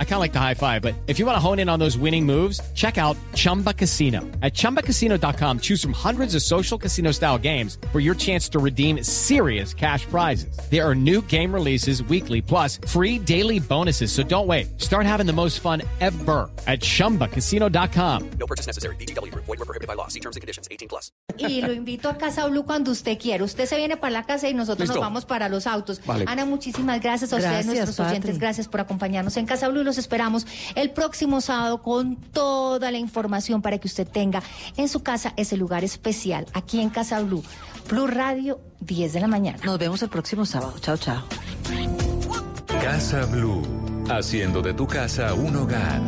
[0.00, 1.78] I kind of like the high five, but if you want to hone in on
[1.78, 4.22] those winning moves, check out Chumba Casino.
[4.42, 9.04] At ChumbaCasino.com, choose from hundreds of social casino style games for your chance to redeem
[9.04, 10.58] serious cash prizes.
[10.68, 14.10] There are new game releases weekly, plus free daily bonuses.
[14.10, 14.80] So don't wait.
[14.80, 18.30] Start having the most fun ever at ChumbaCasino.com.
[18.40, 18.96] No purchase necessary.
[18.96, 19.32] BGW.
[19.34, 20.08] Void were prohibited by law.
[20.08, 20.66] See terms and conditions.
[20.72, 21.12] 18 plus.
[21.38, 23.44] Y lo invito a Casa Blue cuando usted quiera.
[23.44, 24.94] Usted se viene para la casa y nosotros Listo.
[24.94, 26.00] nos vamos para los autos.
[26.04, 26.24] Vale.
[26.26, 28.10] Ana, muchísimas gracias a ustedes, Gracias, nuestros Patri.
[28.12, 28.38] oyentes.
[28.38, 32.98] Gracias por acompañarnos en Casa Blue y los esperamos el próximo sábado con toda la
[32.98, 34.42] información para que usted tenga
[34.76, 37.42] en su casa ese lugar especial aquí en Casa Blue.
[37.88, 39.58] Blue Radio, 10 de la mañana.
[39.64, 40.74] Nos vemos el próximo sábado.
[40.80, 41.24] Chao, chao.
[42.82, 43.62] Casa Blue,
[44.10, 46.00] haciendo de tu casa un hogar.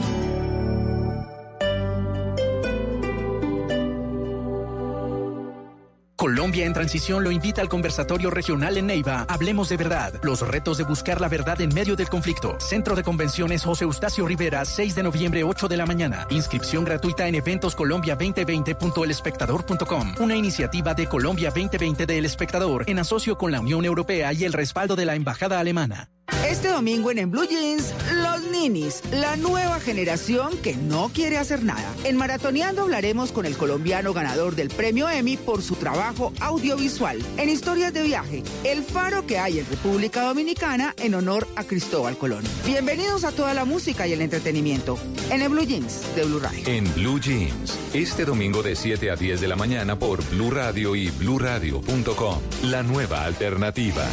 [6.20, 9.24] Colombia en Transición lo invita al conversatorio regional en Neiva.
[9.26, 10.12] Hablemos de verdad.
[10.22, 12.60] Los retos de buscar la verdad en medio del conflicto.
[12.60, 16.26] Centro de Convenciones José Eustacio Rivera, 6 de noviembre, 8 de la mañana.
[16.28, 20.16] Inscripción gratuita en eventoscolombia2020.elespectador.com.
[20.20, 24.44] Una iniciativa de Colombia 2020 de El Espectador en asocio con la Unión Europea y
[24.44, 26.10] el respaldo de la Embajada Alemana.
[26.48, 31.62] Este domingo en En Blue Jeans, los ninis, la nueva generación que no quiere hacer
[31.62, 31.94] nada.
[32.04, 37.22] En Maratoneando hablaremos con el colombiano ganador del premio Emmy por su trabajo audiovisual.
[37.36, 42.16] En Historias de Viaje, el faro que hay en República Dominicana en honor a Cristóbal
[42.16, 42.42] Colón.
[42.66, 44.98] Bienvenidos a toda la música y el entretenimiento
[45.30, 46.62] en En Blue Jeans de Blue Radio.
[46.66, 50.96] En Blue Jeans, este domingo de 7 a 10 de la mañana por Blue Radio
[50.96, 52.40] y bluradio.com.
[52.64, 54.06] La nueva alternativa.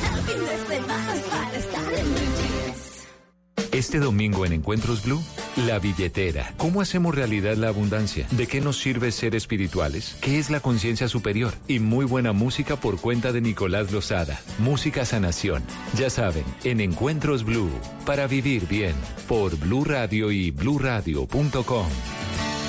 [3.78, 5.22] Este domingo en Encuentros Blue,
[5.68, 6.52] la billetera.
[6.58, 8.26] ¿Cómo hacemos realidad la abundancia?
[8.32, 10.18] ¿De qué nos sirve ser espirituales?
[10.20, 11.54] ¿Qué es la conciencia superior?
[11.68, 14.42] Y muy buena música por cuenta de Nicolás Lozada.
[14.58, 15.62] Música Sanación.
[15.96, 17.70] Ya saben, en Encuentros Blue,
[18.04, 18.96] para vivir bien,
[19.28, 21.88] por Blue Radio y bluradio.com.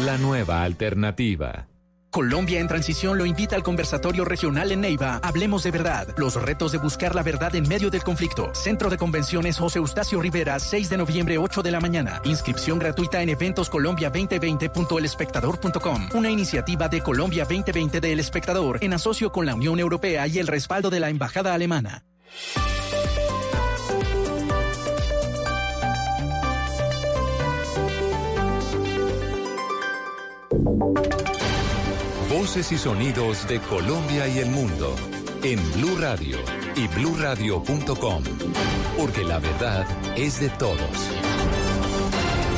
[0.05, 1.69] La nueva alternativa.
[2.11, 5.21] Colombia en Transición lo invita al conversatorio regional en Neiva.
[5.23, 6.09] Hablemos de verdad.
[6.17, 8.55] Los retos de buscar la verdad en medio del conflicto.
[8.55, 12.23] Centro de Convenciones José Eustacio Rivera, 6 de noviembre, 8 de la mañana.
[12.25, 16.09] Inscripción gratuita en eventoscolombia2020.elespectador.com.
[16.15, 20.39] Una iniciativa de Colombia 2020 de El Espectador en asocio con la Unión Europea y
[20.39, 22.05] el respaldo de la Embajada Alemana.
[32.39, 34.95] Voces y sonidos de Colombia y el mundo
[35.43, 36.39] en Blue Radio
[36.77, 38.23] y bluradio.com,
[38.97, 39.85] porque la verdad
[40.17, 40.79] es de todos.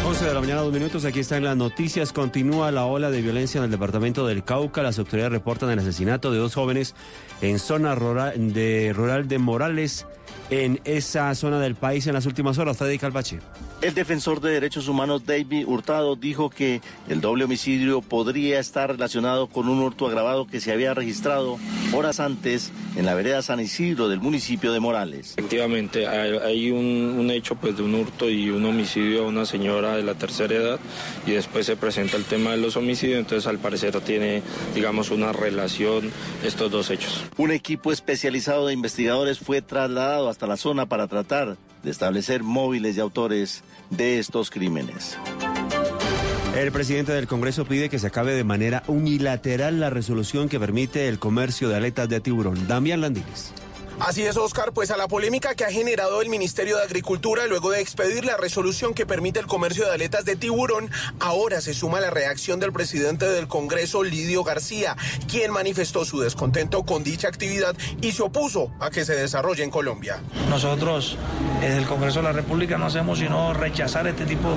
[0.07, 1.07] 11 de la mañana, dos minutos.
[1.07, 2.13] Aquí están las noticias.
[2.13, 4.83] Continúa la ola de violencia en el departamento del Cauca.
[4.83, 6.95] Las autoridades reportan el asesinato de dos jóvenes
[7.41, 10.07] en zona de, rural de Morales,
[10.51, 12.77] en esa zona del país en las últimas horas.
[12.77, 13.39] Freddy Calvache.
[13.83, 19.47] El defensor de derechos humanos David Hurtado dijo que el doble homicidio podría estar relacionado
[19.47, 21.59] con un hurto agravado que se había registrado
[21.95, 25.35] horas antes en la vereda San Isidro del municipio de Morales.
[25.39, 29.47] Efectivamente, hay, hay un, un hecho pues, de un hurto y un homicidio a una
[29.47, 30.81] señora de la tercera edad
[31.27, 34.43] y después se presenta el tema de los homicidios, entonces al parecer tiene,
[34.75, 36.11] digamos, una relación
[36.45, 37.25] estos dos hechos.
[37.39, 42.97] Un equipo especializado de investigadores fue trasladado hasta la zona para tratar de establecer móviles
[42.97, 45.17] y autores de estos crímenes.
[46.57, 51.09] El presidente del Congreso pide que se acabe de manera unilateral la resolución que permite
[51.09, 52.67] el comercio de aletas de tiburón.
[52.67, 53.53] Damián Landines.
[54.01, 57.71] Así es, Oscar, pues a la polémica que ha generado el Ministerio de Agricultura luego
[57.71, 60.91] de expedir la resolución que permite el comercio de aletas de tiburón,
[61.21, 64.97] ahora se suma la reacción del presidente del Congreso, Lidio García,
[65.29, 69.71] quien manifestó su descontento con dicha actividad y se opuso a que se desarrolle en
[69.71, 70.23] Colombia.
[70.49, 71.19] Nosotros
[71.61, 74.57] desde el Congreso de la República no hacemos sino rechazar este tipo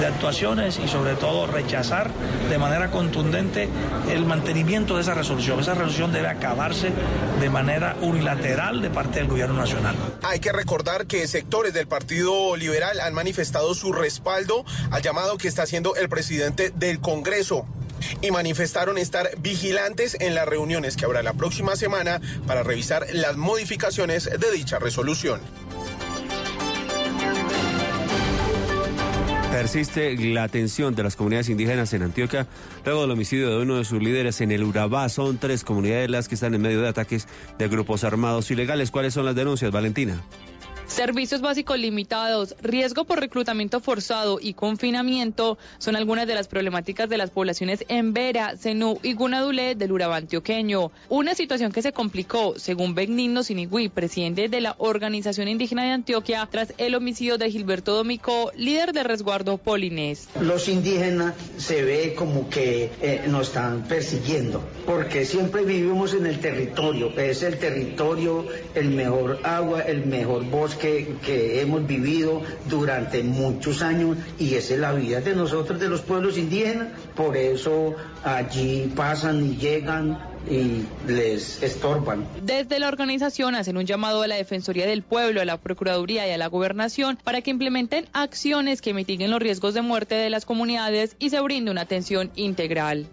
[0.00, 2.10] de actuaciones y sobre todo rechazar
[2.48, 3.68] de manera contundente
[4.10, 5.60] el mantenimiento de esa resolución.
[5.60, 6.90] Esa resolución debe acabarse
[7.38, 9.96] de manera unilateral de parte del Gobierno Nacional.
[10.22, 15.48] Hay que recordar que sectores del Partido Liberal han manifestado su respaldo al llamado que
[15.48, 17.66] está haciendo el presidente del Congreso
[18.20, 23.36] y manifestaron estar vigilantes en las reuniones que habrá la próxima semana para revisar las
[23.36, 25.40] modificaciones de dicha resolución.
[29.50, 32.46] Persiste la tensión de las comunidades indígenas en Antioquia
[32.84, 35.08] luego del homicidio de uno de sus líderes en el Urabá.
[35.08, 37.26] Son tres comunidades las que están en medio de ataques
[37.58, 38.90] de grupos armados ilegales.
[38.90, 40.22] ¿Cuáles son las denuncias, Valentina?
[40.88, 47.18] Servicios básicos limitados, riesgo por reclutamiento forzado y confinamiento son algunas de las problemáticas de
[47.18, 50.90] las poblaciones en Vera, Zenú y Gunadulé del Urabá antioqueño.
[51.10, 56.48] Una situación que se complicó, según Benigno Sinigüí, presidente de la Organización Indígena de Antioquia,
[56.50, 60.28] tras el homicidio de Gilberto Domicó, líder de resguardo polinés.
[60.40, 66.40] Los indígenas se ve como que eh, nos están persiguiendo, porque siempre vivimos en el
[66.40, 73.82] territorio, es el territorio, el mejor agua, el mejor bosque que, hemos vivido durante muchos
[73.82, 76.88] años y esa es la vida de nosotros, de los pueblos indígenas.
[77.14, 77.94] Por eso
[78.24, 80.18] allí pasan y llegan
[80.50, 82.26] y les estorban.
[82.42, 86.30] Desde la organización hacen un llamado a la Defensoría del Pueblo, a la Procuraduría y
[86.30, 90.46] a la Gobernación para que implementen acciones que mitiguen los riesgos de muerte de las
[90.46, 93.08] comunidades y se brinde una atención integral.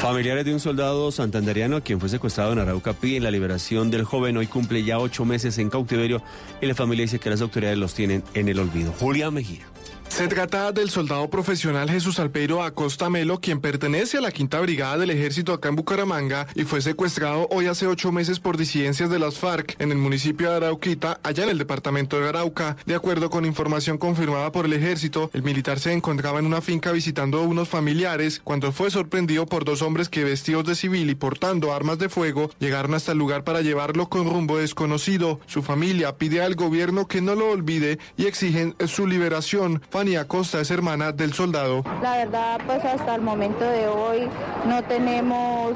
[0.00, 4.36] Familiares de un soldado santanderiano quien fue secuestrado en Arauca piden la liberación del joven.
[4.36, 6.22] Hoy cumple ya ocho meses en cautiverio
[6.62, 8.92] y la familia dice que las autoridades los tienen en el olvido.
[8.92, 9.66] Julia Mejía.
[10.08, 14.98] Se trata del soldado profesional Jesús Alpeiro Acosta Melo, quien pertenece a la quinta brigada
[14.98, 19.20] del ejército acá en Bucaramanga y fue secuestrado hoy hace ocho meses por disidencias de
[19.20, 22.76] las FARC en el municipio de Arauquita, allá en el departamento de Arauca.
[22.84, 26.90] De acuerdo con información confirmada por el ejército, el militar se encontraba en una finca
[26.90, 31.14] visitando a unos familiares cuando fue sorprendido por dos hombres que vestidos de civil y
[31.14, 35.38] portando armas de fuego llegaron hasta el lugar para llevarlo con rumbo desconocido.
[35.46, 39.80] Su familia pide al gobierno que no lo olvide y exigen su liberación.
[39.98, 41.82] Fanny Acosta es hermana del soldado.
[42.00, 44.28] La verdad, pues hasta el momento de hoy
[44.64, 45.72] no tenemos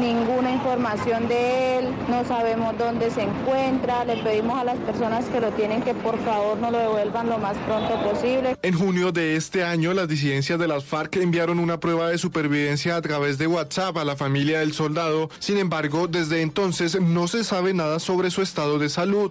[0.00, 5.38] ninguna información de él, no sabemos dónde se encuentra, le pedimos a las personas que
[5.38, 8.56] lo tienen que por favor nos lo devuelvan lo más pronto posible.
[8.62, 12.96] En junio de este año, las disidencias de las FARC enviaron una prueba de supervivencia
[12.96, 15.28] a través de WhatsApp a la familia del soldado.
[15.40, 19.30] Sin embargo, desde entonces no se sabe nada sobre su estado de salud.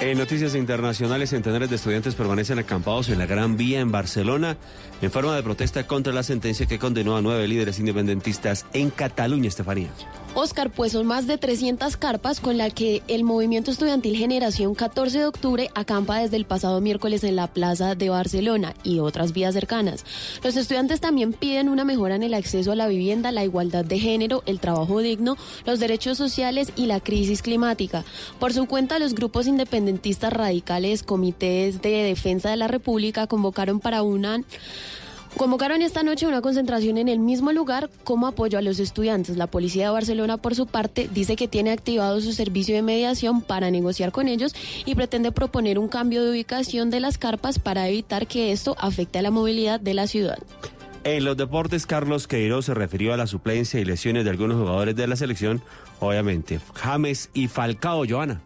[0.00, 4.56] En noticias internacionales, centenares de estudiantes permanecen acampados en la Gran Vía en Barcelona
[5.00, 9.48] en forma de protesta contra la sentencia que condenó a nueve líderes independentistas en Cataluña,
[9.48, 9.90] Estefanía.
[10.34, 15.18] Oscar, pues son más de 300 carpas con la que el movimiento estudiantil Generación 14
[15.18, 19.54] de Octubre acampa desde el pasado miércoles en la Plaza de Barcelona y otras vías
[19.54, 20.04] cercanas.
[20.44, 23.98] Los estudiantes también piden una mejora en el acceso a la vivienda, la igualdad de
[23.98, 25.36] género, el trabajo digno,
[25.66, 28.04] los derechos sociales y la crisis climática.
[28.38, 34.02] Por su cuenta, los grupos independentistas radicales, comités de defensa de la República convocaron para
[34.02, 34.42] una
[35.38, 39.36] Convocaron esta noche una concentración en el mismo lugar como apoyo a los estudiantes.
[39.36, 43.40] La policía de Barcelona, por su parte, dice que tiene activado su servicio de mediación
[43.40, 44.52] para negociar con ellos
[44.84, 49.20] y pretende proponer un cambio de ubicación de las carpas para evitar que esto afecte
[49.20, 50.38] a la movilidad de la ciudad.
[51.04, 54.96] En los deportes, Carlos Queiroz se refirió a la suplencia y lesiones de algunos jugadores
[54.96, 55.62] de la selección,
[56.00, 58.42] obviamente, James y Falcao, Joana.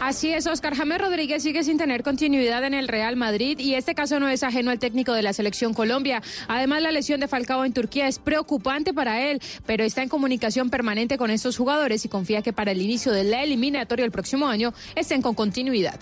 [0.00, 3.94] Así es, Oscar James Rodríguez sigue sin tener continuidad en el Real Madrid y este
[3.94, 6.22] caso no es ajeno al técnico de la selección Colombia.
[6.48, 10.70] Además, la lesión de Falcao en Turquía es preocupante para él, pero está en comunicación
[10.70, 14.48] permanente con estos jugadores y confía que para el inicio de la eliminatoria el próximo
[14.48, 15.98] año estén con continuidad.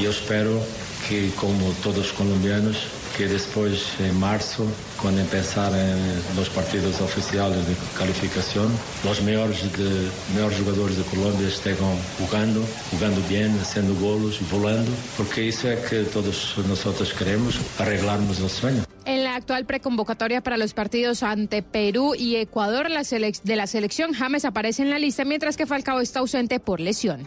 [0.00, 0.60] Yo espero
[1.08, 2.76] que como todos colombianos
[3.16, 4.64] que después en marzo,
[5.02, 5.98] cuando empezaran
[6.36, 8.70] los partidos oficiales de calificación,
[9.04, 10.08] los mejores, de,
[10.56, 11.76] jugadores de Colombia estén
[12.18, 18.52] jugando, jugando bien, haciendo golos, volando, porque eso es que todos nosotros queremos, arreglarnos los
[18.52, 18.86] sueños.
[19.04, 24.44] En la actual preconvocatoria para los partidos ante Perú y Ecuador de la selección, James
[24.44, 27.26] aparece en la lista, mientras que Falcao está ausente por lesión.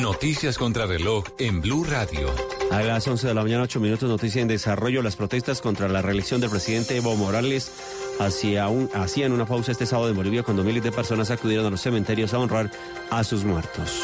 [0.00, 2.30] Noticias contra reloj en Blue Radio.
[2.70, 5.02] A las 11 de la mañana, 8 minutos, noticia en desarrollo.
[5.02, 7.70] Las protestas contra la reelección del presidente Evo Morales
[8.18, 11.70] hacia un, hacían una pausa este sábado en Bolivia cuando miles de personas acudieron a
[11.70, 12.70] los cementerios a honrar
[13.10, 14.02] a sus muertos.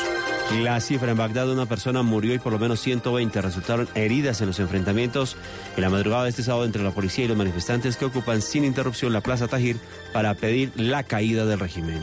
[0.62, 4.46] La cifra en Bagdad, una persona murió y por lo menos 120 resultaron heridas en
[4.46, 5.36] los enfrentamientos
[5.76, 8.64] en la madrugada de este sábado entre la policía y los manifestantes que ocupan sin
[8.64, 9.76] interrupción la Plaza Tajir
[10.12, 12.00] para pedir la caída del régimen.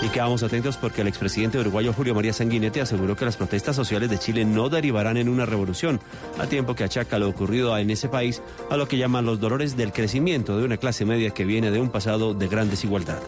[0.00, 4.08] Y quedamos atentos porque el expresidente uruguayo Julio María Sanguinetti aseguró que las protestas sociales
[4.08, 6.00] de Chile no derivarán en una revolución,
[6.38, 8.40] a tiempo que achaca lo ocurrido en ese país
[8.70, 11.80] a lo que llaman los dolores del crecimiento de una clase media que viene de
[11.80, 13.18] un pasado de gran desigualdad.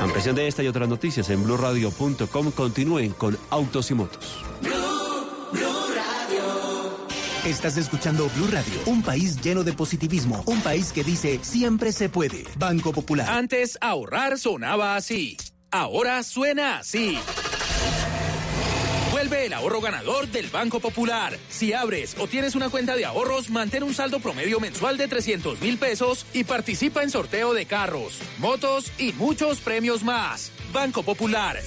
[0.00, 2.50] Ampliación de esta y otras noticias en blurradio.com.
[2.50, 4.44] Continúen con Autos y Motos.
[7.46, 12.08] Estás escuchando Blue Radio, un país lleno de positivismo, un país que dice siempre se
[12.08, 12.44] puede.
[12.56, 13.28] Banco Popular.
[13.28, 15.36] Antes ahorrar sonaba así.
[15.74, 17.18] Ahora suena así.
[19.10, 21.36] Vuelve el ahorro ganador del Banco Popular.
[21.48, 25.60] Si abres o tienes una cuenta de ahorros, mantén un saldo promedio mensual de 300
[25.60, 30.52] mil pesos y participa en sorteo de carros, motos y muchos premios más.
[30.72, 31.58] Banco Popular.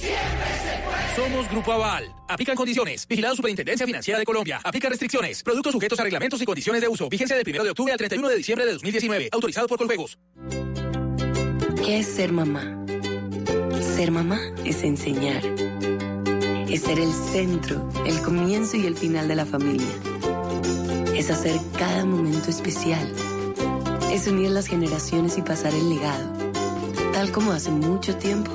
[1.17, 2.05] Somos Grupo Aval.
[2.29, 3.05] Aplican condiciones.
[3.09, 4.61] Vigilado Superintendencia Financiera de Colombia.
[4.63, 5.43] Aplica restricciones.
[5.43, 7.09] Productos sujetos a reglamentos y condiciones de uso.
[7.09, 9.29] Vigencia del 1 de octubre al 31 de diciembre de 2019.
[9.33, 10.17] Autorizado por Coljuegos.
[11.83, 12.85] ¿Qué es ser mamá?
[13.81, 15.43] Ser mamá es enseñar.
[16.69, 19.87] Es ser el centro, el comienzo y el final de la familia.
[21.15, 23.11] Es hacer cada momento especial.
[24.11, 26.33] Es unir las generaciones y pasar el legado.
[27.13, 28.51] Tal como hace mucho tiempo,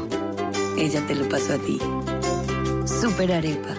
[0.79, 1.79] ella te lo pasó a ti.
[2.87, 3.75] Super Arepa.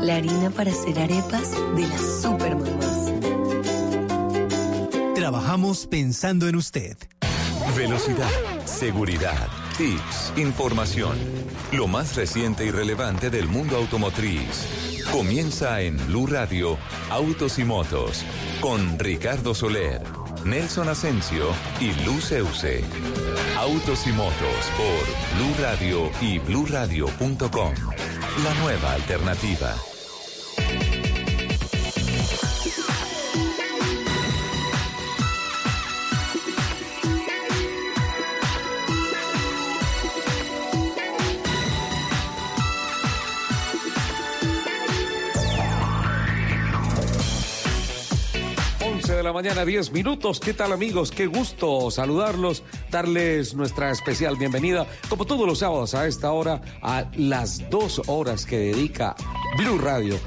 [0.00, 3.12] La harina para hacer arepas de las super mamás.
[5.14, 6.96] Trabajamos pensando en usted.
[7.76, 8.30] Velocidad,
[8.66, 11.16] seguridad, tips, información.
[11.72, 15.02] Lo más reciente y relevante del mundo automotriz.
[15.10, 16.78] Comienza en Blue Radio,
[17.10, 18.24] Autos y Motos,
[18.60, 20.02] con Ricardo Soler,
[20.44, 21.48] Nelson Asensio
[21.80, 22.84] y Luz Euse.
[23.58, 27.74] Autos y Motos por Blue Radio y bluradio.com.
[28.44, 29.74] La nueva alternativa.
[49.24, 50.38] La mañana, 10 minutos.
[50.38, 51.10] ¿Qué tal amigos?
[51.10, 57.10] Qué gusto saludarlos, darles nuestra especial bienvenida, como todos los sábados a esta hora, a
[57.16, 59.16] las dos horas que dedica
[59.56, 60.18] Blue Radio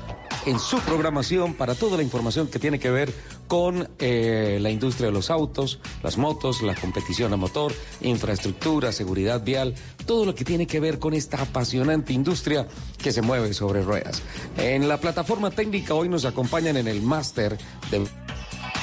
[0.47, 3.13] en su programación para toda la información que tiene que ver
[3.47, 9.43] con eh, la industria de los autos, las motos, la competición a motor, infraestructura, seguridad
[9.43, 9.75] vial,
[10.07, 14.23] todo lo que tiene que ver con esta apasionante industria que se mueve sobre ruedas.
[14.57, 17.57] En la plataforma técnica hoy nos acompañan en el máster
[17.91, 18.07] de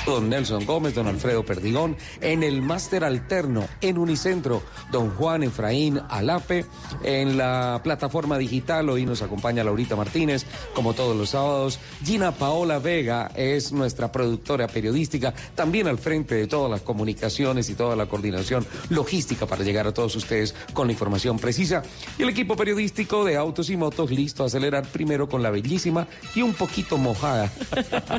[0.07, 6.01] don Nelson Gómez, don Alfredo Perdigón, en el máster alterno en Unicentro, don Juan Efraín
[6.09, 6.67] Alape,
[7.03, 8.89] en la plataforma digital.
[8.91, 10.45] Hoy nos acompaña Laurita Martínez,
[10.75, 16.47] como todos los sábados, Gina Paola Vega es nuestra productora periodística, también al frente de
[16.47, 20.93] todas las comunicaciones y toda la coordinación logística para llegar a todos ustedes con la
[20.93, 21.83] información precisa,
[22.19, 26.07] y el equipo periodístico de Autos y Motos listo a acelerar primero con la bellísima
[26.35, 27.51] y un poquito mojada.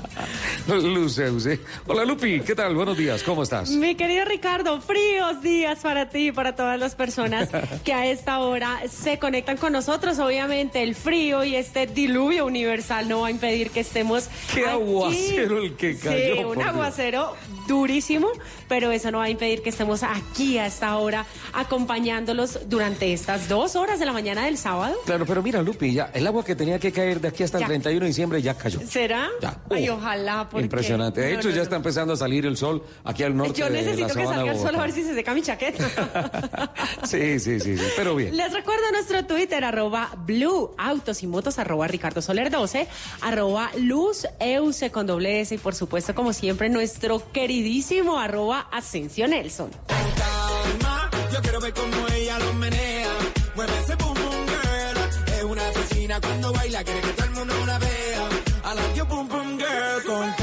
[0.68, 1.60] Luceuse.
[1.88, 2.74] Hola Lupi, ¿qué tal?
[2.76, 3.70] Buenos días, ¿cómo estás?
[3.70, 7.50] Mi querido Ricardo, fríos días para ti y para todas las personas
[7.84, 10.18] que a esta hora se conectan con nosotros.
[10.20, 14.30] Obviamente el frío y este diluvio universal no va a impedir que estemos.
[14.54, 14.70] Qué aquí.
[14.70, 16.36] aguacero el que cayó.
[16.36, 16.68] Sí, un Dios.
[16.68, 17.36] aguacero
[17.68, 18.30] durísimo,
[18.68, 23.48] pero eso no va a impedir que estemos aquí a esta hora acompañándolos durante estas
[23.48, 24.96] dos horas de la mañana del sábado.
[25.06, 27.62] Claro, pero mira Lupi, ya el agua que tenía que caer de aquí hasta el
[27.64, 27.68] Ya.
[27.68, 28.80] 31 de diciembre ya cayó.
[28.88, 29.30] ¿Será?
[29.42, 29.58] Ya.
[29.70, 30.48] Ay, ojalá.
[30.50, 30.64] Porque...
[30.66, 31.22] Impresionante.
[31.22, 31.62] De hecho, no, ya.
[31.66, 34.52] Está empezando a salir el sol aquí al norte Yo de la necesito que salga
[34.52, 36.72] el sol a ver si se seca mi chaqueta.
[37.06, 38.36] Sí, sí, sí, sí, pero bien.
[38.36, 42.88] Les recuerdo nuestro Twitter, arroba Blue Autos y Motos, arroba Ricardo Soler 12,
[43.22, 49.28] arroba Luz Euse con doble S y por supuesto, como siempre, nuestro queridísimo arroba Asensio
[49.28, 49.70] Nelson.
[49.88, 51.10] calma.
[51.34, 53.10] Yo quiero ver cómo ella lo menea.
[53.56, 55.34] Mueve ese boom boom girl.
[55.38, 58.30] Es una asesina cuando baila, quiere que todo el mundo la vea.
[58.66, 60.34] I like your boom boom girl con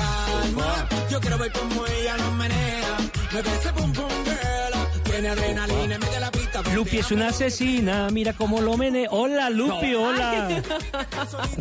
[1.43, 2.97] ver cómo ella lo menea.
[3.33, 5.03] Mueve ese boom boom girl.
[5.03, 6.42] Tiene adrenalina, mete la pista.
[6.75, 9.07] Lupi es una asesina, mira cómo lo mene.
[9.11, 10.05] Hola Lupi, No.
[10.09, 10.63] hola.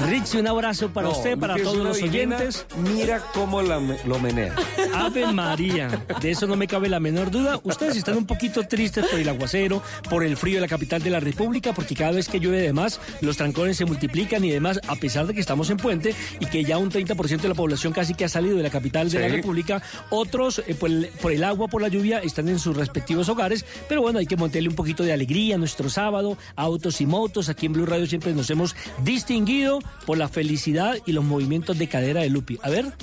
[0.07, 2.65] Richie, un abrazo para No, usted, para Lupi todos los oyentes.
[2.77, 4.55] Mira cómo la lo menea.
[4.93, 5.89] Ave María,
[6.21, 7.59] de eso no me cabe la menor duda.
[7.63, 11.09] Ustedes están un poquito tristes por el aguacero, por el frío de la capital de
[11.09, 14.79] la República, porque cada vez que llueve de más, los trancones se multiplican y demás,
[14.87, 17.91] a pesar de que estamos en puente y que ya un 30% de la población
[17.91, 19.27] casi que ha salido de la capital de la.
[19.31, 23.29] República, otros eh, por, el, por el agua, por la lluvia, están en sus respectivos
[23.29, 27.49] hogares, pero bueno, hay que montarle un poquito de alegría nuestro sábado, autos y motos.
[27.49, 31.87] Aquí en Blue Radio siempre nos hemos distinguido por la felicidad y los movimientos de
[31.87, 32.59] cadera de Lupi.
[32.61, 32.93] A ver.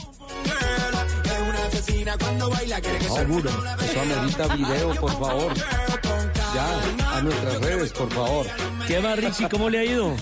[2.18, 3.50] Cuando baila, que Seguro.
[3.50, 5.52] Eso amerita video, por favor.
[6.54, 8.47] Ya, a nuestras redes, por favor.
[8.87, 9.49] ¿Qué va, Richie?
[9.49, 10.14] ¿Cómo le ha ido?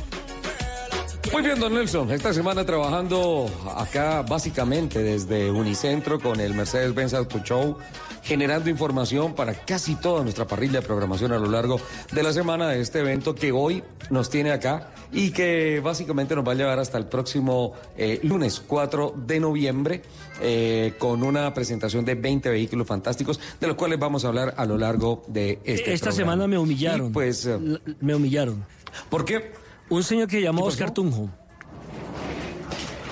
[1.33, 2.11] Muy bien, don Nelson.
[2.13, 7.77] Esta semana trabajando acá básicamente desde Unicentro con el Mercedes-Benz Auto Show,
[8.23, 11.81] generando información para casi toda nuestra parrilla de programación a lo largo
[12.13, 16.47] de la semana de este evento que hoy nos tiene acá y que básicamente nos
[16.47, 20.03] va a llevar hasta el próximo eh, lunes 4 de noviembre
[20.41, 24.65] eh, con una presentación de 20 vehículos fantásticos de los cuales vamos a hablar a
[24.65, 26.13] lo largo de este Esta programa.
[26.13, 27.09] semana me humillaron.
[27.09, 27.59] Y, pues, eh,
[28.01, 28.65] me humillaron.
[29.11, 29.66] ¿por qué?
[29.89, 30.91] Un señor que llamó ¿Qué Oscar?
[30.93, 31.29] Tunjo.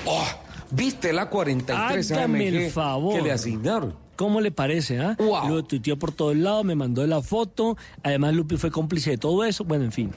[0.07, 0.25] Oh,
[0.71, 3.14] ¿Viste la 43 Hágame AMG el favor.
[3.14, 3.95] que le asignaron?
[4.16, 5.00] ¿Cómo le parece?
[5.00, 5.16] ah?
[5.19, 7.76] Lo tuiteó por todos lados, me mandó la foto.
[8.02, 9.64] Además, Lupi fue cómplice de todo eso.
[9.64, 10.11] Bueno, en fin.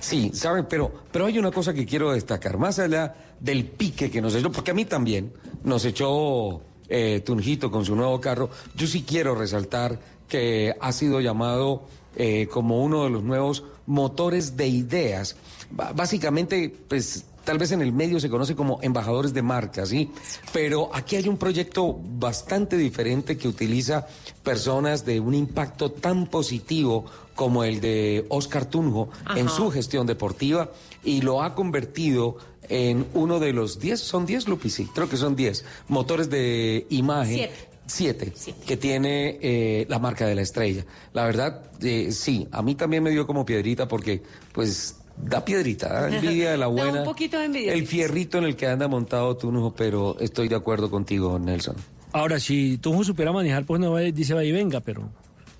[0.00, 4.20] Sí, saben, pero, pero hay una cosa que quiero destacar, más allá del pique que
[4.22, 5.32] nos echó, porque a mí también
[5.62, 11.20] nos echó eh, Tunjito con su nuevo carro, yo sí quiero resaltar que ha sido
[11.20, 11.82] llamado
[12.16, 15.36] eh, como uno de los nuevos motores de ideas.
[15.70, 20.10] Básicamente, pues tal vez en el medio se conoce como embajadores de marca, ¿sí?
[20.52, 24.06] Pero aquí hay un proyecto bastante diferente que utiliza
[24.44, 27.04] personas de un impacto tan positivo
[27.34, 30.70] como el de Oscar Tunjo en su gestión deportiva
[31.02, 32.36] y lo ha convertido
[32.68, 36.86] en uno de los 10, son 10 Lupi, sí, creo que son 10 motores de
[36.90, 37.34] imagen.
[37.34, 37.69] Siete.
[37.90, 38.32] Siete,
[38.66, 40.84] que tiene eh, la marca de la estrella.
[41.12, 45.88] La verdad, eh, sí, a mí también me dio como piedrita porque, pues, da piedrita,
[46.08, 47.04] da envidia de la Da un buena.
[47.04, 47.72] poquito de envidia.
[47.74, 51.76] El fierrito en el que anda montado Tunjo, pero estoy de acuerdo contigo, Nelson.
[52.12, 55.10] Ahora, si tú supiera manejar, pues no va- dice va y venga, pero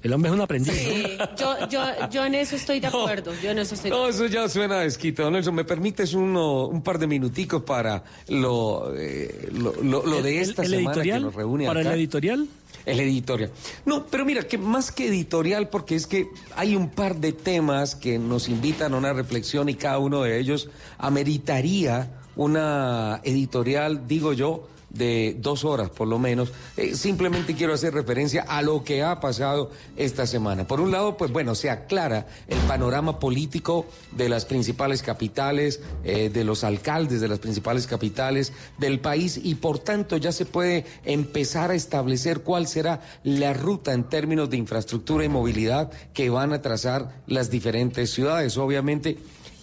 [0.02, 0.72] el hombre es un aprendiz.
[0.72, 1.04] Sí,
[1.38, 3.32] yo, yo, yo en eso estoy de acuerdo.
[3.42, 4.24] Yo en eso estoy de No, acuerdo.
[4.24, 5.22] eso ya suena desquito.
[5.22, 10.22] Don Nelson, ¿me permites uno, un par de minuticos para lo, eh, lo, lo- lo
[10.22, 11.90] de El- esta el semana editorial, que nos reúne ¿Para acá?
[11.92, 12.48] el editorial?
[12.86, 13.50] El editorial.
[13.84, 17.94] No, pero mira, que más que editorial, porque es que hay un par de temas
[17.94, 24.32] que nos invitan a una reflexión y cada uno de ellos ameritaría una editorial, digo
[24.32, 26.52] yo, de dos horas por lo menos.
[26.76, 30.66] Eh, simplemente quiero hacer referencia a lo que ha pasado esta semana.
[30.66, 36.30] Por un lado, pues bueno, se aclara el panorama político de las principales capitales, eh,
[36.30, 40.84] de los alcaldes de las principales capitales del país y por tanto ya se puede
[41.04, 46.52] empezar a establecer cuál será la ruta en términos de infraestructura y movilidad que van
[46.52, 48.56] a trazar las diferentes ciudades.
[48.56, 49.18] Obviamente,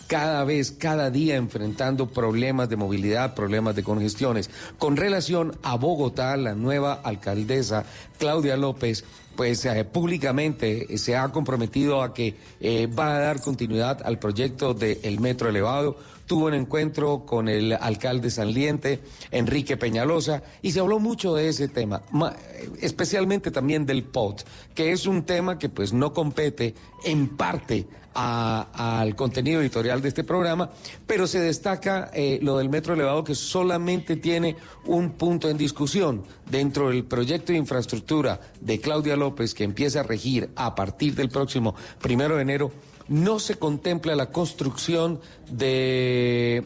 [0.08, 4.50] cada vez, cada día enfrentando problemas de movilidad, problemas de congestiones.
[4.78, 7.84] Con relación a Bogotá, la nueva alcaldesa
[8.18, 9.04] Claudia López,
[9.36, 14.74] pues eh, públicamente se ha comprometido a que eh, va a dar continuidad al proyecto
[14.74, 15.98] del metro elevado.
[16.26, 19.00] Tuvo un encuentro con el alcalde saliente,
[19.32, 22.36] Enrique Peñalosa, y se habló mucho de ese tema, ma-
[22.82, 24.44] especialmente también del POT,
[24.76, 26.74] que es un tema que pues no compete
[27.06, 27.88] en parte
[28.20, 30.72] al contenido editorial de este programa,
[31.06, 36.24] pero se destaca eh, lo del metro elevado que solamente tiene un punto en discusión
[36.50, 41.30] dentro del proyecto de infraestructura de Claudia López que empieza a regir a partir del
[41.30, 42.72] próximo primero de enero.
[43.08, 46.66] No se contempla la construcción de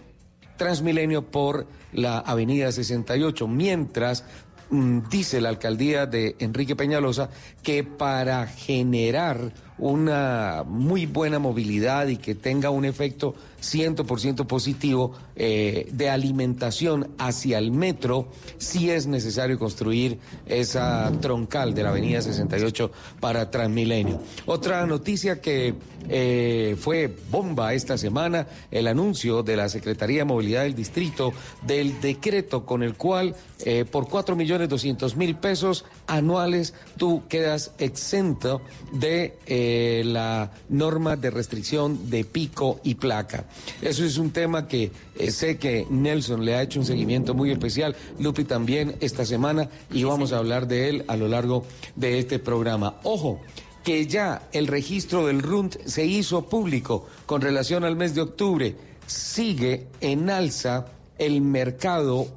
[0.55, 4.23] Transmilenio por la Avenida 68, mientras
[4.69, 7.29] mm, dice la alcaldía de Enrique Peñalosa
[7.61, 15.87] que para generar una muy buena movilidad y que tenga un efecto 100% positivo eh,
[15.91, 22.91] de alimentación hacia el metro, sí es necesario construir esa troncal de la Avenida 68
[23.19, 24.21] para Transmilenio.
[24.45, 25.73] Otra noticia que
[26.09, 31.33] eh, fue bomba esta semana, el anuncio de la Secretaría de Movilidad del Distrito
[31.65, 37.71] del decreto con el cual eh, por 4 millones 200 mil pesos anuales tú quedas
[37.79, 38.61] exento
[38.91, 43.45] de eh, la norma de restricción de pico y placa.
[43.81, 47.49] Eso es un tema que eh, sé que Nelson le ha hecho un seguimiento muy
[47.49, 52.19] especial, Lupi también esta semana y vamos a hablar de él a lo largo de
[52.19, 52.99] este programa.
[53.01, 53.41] Ojo,
[53.83, 58.75] que ya el registro del RUNT se hizo público con relación al mes de octubre.
[59.07, 60.85] Sigue en alza
[61.17, 62.27] el mercado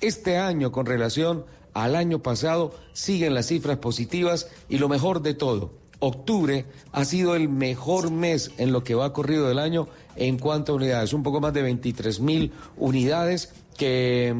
[0.00, 5.34] este año con relación al año pasado, siguen las cifras positivas y lo mejor de
[5.34, 10.38] todo, octubre ha sido el mejor mes en lo que va corrido del año en
[10.38, 14.34] cuanto a unidades, un poco más de 23 mil unidades que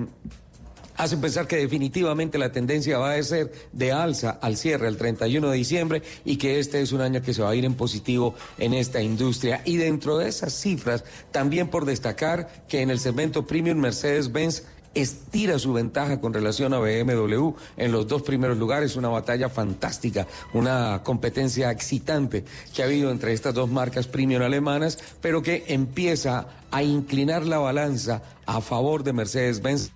[0.97, 5.51] hacen pensar que definitivamente la tendencia va a ser de alza al cierre el 31
[5.51, 8.35] de diciembre y que este es un año que se va a ir en positivo
[8.59, 9.63] en esta industria.
[9.65, 14.63] Y dentro de esas cifras, también por destacar que en el segmento premium Mercedes-Benz
[14.95, 20.27] estira su ventaja con relación a BMW en los dos primeros lugares, una batalla fantástica,
[20.53, 26.47] una competencia excitante que ha habido entre estas dos marcas premium alemanas, pero que empieza
[26.71, 29.91] a inclinar la balanza a favor de Mercedes-Benz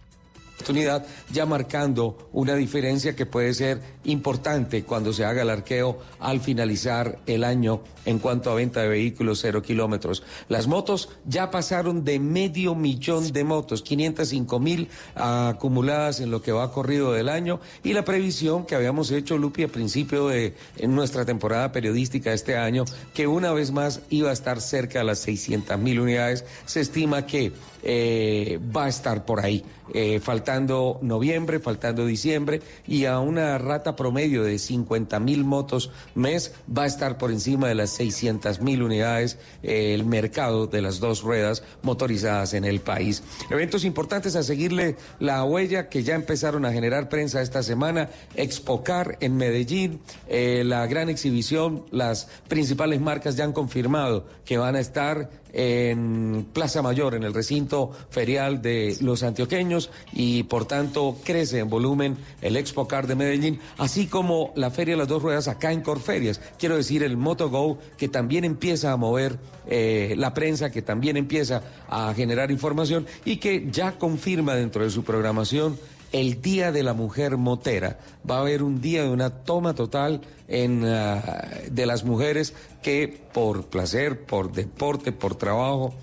[0.59, 6.41] oportunidad, ya marcando una diferencia que puede ser importante cuando se haga el arqueo al
[6.41, 10.25] finalizar el año en cuanto a venta de vehículos cero kilómetros.
[10.49, 16.51] Las motos ya pasaron de medio millón de motos, 505 mil acumuladas en lo que
[16.51, 21.25] va corrido del año y la previsión que habíamos hecho, Lupi, a principio de nuestra
[21.25, 25.79] temporada periodística este año, que una vez más iba a estar cerca de las 600
[25.79, 29.65] mil unidades, se estima que eh, va a estar por ahí,
[29.95, 36.53] eh, faltando noviembre, faltando diciembre, y a una rata promedio de 50 mil motos mes
[36.77, 40.99] va a estar por encima de las 600 mil unidades eh, el mercado de las
[40.99, 43.23] dos ruedas motorizadas en el país.
[43.51, 49.17] Eventos importantes a seguirle la huella que ya empezaron a generar prensa esta semana, Expocar
[49.21, 55.31] en Medellín, la gran exhibición, las principales marcas ya han confirmado que van a estar
[55.53, 57.68] en Plaza Mayor, en el recinto
[58.11, 64.07] ferial de los antioqueños y por tanto crece en volumen el Expocar de Medellín, así
[64.07, 66.41] como la Feria de las Dos Ruedas acá en Corferias.
[66.59, 71.63] Quiero decir, el MotoGo que también empieza a mover eh, la prensa, que también empieza
[71.89, 75.79] a generar información y que ya confirma dentro de su programación
[76.13, 77.99] el Día de la Mujer Motera.
[78.29, 83.21] Va a haber un día de una toma total en, ah, de las mujeres que
[83.33, 85.95] por placer, por deporte, por trabajo,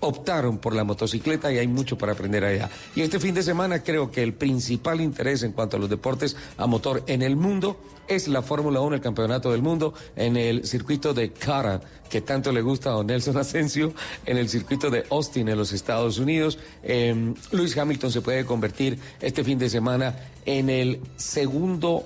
[0.00, 2.70] optaron por la motocicleta y hay mucho para aprender allá.
[2.94, 6.36] Y este fin de semana creo que el principal interés en cuanto a los deportes
[6.56, 7.76] a motor en el mundo
[8.08, 12.50] es la Fórmula 1, el Campeonato del Mundo, en el circuito de Cara, que tanto
[12.50, 13.94] le gusta a don Nelson Asensio,
[14.26, 16.58] en el circuito de Austin, en los Estados Unidos.
[16.82, 22.04] Eh, Luis Hamilton se puede convertir este fin de semana en el segundo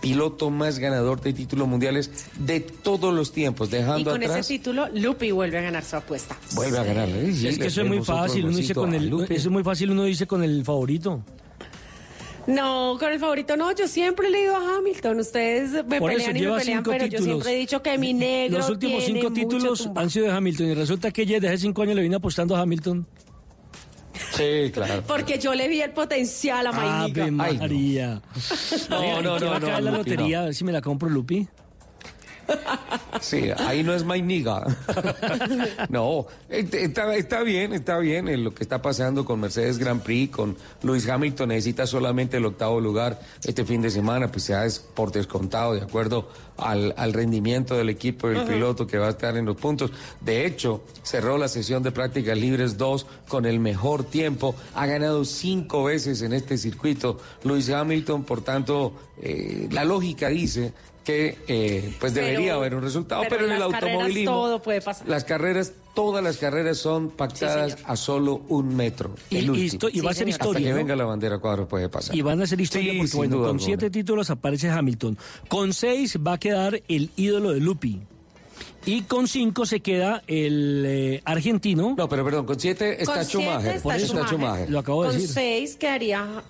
[0.00, 4.40] piloto más ganador de títulos mundiales de todos los tiempos, dejando y con atrás...
[4.40, 6.36] ese título, Lupi vuelve a ganar su apuesta.
[6.54, 7.08] Vuelve a ganar.
[7.08, 7.30] ¿eh?
[7.30, 10.04] es que eso es muy fácil, uno dice con el, eso es muy fácil, uno
[10.04, 11.22] dice con el favorito.
[12.46, 16.26] No, con el favorito no, yo siempre le digo a Hamilton, ustedes me Por eso,
[16.26, 17.24] pelean y me lleva pelean, cinco pero yo títulos.
[17.24, 20.66] siempre he dicho que mi negro Los últimos tiene cinco títulos han sido de Hamilton
[20.66, 23.06] y resulta que ella desde hace cinco años le viene apostando a Hamilton.
[24.32, 25.02] Sí, claro.
[25.06, 27.22] Porque yo le vi el potencial a Mainika.
[27.22, 28.22] Ave María.
[28.88, 30.36] No, Oiga, no, ¿qué no, va a caer no, la Lupi, lotería?
[30.38, 30.42] no.
[30.42, 31.48] A ver si me la compro, Lupi.
[33.20, 34.64] Sí, ahí no es my nigga.
[35.88, 40.34] no, está, está bien, está bien en lo que está pasando con Mercedes Grand Prix,
[40.34, 44.78] con Luis Hamilton, necesita solamente el octavo lugar este fin de semana, pues ya es
[44.78, 49.10] por descontado, de acuerdo al, al rendimiento del equipo y del piloto que va a
[49.10, 49.92] estar en los puntos.
[50.20, 55.24] De hecho, cerró la sesión de prácticas libres 2 con el mejor tiempo, ha ganado
[55.24, 60.72] cinco veces en este circuito Luis Hamilton, por tanto, eh, la lógica dice
[61.04, 64.62] que eh, pues Pero- debería haber un resultado, pero, en el las carreras automovilismo todo
[64.62, 65.08] puede pasar.
[65.08, 69.14] las carreras, todas las carreras son pactadas a solo un metro.
[69.30, 69.66] Y- el y último.
[69.66, 70.76] esto- y va a ser Hasta historia, que ¿no?
[70.76, 72.14] venga la bandera cuadro puede pasar.
[72.14, 73.62] Y van a ser historia Sí, porque, bueno, con alguna.
[73.64, 75.16] siete títulos aparece Hamilton.
[75.48, 78.00] Con seis va a quedar el ídolo de Lupi.
[78.86, 81.94] Y con cinco se queda el eh, argentino.
[81.98, 84.70] No, pero perdón, con siete Con siete está Schumacher.
[84.70, 85.34] Lo acabo de con decir.
[85.34, 86.42] seis quedaría...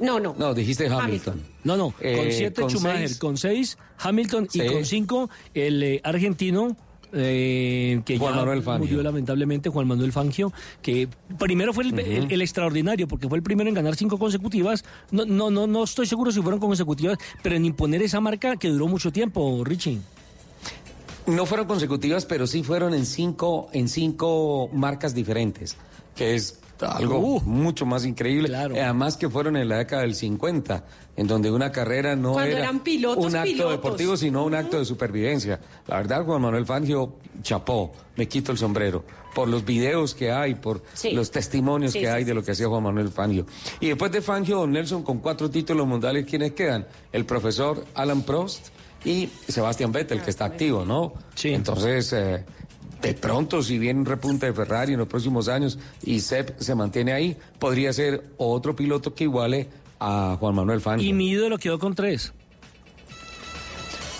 [0.00, 0.34] No, no.
[0.38, 1.42] No, dijiste Hamilton.
[1.64, 5.82] No, no, con Eh, siete con Schumacher, seis- con seis Hamilton y con cinco el
[5.82, 6.76] eh, argentino.
[7.12, 8.84] eh, que Juan ya Manuel Fangio.
[8.86, 11.08] murió lamentablemente Juan Manuel Fangio que
[11.38, 15.24] primero fue el, el- el extraordinario porque fue el primero en ganar cinco consecutivas no
[15.24, 18.88] no no no estoy seguro si fueron consecutivas pero en imponer esa marca que duró
[18.88, 20.00] mucho tiempo Richie
[21.26, 25.76] No fueron consecutivas, pero sí fueron en cinco, en cinco marcas diferentes,
[26.14, 27.40] que es algo Uh.
[27.42, 28.54] mucho más increíble.
[28.56, 30.84] Además que fueron en la década del 50,
[31.16, 33.72] en donde una carrera no Cuando era eran pilotos, un acto pilotos.
[33.72, 35.60] deportivo, sino un acto de supervivencia.
[35.86, 40.54] La verdad, Juan Manuel Fangio, chapó, me quito el sombrero, por los videos que hay,
[40.54, 41.10] por Sí.
[41.12, 43.46] los testimonios Sí, que sí, hay sí, de lo que hacía Juan Manuel Fangio.
[43.80, 46.86] Y después de Fangio, don Nelson, con cuatro títulos mundiales, ¿quiénes quedan?
[47.12, 48.68] El profesor Alan Prost
[49.04, 51.14] y Sebastián Vettel, que está activo, ¿no?
[51.34, 51.50] Sí.
[51.54, 52.44] Entonces, eh,
[53.02, 56.74] de pronto, si viene un repunte de Ferrari en los próximos años y Sepp se
[56.74, 59.68] mantiene ahí, podría ser otro piloto que iguale
[60.00, 61.08] a Juan Manuel Fangio.
[61.08, 62.32] y mi ídolo quedó con tres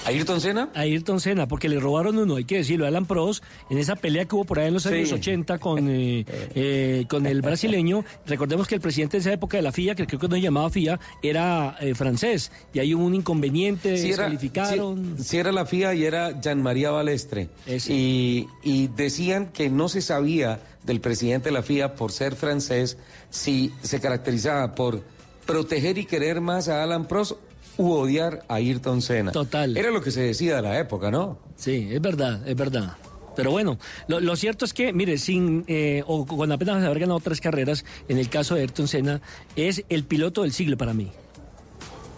[0.08, 0.70] ¿Ayrton Senna?
[0.74, 4.24] Ayrton Senna, porque le robaron uno, hay que decirlo, a Alan Prost, en esa pelea
[4.24, 4.88] que hubo por ahí en los Sí.
[4.90, 8.04] años 80 con, eh, eh, con el brasileño.
[8.26, 10.40] Recordemos que el presidente de esa época de la FIA, que creo que no se
[10.42, 15.14] llamaba FIA, era eh, francés, y ahí hubo un inconveniente, Sí era, descalificaron.
[15.18, 17.48] sí- sí era la FIA y era Jean María Balestre.
[17.88, 22.96] Y, y decían que no se sabía del presidente de la FIA por ser francés
[23.30, 25.02] si se caracterizaba por
[25.44, 27.32] proteger y querer más a Alan Prost
[27.78, 29.32] u odiar a Ayrton Senna.
[29.32, 29.76] Total.
[29.76, 31.38] Era lo que se decía de la época, ¿no?
[31.56, 32.96] Sí, es verdad, es verdad.
[33.36, 37.20] Pero bueno, lo, lo cierto es que, mire, sin eh, o con apenas haber ganado
[37.20, 39.20] tres carreras, en el caso de Ayrton Senna,
[39.54, 41.10] es el piloto del siglo para mí.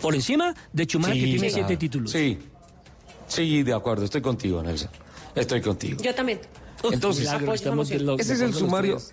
[0.01, 1.55] Por encima de Schumacher, que tiene claro.
[1.55, 2.11] siete títulos.
[2.11, 2.38] Sí,
[3.29, 4.88] sí, de acuerdo, estoy contigo, Nelson.
[5.35, 6.03] Estoy contigo.
[6.03, 6.40] Yo también.
[6.90, 8.18] Entonces, Apoyo esa moción.
[8.18, 8.99] ese es el sumario.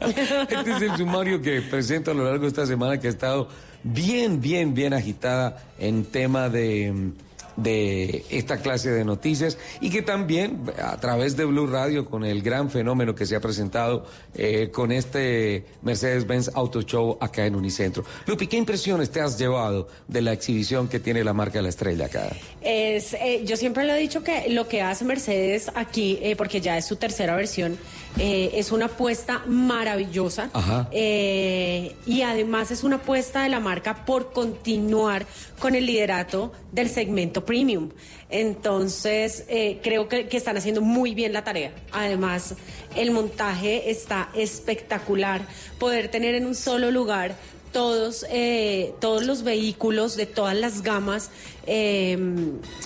[0.00, 3.48] Este es el sumario que presento a lo largo de esta semana que ha estado
[3.86, 7.12] bien, bien, bien agitada en tema de,
[7.56, 12.42] de esta clase de noticias y que también a través de Blue Radio, con el
[12.42, 18.04] gran fenómeno que se ha presentado eh, con este Mercedes-Benz Auto Show acá en Unicentro.
[18.26, 22.06] Lupi, ¿qué impresiones te has llevado de la exhibición que tiene la marca La Estrella
[22.06, 22.28] acá?
[22.60, 26.60] Es, eh, yo siempre le he dicho que lo que hace Mercedes aquí, eh, porque
[26.60, 27.78] ya es su tercera versión,
[28.18, 30.50] eh, es una apuesta maravillosa
[30.90, 35.26] eh, y además es una apuesta de la marca por continuar
[35.58, 37.90] con el liderato del segmento premium.
[38.30, 41.72] Entonces, eh, creo que, que están haciendo muy bien la tarea.
[41.92, 42.54] Además,
[42.94, 45.42] el montaje está espectacular.
[45.78, 47.34] Poder tener en un solo lugar
[47.76, 51.28] todos, eh, todos los vehículos de todas las gamas,
[51.66, 52.16] eh,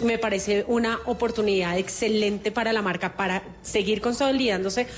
[0.02, 4.88] me parece una oportunidad excelente para la marca para seguir consolidándose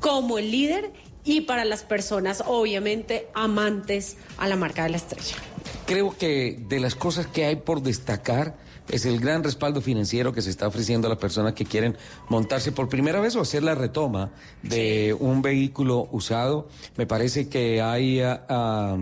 [0.00, 0.90] como el líder
[1.22, 5.36] y para las personas, obviamente, amantes a la marca de la estrella.
[5.84, 8.56] Creo que de las cosas que hay por destacar
[8.88, 11.98] es el gran respaldo financiero que se está ofreciendo a las personas que quieren
[12.30, 16.68] montarse por primera vez o hacer la retoma de un vehículo usado.
[16.96, 18.96] Me parece que hay ah, ah,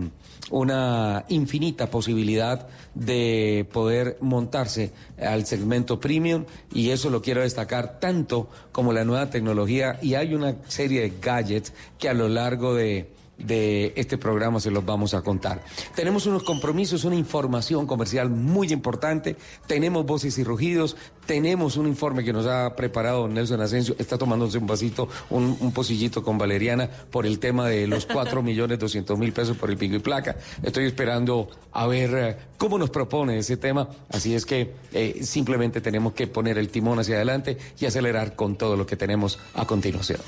[0.49, 8.49] una infinita posibilidad de poder montarse al segmento premium y eso lo quiero destacar tanto
[8.71, 9.99] como la nueva tecnología.
[10.01, 13.09] Y hay una serie de gadgets que a lo largo de
[13.45, 15.63] de este programa se los vamos a contar.
[15.95, 19.35] Tenemos unos compromisos, una información comercial muy importante,
[19.67, 24.57] tenemos voces y rugidos, tenemos un informe que nos ha preparado Nelson Asensio, está tomándose
[24.57, 29.17] un vasito, un, un pocillito con Valeriana por el tema de los 4 millones 200
[29.17, 30.35] mil pesos por el pico y placa.
[30.63, 35.81] Estoy esperando a ver eh, cómo nos propone ese tema, así es que eh, simplemente
[35.81, 39.65] tenemos que poner el timón hacia adelante y acelerar con todo lo que tenemos a
[39.65, 40.19] continuación.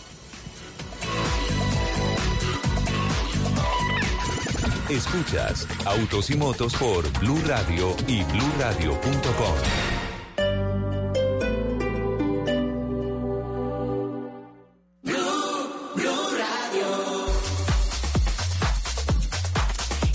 [4.93, 9.55] Escuchas Autos y Motos por Blue Radio y bluradio.com.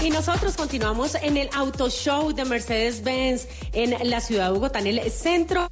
[0.00, 4.86] Y nosotros continuamos en el Auto Show de Mercedes-Benz en la ciudad de Bogotá, en
[4.86, 5.68] el centro.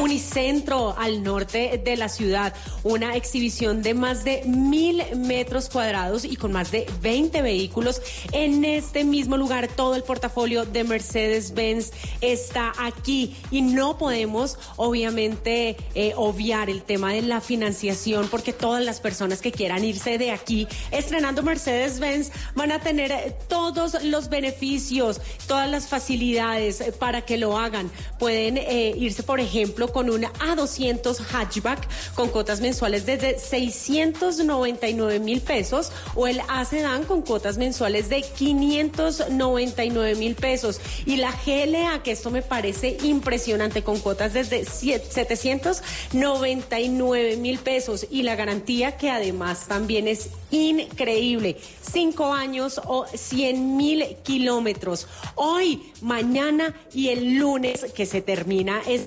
[0.00, 6.36] Unicentro al norte de la ciudad, una exhibición de más de mil metros cuadrados y
[6.36, 8.00] con más de 20 vehículos
[8.32, 9.68] en este mismo lugar.
[9.68, 17.12] Todo el portafolio de Mercedes-Benz está aquí y no podemos obviamente eh, obviar el tema
[17.12, 22.72] de la financiación porque todas las personas que quieran irse de aquí estrenando Mercedes-Benz van
[22.72, 27.90] a tener todos los beneficios, todas las facilidades para que lo hagan.
[28.18, 35.40] Pueden eh, irse, por ejemplo, con un A200 hatchback con cotas mensuales desde 699 mil
[35.40, 42.02] pesos o el A Sedan con cotas mensuales de 599 mil pesos y la GLA,
[42.02, 49.10] que esto me parece impresionante, con cotas desde 799 mil pesos y la garantía que
[49.10, 55.08] además también es increíble, cinco años o 100 mil kilómetros.
[55.34, 59.02] Hoy, mañana y el lunes que se termina es...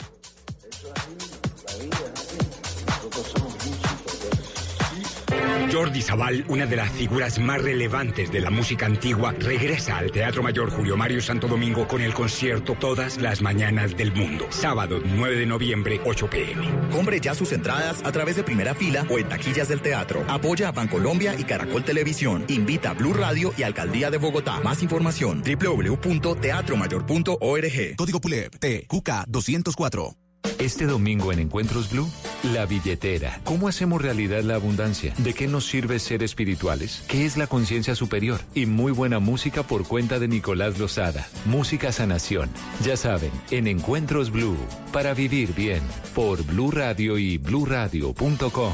[5.73, 10.43] Jordi Zabal, una de las figuras más relevantes de la música antigua, regresa al Teatro
[10.43, 14.45] Mayor Julio Mario Santo Domingo con el concierto Todas las Mañanas del Mundo.
[14.49, 16.69] Sábado 9 de noviembre, 8 pm.
[16.91, 20.23] Compre ya sus entradas a través de primera fila o en taquillas del teatro.
[20.27, 22.45] Apoya a Bancolombia y Caracol Televisión.
[22.49, 24.59] Invita a Blue Radio y Alcaldía de Bogotá.
[24.59, 27.95] Más información www.teatromayor.org.
[27.95, 30.22] Código PULEP TQK 204.
[30.59, 32.09] Este domingo en Encuentros Blue,
[32.53, 33.41] la billetera.
[33.43, 35.13] ¿Cómo hacemos realidad la abundancia?
[35.17, 37.03] ¿De qué nos sirve ser espirituales?
[37.07, 38.39] ¿Qué es la conciencia superior?
[38.53, 41.27] Y muy buena música por cuenta de Nicolás Lozada.
[41.45, 42.49] Música Sanación.
[42.83, 44.57] Ya saben, en Encuentros Blue,
[44.91, 45.81] para vivir bien,
[46.15, 48.73] por Blue Radio y bluradio.com.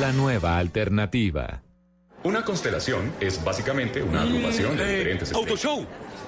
[0.00, 1.62] La nueva alternativa.
[2.24, 5.84] Una constelación es básicamente una agrupación de diferentes Autoshow.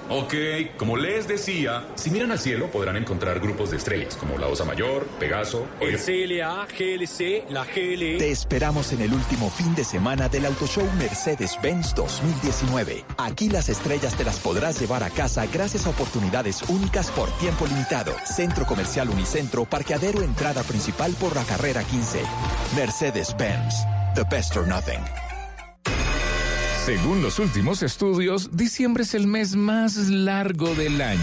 [0.07, 0.35] Ok,
[0.77, 4.63] como les decía, si miran al cielo podrán encontrar grupos de estrellas como la Osa
[4.63, 8.17] Mayor, Pegaso, El CLA, GLC, la GLE.
[8.19, 13.03] Te esperamos en el último fin de semana del Auto Show Mercedes-Benz 2019.
[13.17, 17.65] Aquí las estrellas te las podrás llevar a casa gracias a oportunidades únicas por tiempo
[17.65, 18.13] limitado.
[18.25, 22.21] Centro Comercial Unicentro, parqueadero entrada principal por la carrera 15.
[22.75, 23.85] Mercedes-Benz.
[24.13, 25.01] The best or nothing.
[26.85, 31.19] Según los últimos estudios, diciembre es el mes más largo del año.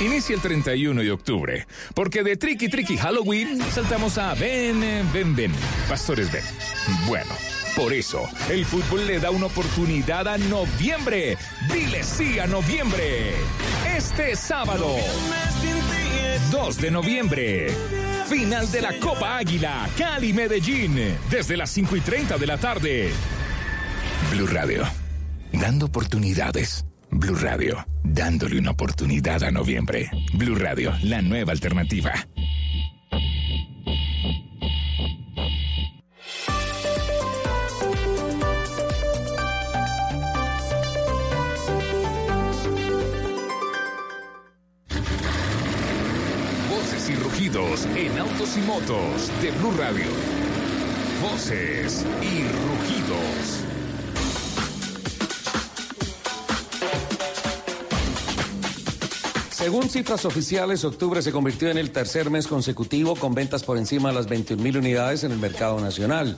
[0.00, 4.80] Inicia el 31 de octubre, porque de Tricky Tricky Halloween saltamos a Ven,
[5.12, 5.50] ven, ven,
[5.88, 6.44] Pastores Ven.
[7.08, 7.32] Bueno,
[7.74, 11.36] por eso, el fútbol le da una oportunidad a noviembre.
[11.72, 13.32] Dile sí a noviembre.
[13.96, 14.94] Este sábado.
[16.52, 17.74] 2 de noviembre.
[18.28, 23.10] Final de la Copa Águila, Cali Medellín, desde las 5 y 30 de la tarde.
[24.30, 24.84] Blue Radio,
[25.52, 26.84] dando oportunidades.
[27.10, 30.10] Blue Radio, dándole una oportunidad a noviembre.
[30.34, 32.12] Blue Radio, la nueva alternativa.
[46.70, 50.06] Voces y rugidos en autos y motos de Blue Radio.
[51.22, 53.71] Voces y rugidos.
[59.62, 64.08] Según cifras oficiales, octubre se convirtió en el tercer mes consecutivo con ventas por encima
[64.08, 66.36] de las 21.000 unidades en el mercado nacional.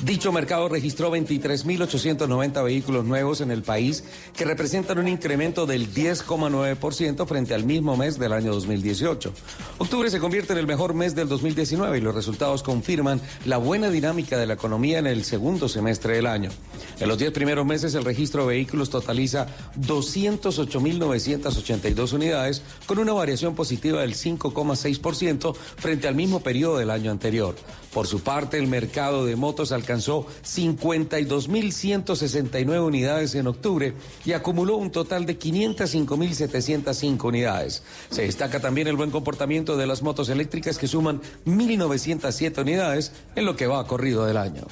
[0.00, 4.04] Dicho mercado registró 23.890 vehículos nuevos en el país,
[4.36, 9.32] que representan un incremento del 10,9% frente al mismo mes del año 2018.
[9.78, 13.90] Octubre se convierte en el mejor mes del 2019 y los resultados confirman la buena
[13.90, 16.50] dinámica de la economía en el segundo semestre del año.
[16.98, 19.46] En los 10 primeros meses el registro de vehículos totaliza
[19.80, 27.54] 208.982 unidades, con una variación positiva del 5,6% frente al mismo periodo del año anterior.
[27.92, 34.90] Por su parte, el mercado de motos alcanzó 52.169 unidades en octubre y acumuló un
[34.90, 37.82] total de 505.705 unidades.
[38.10, 43.44] Se destaca también el buen comportamiento de las motos eléctricas que suman 1.907 unidades en
[43.44, 44.62] lo que va corrido del año.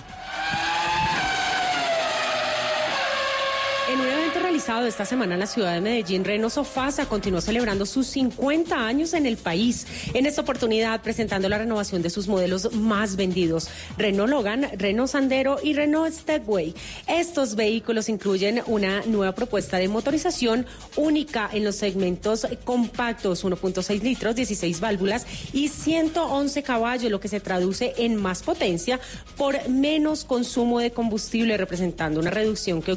[3.92, 7.86] En un evento realizado esta semana en la ciudad de Medellín, Renault Sofasa continuó celebrando
[7.86, 9.86] sus 50 años en el país.
[10.12, 15.56] En esta oportunidad, presentando la renovación de sus modelos más vendidos, Renault Logan, Renault Sandero
[15.62, 16.74] y Renault Stepway.
[17.06, 24.34] Estos vehículos incluyen una nueva propuesta de motorización única en los segmentos compactos, 1.6 litros,
[24.34, 29.00] 16 válvulas y 111 caballos, lo que se traduce en más potencia
[29.38, 32.92] por menos consumo de combustible, representando una reducción que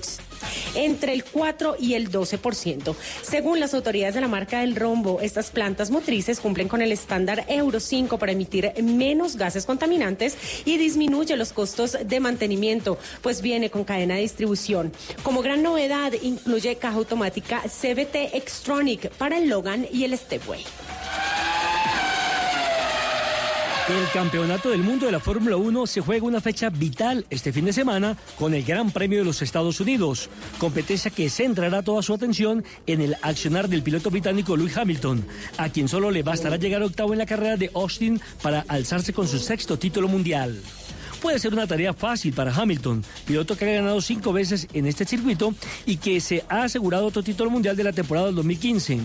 [0.75, 2.95] entre el 4 y el 12%.
[3.21, 7.45] Según las autoridades de la marca del rombo, estas plantas motrices cumplen con el estándar
[7.47, 13.69] Euro 5 para emitir menos gases contaminantes y disminuye los costos de mantenimiento, pues viene
[13.69, 14.91] con cadena de distribución.
[15.23, 20.63] Como gran novedad, incluye caja automática CBT Extronic para el Logan y el Stepway.
[23.89, 27.65] El Campeonato del Mundo de la Fórmula 1 se juega una fecha vital este fin
[27.65, 32.13] de semana con el Gran Premio de los Estados Unidos, competencia que centrará toda su
[32.13, 35.25] atención en el accionar del piloto británico Lewis Hamilton,
[35.57, 39.27] a quien solo le bastará llegar octavo en la carrera de Austin para alzarse con
[39.27, 40.61] su sexto título mundial
[41.23, 45.05] puede ser una tarea fácil para Hamilton, piloto que ha ganado cinco veces en este
[45.05, 48.99] circuito y que se ha asegurado otro título mundial de la temporada del 2015.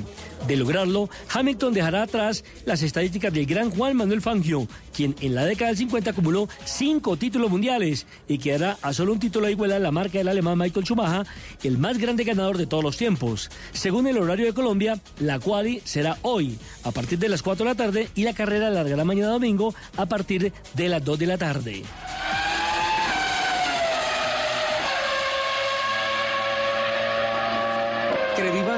[0.46, 5.44] De lograrlo, Hamilton dejará atrás las estadísticas del gran Juan Manuel Fangio, quien en la
[5.44, 9.80] década del 50 acumuló cinco títulos mundiales y quedará a solo un título de igualdad
[9.80, 11.26] la marca del alemán Michael Schumacher,
[11.62, 13.50] el más grande ganador de todos los tiempos.
[13.72, 17.70] Según el horario de Colombia, la quali será hoy a partir de las 4 de
[17.70, 21.38] la tarde y la carrera largará mañana domingo a partir de las 2 de la
[21.38, 21.82] tarde.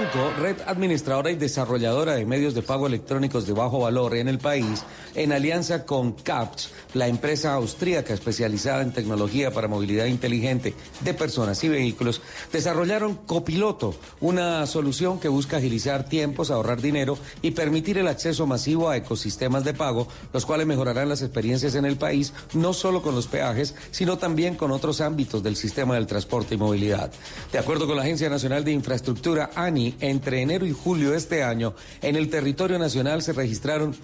[0.01, 4.39] Credibanco, red administradora y desarrolladora de medios de pago electrónicos de bajo valor en el
[4.39, 4.83] país,
[5.15, 11.63] en alianza con CAPS, la empresa austríaca especializada en tecnología para movilidad inteligente de personas
[11.65, 18.09] y vehículos, desarrollaron Copiloto, una solución que busca agilizar tiempos, ahorrar dinero y permitir el
[18.09, 22.73] acceso masivo a ecosistemas de pago, los cuales mejorarán las experiencias en el país, no
[22.73, 27.11] solo con los peajes, sino también con otros ámbitos del sistema del transporte y movilidad.
[27.53, 31.43] De acuerdo con la Agencia Nacional de Infraestructura, ANI, entre enero y julio de este
[31.43, 33.97] año, en el territorio nacional se registraron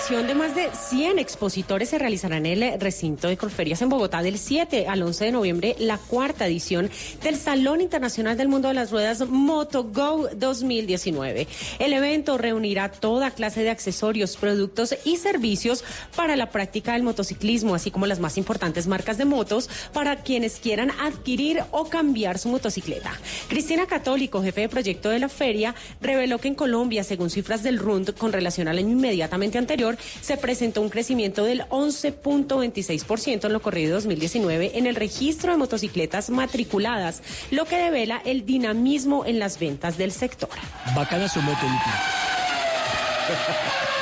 [0.09, 4.37] De más de 100 expositores se realizará en el recinto de Corferias en Bogotá del
[4.37, 6.91] 7 al 11 de noviembre la cuarta edición
[7.23, 11.47] del Salón Internacional del Mundo de las Ruedas MotoGo 2019.
[11.79, 17.73] El evento reunirá toda clase de accesorios, productos y servicios para la práctica del motociclismo,
[17.73, 22.49] así como las más importantes marcas de motos para quienes quieran adquirir o cambiar su
[22.49, 23.11] motocicleta.
[23.47, 27.79] Cristina Católico, jefe de proyecto de la feria, reveló que en Colombia, según cifras del
[27.79, 33.53] RUND con relación al año inmediatamente anterior, anterior se presentó un crecimiento del 11.26% en
[33.53, 37.21] lo corrido 2019 en el registro de motocicletas matriculadas,
[37.51, 40.49] lo que devela el dinamismo en las ventas del sector.
[40.95, 41.57] Bacana su moto.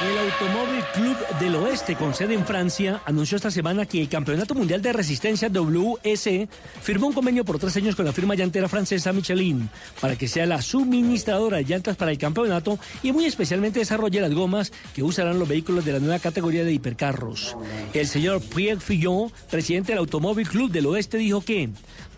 [0.00, 4.54] El Automóvil Club del Oeste, con sede en Francia, anunció esta semana que el Campeonato
[4.54, 6.48] Mundial de Resistencia WS
[6.80, 9.68] firmó un convenio por tres años con la firma llantera francesa Michelin
[10.00, 14.32] para que sea la suministradora de llantas para el campeonato y muy especialmente desarrolle las
[14.32, 17.54] gomas que usarán los vehículos de la nueva categoría de hipercarros.
[17.92, 21.68] El señor Pierre Fillon, presidente del Automóvil Club del Oeste, dijo que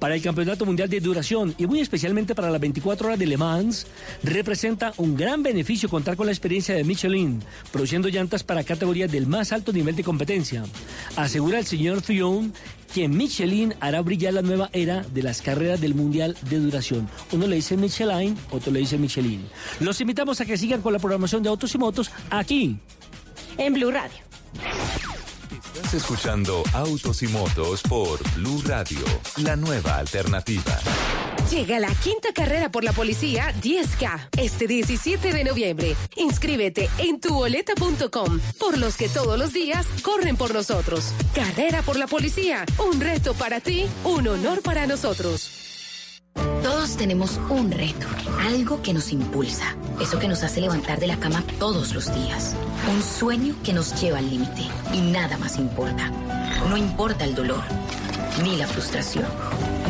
[0.03, 3.37] para el Campeonato Mundial de Duración y muy especialmente para las 24 horas de Le
[3.37, 3.87] Mans,
[4.25, 7.41] representa un gran beneficio contar con la experiencia de Michelin,
[7.71, 10.65] produciendo llantas para categorías del más alto nivel de competencia.
[11.15, 12.53] Asegura el señor Fillon
[12.93, 17.09] que Michelin hará brillar la nueva era de las carreras del Mundial de Duración.
[17.31, 19.47] Uno le dice Michelin, otro le dice Michelin.
[19.79, 22.77] Los invitamos a que sigan con la programación de Autos y Motos aquí
[23.57, 25.12] en Blue Radio.
[25.75, 28.99] Estás escuchando Autos y Motos por Blue Radio,
[29.39, 30.79] la nueva alternativa.
[31.51, 35.97] Llega la quinta carrera por la policía 10K este 17 de noviembre.
[36.17, 41.15] Inscríbete en tuboleta.com por los que todos los días corren por nosotros.
[41.35, 45.72] Carrera por la policía, un reto para ti, un honor para nosotros.
[46.35, 48.07] Todos tenemos un reto,
[48.41, 52.55] algo que nos impulsa, eso que nos hace levantar de la cama todos los días,
[52.91, 56.11] un sueño que nos lleva al límite y nada más importa.
[56.69, 57.63] No importa el dolor,
[58.43, 59.27] ni la frustración,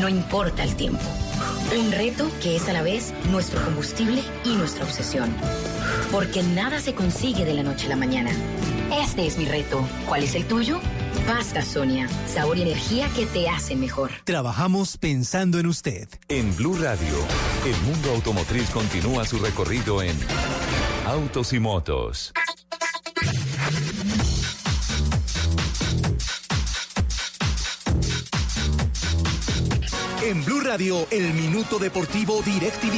[0.00, 1.04] no importa el tiempo.
[1.78, 5.34] Un reto que es a la vez nuestro combustible y nuestra obsesión.
[6.10, 8.30] Porque nada se consigue de la noche a la mañana.
[9.00, 9.86] Este es mi reto.
[10.06, 10.80] ¿Cuál es el tuyo?
[11.26, 14.10] Pasta Sonia, sabor y energía que te hacen mejor.
[14.24, 16.08] Trabajamos pensando en usted.
[16.28, 17.16] En Blue Radio,
[17.64, 20.16] el mundo automotriz continúa su recorrido en
[21.06, 22.32] Autos y Motos.
[30.24, 32.94] En Blue Radio, el minuto deportivo DirecTV.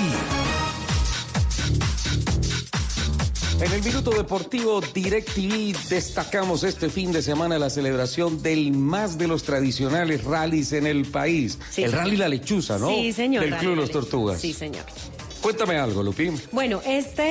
[3.63, 9.27] En el Minuto Deportivo DirecTV destacamos este fin de semana la celebración del más de
[9.27, 11.59] los tradicionales rallies en el país.
[11.71, 12.05] Sí, el señor.
[12.05, 12.89] Rally La Lechuza, ¿no?
[12.89, 13.43] Sí, señor.
[13.45, 13.91] Del Club Los.
[13.91, 14.39] Tortugas.
[14.39, 14.85] Sí, señor.
[15.45, 16.41] Cuéntame algo, Lupín.
[16.53, 17.23] Bueno, este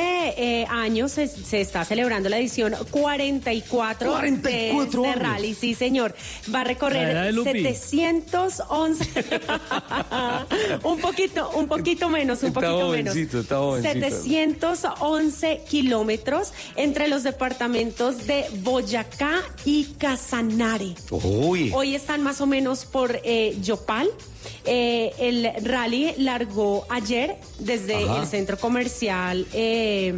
[0.62, 6.14] eh, año se, se está celebrando la edición 44, 44 de rally, sí señor.
[6.54, 7.64] Va a recorrer Lupi.
[7.64, 9.10] 711,
[10.84, 13.14] un poquito, un poquito menos, un Está poquito menos.
[13.16, 14.10] jovencito, está jovencito.
[14.22, 20.94] 711 kilómetros entre los departamentos de Boyacá y Casanare.
[21.10, 21.72] Uy.
[21.74, 24.08] Hoy están más o menos por eh, Yopal.
[24.66, 28.22] Eh, el rally largó ayer desde Ajá.
[28.22, 30.14] el centro comercial eh,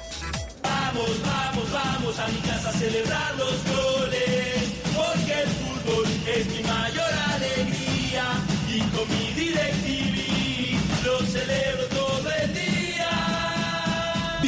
[0.64, 6.06] Vamos, vamos, vamos a mi casa a celebrar los goles, porque el fútbol
[6.36, 8.24] es mi mayor alegría
[8.68, 11.83] y con mi DirecTV lo celebro.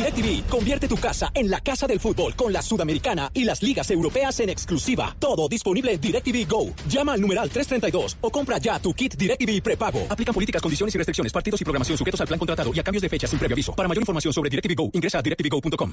[0.07, 3.90] DirecTV, convierte tu casa en la casa del fútbol con la Sudamericana y las ligas
[3.90, 5.16] europeas en exclusiva.
[5.18, 6.72] Todo disponible en DirecTV Go.
[6.88, 10.07] Llama al numeral 332 o compra ya tu kit DirecTV prepago.
[10.09, 13.02] Aplican políticas, condiciones y restricciones, partidos y programación sujetos al plan contratado y a cambios
[13.02, 13.74] de fecha sin previo aviso.
[13.74, 15.92] Para mayor información sobre DirecTV Go, ingresa a directvgo.com.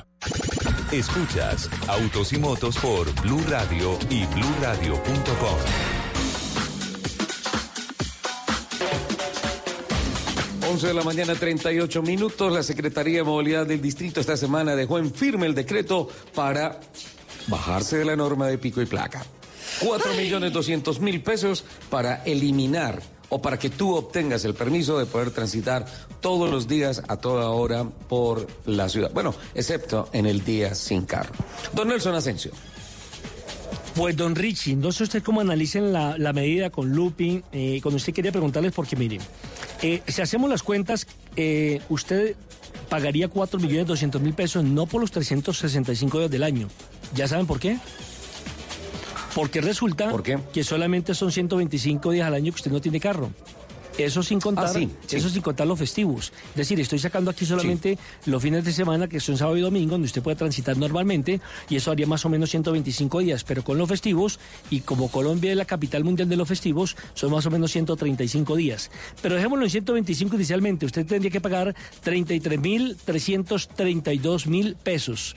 [0.91, 6.02] Escuchas Autos y Motos por Blue Radio y BlueRadio.com.
[10.73, 12.51] 11 de la mañana, 38 minutos.
[12.51, 16.79] La Secretaría de Movilidad del Distrito esta semana dejó en firme el decreto para
[17.45, 19.23] bajarse de la norma de pico y placa.
[19.81, 25.05] 4 millones 200 mil pesos para eliminar o para que tú obtengas el permiso de
[25.05, 25.85] poder transitar
[26.21, 29.11] todos los días a toda hora por la ciudad.
[29.13, 31.33] Bueno, excepto en el día sin carro.
[31.73, 32.51] Don Nelson Asensio.
[33.93, 37.43] Pues don Richie, no sé usted cómo analicen la, la medida con Lupi.
[37.51, 39.21] Eh, cuando usted quería preguntarles, porque miren,
[39.83, 42.35] eh, si hacemos las cuentas, eh, usted
[42.89, 46.69] pagaría 4 millones 200 mil pesos no por los 365 días del año.
[47.13, 47.77] ¿Ya saben por qué?
[49.35, 50.11] Porque resulta
[50.53, 53.29] que solamente son 125 días al año que usted no tiene carro.
[53.97, 55.17] Eso sin contar, Ah, sí, sí.
[55.17, 56.31] eso sin contar los festivos.
[56.51, 59.91] Es decir, estoy sacando aquí solamente los fines de semana, que son sábado y domingo,
[59.91, 61.39] donde usted puede transitar normalmente,
[61.69, 64.39] y eso haría más o menos 125 días, pero con los festivos,
[64.71, 68.55] y como Colombia es la capital mundial de los festivos, son más o menos 135
[68.55, 68.89] días.
[69.21, 75.35] Pero dejémoslo en 125 inicialmente, usted tendría que pagar 33.332 mil pesos.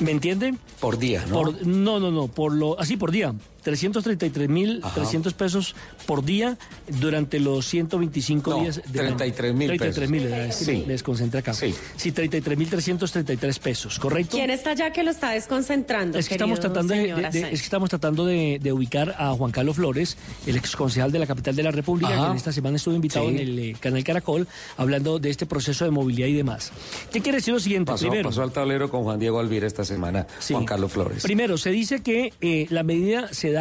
[0.00, 0.54] ¿Me entiende?
[0.80, 1.34] Por día, ¿no?
[1.34, 3.34] Por- no, no, no, por lo, así por día.
[3.70, 5.74] 333 mil 300 pesos
[6.06, 6.56] por día
[7.00, 8.80] durante los 125 No, días.
[8.86, 9.16] del año.
[9.16, 9.78] 33.000 pesos.
[9.78, 10.84] 33 mil, es que Sí.
[10.86, 11.52] me desconcentré acá.
[11.52, 14.36] Sí, 33 mil 333 pesos, ¿correcto?
[14.36, 16.16] ¿Quién está ya que lo está desconcentrando?
[16.18, 19.32] Es que estamos tratando de, de- de- es que estamos tratando de, de ubicar a
[19.32, 22.24] Juan Carlos Flores, el ex concejal de la capital de la República, Ajá.
[22.26, 23.34] que en esta semana estuvo invitado Sí.
[23.34, 24.46] en el eh, canal Caracol,
[24.76, 26.70] hablando de este proceso de movilidad y demás.
[27.12, 27.90] ¿Qué quiere decir lo siguiente?
[27.90, 31.22] Pasó, Primero, pasó al tablero con Juan Diego Alvira esta semana, Juan Carlos Flores.
[31.22, 33.55] Primero, se dice que eh, la medida se da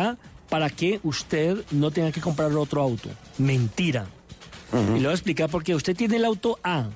[0.49, 3.09] para que usted no tenga que comprar otro auto.
[3.37, 4.05] Mentira.
[4.73, 5.73] Y le voy a explicar por qué.
[5.75, 6.89] Usted tiene el auto A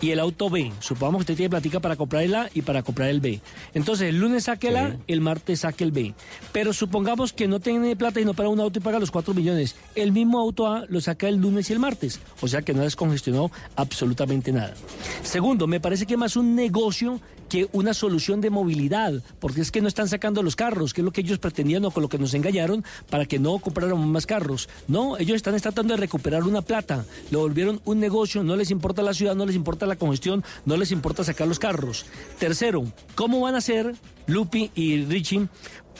[0.00, 0.72] y el auto B.
[0.80, 3.40] Supongamos que usted tiene platica para comprar el A y para comprar el B.
[3.74, 6.14] Entonces, el lunes saque el A, el martes saque el B.
[6.52, 9.34] Pero supongamos que no tiene plata y no paga un auto y paga los 4
[9.34, 9.76] millones.
[9.94, 12.20] El mismo auto A lo saca el lunes y el martes.
[12.40, 14.74] O sea que no descongestionó absolutamente nada.
[15.22, 17.20] Segundo, me parece que más un negocio
[17.52, 21.04] que una solución de movilidad, porque es que no están sacando los carros, que es
[21.04, 24.24] lo que ellos pretendían o con lo que nos engañaron para que no compráramos más
[24.24, 24.70] carros.
[24.88, 29.02] No, ellos están tratando de recuperar una plata, lo volvieron un negocio, no les importa
[29.02, 32.06] la ciudad, no les importa la congestión, no les importa sacar los carros.
[32.38, 33.94] Tercero, ¿cómo van a hacer
[34.26, 35.48] Lupi y Richie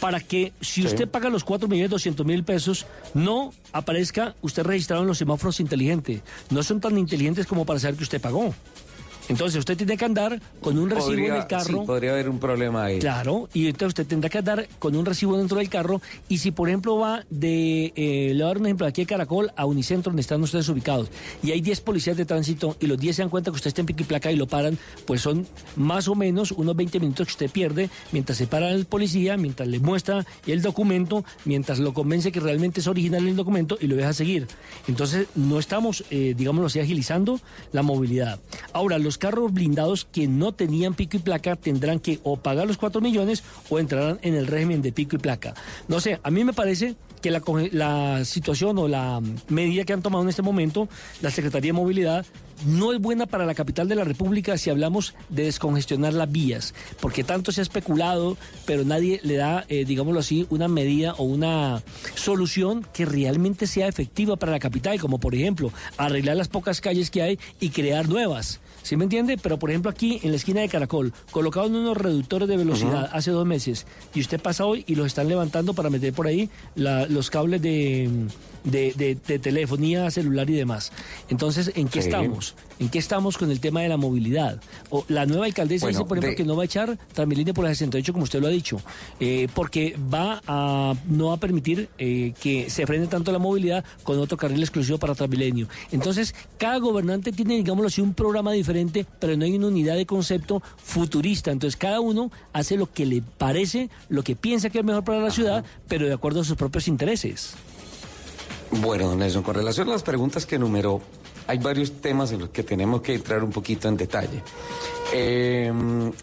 [0.00, 5.02] para que si usted paga los 4 millones 200 mil pesos, no aparezca usted registrado
[5.02, 6.22] en los semáforos inteligentes?
[6.50, 8.54] No son tan inteligentes como para saber que usted pagó.
[9.28, 11.80] Entonces usted tiene que andar con un recibo en el carro.
[11.80, 12.98] sí, podría haber un problema ahí.
[12.98, 16.50] Claro, y entonces usted tendrá que andar con un recibo dentro del carro y si
[16.50, 19.66] por ejemplo va de, eh, le voy a dar un ejemplo, aquí de Caracol a
[19.66, 21.08] Unicentro donde están ustedes ubicados
[21.42, 23.80] y hay 10 policías de tránsito y los 10 se dan cuenta que usted está
[23.80, 25.46] en pico y placa y lo paran, pues son
[25.76, 29.68] más o menos unos 20 minutos que usted pierde mientras se para el policía, mientras
[29.68, 33.96] le muestra el documento, mientras lo convence que realmente es original el documento y lo
[33.96, 34.46] deja seguir.
[34.88, 37.40] Entonces no estamos, eh, digámoslo así, agilizando
[37.72, 38.40] la movilidad.
[38.72, 42.76] Ahora, los carros blindados que no tenían pico y placa tendrán que o pagar los
[42.76, 45.54] 4 millones o entrarán en el régimen de pico y placa.
[45.86, 50.02] No sé, a mí me parece que la, la situación o la medida que han
[50.02, 50.88] tomado en este momento
[51.20, 52.26] la Secretaría de Movilidad
[52.66, 56.74] no es buena para la capital de la República si hablamos de descongestionar las vías,
[57.00, 61.22] porque tanto se ha especulado, pero nadie le da, eh, digámoslo así, una medida o
[61.22, 61.80] una
[62.16, 67.10] solución que realmente sea efectiva para la capital, como por ejemplo arreglar las pocas calles
[67.10, 68.60] que hay y crear nuevas.
[68.82, 69.38] ¿Sí me entiende?
[69.40, 73.30] Pero por ejemplo aquí en la esquina de Caracol, colocaron unos reductores de velocidad hace
[73.30, 77.06] dos meses y usted pasa hoy y los están levantando para meter por ahí la-
[77.06, 78.10] los cables de,
[78.64, 80.92] de- de- de telefonía celular y demás.
[81.28, 82.08] Entonces, ¿en qué Sí.
[82.08, 82.54] estamos?
[82.78, 84.60] ¿En qué estamos con el tema de la movilidad?
[84.90, 87.54] O, la nueva alcaldesa Bueno, dice, por ejemplo, de- que no va a echar Transmilenio
[87.54, 88.80] por la 68, como usted lo ha dicho,
[89.20, 93.84] eh, porque va a no va a permitir eh, que se frene tanto la movilidad
[94.02, 95.68] con otro carril exclusivo para Transmilenio.
[95.92, 100.06] Entonces, cada gobernante tiene, digámoslo así, un programa diferente, pero no hay una unidad de
[100.06, 101.50] concepto futurista.
[101.50, 105.20] Entonces, cada uno hace lo que le parece, lo que piensa que es mejor para
[105.20, 107.54] la ciudad, pero de acuerdo a sus propios intereses.
[108.80, 111.00] Bueno, don Nelson, con relación a las preguntas que enumeró,
[111.46, 114.42] hay varios temas en los que tenemos que entrar un poquito en detalle.
[115.12, 115.70] Eh,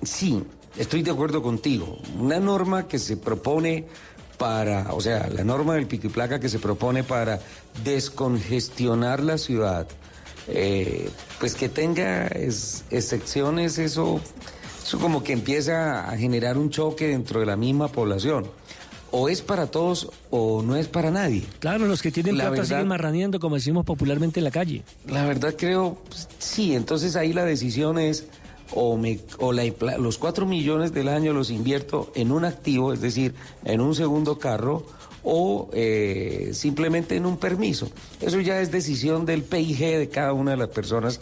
[0.02, 0.44] sí,
[0.76, 2.00] estoy de acuerdo contigo.
[2.20, 3.86] Una norma que se propone
[4.38, 7.40] para, o sea, la norma del pico y placa que se propone para
[7.84, 9.88] descongestionar la ciudad,
[10.48, 14.20] eh, pues que tenga es- excepciones, eso,
[14.84, 18.48] eso como que empieza a generar un choque dentro de la misma población.
[19.12, 21.44] O es para todos o no es para nadie.
[21.60, 24.84] Claro, los que tienen La plata verdad- siguen marraneando, como decimos popularmente en la calle.
[25.08, 28.26] La verdad creo, pues, sí, entonces ahí la decisión es
[28.72, 29.64] o, me, o la,
[29.98, 33.34] los 4 millones del año los invierto en un activo, es decir,
[33.66, 34.86] en un segundo carro,
[35.24, 37.90] o eh, simplemente en un permiso.
[38.22, 41.20] Eso ya es decisión del PIG de cada una de las personas,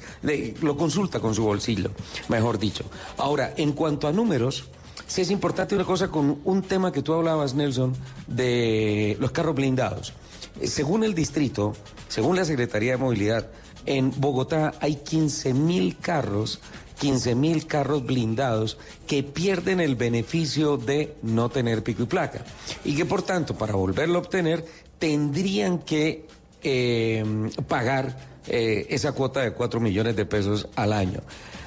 [0.62, 1.90] lo consulta con su bolsillo,
[2.28, 2.84] mejor dicho.
[3.18, 4.66] Ahora, en cuanto a números,
[5.08, 7.93] sí es importante una cosa con un tema que tú hablabas, Nelson,
[8.28, 10.14] de los carros blindados.
[10.60, 11.74] Eh, según el distrito,
[12.08, 13.47] según la Secretaría de Movilidad,
[13.86, 16.60] en Bogotá hay 15 mil carros
[16.99, 22.43] 15 mil carros blindados que pierden el beneficio de no tener pico y placa.
[22.84, 24.66] Y que por tanto, para volverlo a obtener,
[24.97, 26.26] tendrían que
[26.64, 27.24] eh,
[27.68, 31.22] pagar eh, esa cuota de 4 millones de pesos al año.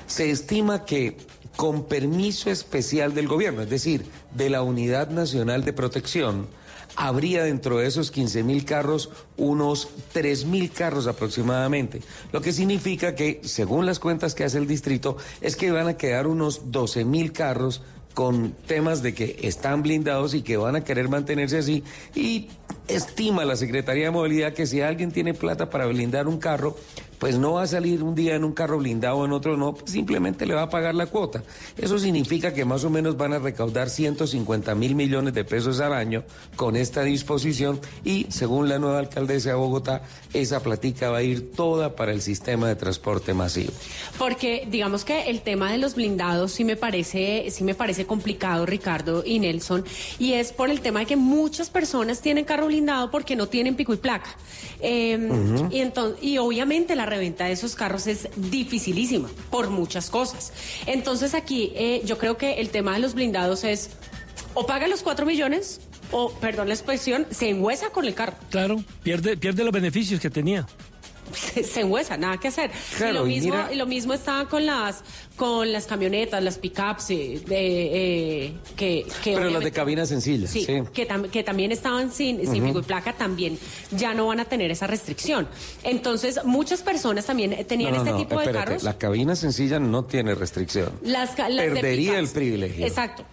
[0.06, 1.16] Se estima que
[1.60, 6.46] con permiso especial del gobierno, es decir, de la Unidad Nacional de Protección,
[6.96, 12.00] habría dentro de esos 15 mil carros unos 3 mil carros aproximadamente,
[12.32, 15.98] lo que significa que, según las cuentas que hace el distrito, es que van a
[15.98, 17.82] quedar unos 12 mil carros
[18.14, 21.84] con temas de que están blindados y que van a querer mantenerse así.
[22.14, 22.48] Y
[22.88, 26.74] estima la Secretaría de Movilidad que si alguien tiene plata para blindar un carro,
[27.20, 29.92] pues no va a salir un día en un carro blindado, en otro no, pues
[29.92, 31.42] simplemente le va a pagar la cuota.
[31.76, 35.92] Eso significa que más o menos van a recaudar 150 mil millones de pesos al
[35.92, 36.24] año
[36.56, 40.02] con esta disposición y según la nueva alcaldesa de Bogotá,
[40.32, 43.72] esa platica va a ir toda para el sistema de transporte masivo.
[44.18, 48.64] Porque digamos que el tema de los blindados sí me parece, sí me parece complicado,
[48.64, 49.84] Ricardo y Nelson,
[50.18, 53.76] y es por el tema de que muchas personas tienen carro blindado porque no tienen
[53.76, 54.30] pico y placa.
[54.80, 60.52] Em, y, entonces, y obviamente la reventa de esos carros es dificilísima por muchas cosas.
[60.86, 63.90] Entonces aquí eh, yo creo que el tema de los blindados es
[64.54, 65.80] o paga los cuatro millones
[66.12, 68.34] o, perdón la expresión, se enhuesa con el carro.
[68.50, 70.66] Claro, pierde, pierde los beneficios que tenía
[71.32, 72.70] se, se enhuesa, nada que hacer.
[72.98, 75.02] y lo mismo, y lo mismo estaba con las
[75.40, 80.46] con las camionetas, las pickups, eh, eh, que, que Pero las de cabina sencilla.
[80.46, 83.58] Sí, Que, que, también estaban sin, sin pico y placa, también
[83.90, 85.48] ya no van a tener esa restricción.
[85.82, 88.82] Entonces, muchas personas también tenían este tipo de carros.
[88.82, 90.92] La cabina sencilla no tiene restricción.
[91.02, 92.86] Las, Perdería el privilegio.
[92.86, 93.24] Exacto.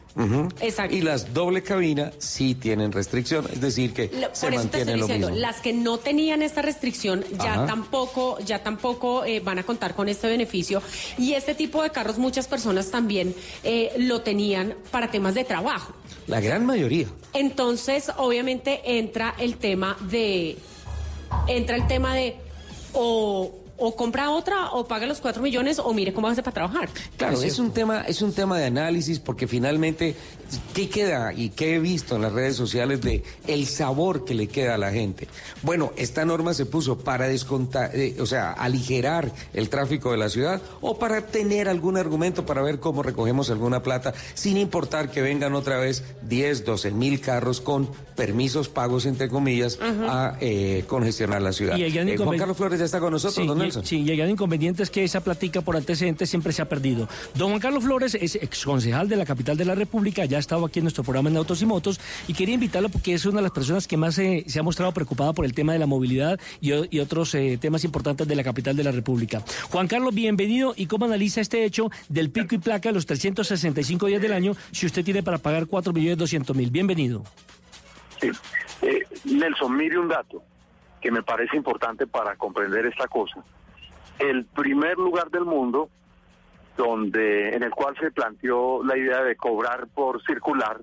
[0.62, 0.96] Exacto.
[0.96, 5.00] Y las doble cabina sí tienen restricción, es decir que se por eso te estoy
[5.00, 9.96] diciendo, las que no tenían esta restricción ya tampoco, ya tampoco eh, van a contar
[9.96, 10.82] con este beneficio
[11.18, 15.94] y este tipo de carros muchas personas también eh, lo tenían para temas de trabajo.
[16.28, 17.08] La gran mayoría.
[17.34, 20.58] Entonces, obviamente entra el tema de,
[21.48, 22.36] entra el tema de
[22.94, 26.90] o o compra otra o paga los cuatro millones o mire cómo hace para trabajar.
[27.16, 30.16] Claro, es, un tema, es un tema de análisis porque finalmente,
[30.74, 34.48] ¿qué queda y qué he visto en las redes sociales de el sabor que le
[34.48, 35.28] queda a la gente?
[35.64, 40.30] Bueno, esta norma se puso para descontar, eh, o sea, aligerar el tráfico de la
[40.30, 45.22] ciudad o para tener algún argumento para ver cómo recogemos alguna plata, sin importar que
[45.22, 51.42] vengan otra vez 10, 12 mil carros con permisos pagos, entre comillas, a eh, congestionar
[51.42, 51.78] la ciudad.
[51.80, 55.04] Eh, Juan Carlos Flores ya está con nosotros, don Sí, y el inconveniente es que
[55.04, 57.08] esa plática por antecedentes siempre se ha perdido.
[57.36, 60.66] Don Juan Carlos Flores es exconcejal de la capital de la República, ya ha estado
[60.66, 63.44] aquí en nuestro programa en Autos y Motos y quería invitarlo porque es una de
[63.44, 66.72] las personas que más se ha mostrado preocupada por el tema de la movilidad y,
[67.00, 69.42] otros eh, temas importantes de la capital de la República.
[69.70, 74.08] Juan Carlos, bienvenido y cómo analiza este hecho del pico y placa de los 365
[74.08, 76.72] días del año si usted tiene para pagar 4 millones 200 mil.
[76.72, 77.24] Bienvenido.
[78.20, 78.32] Sí.
[78.82, 80.44] Eh, Nelson, mire un dato
[81.02, 83.44] que me parece importante para comprender esta cosa
[84.20, 85.90] el primer lugar del mundo
[86.78, 90.80] donde en el cual se planteó la idea de cobrar por circular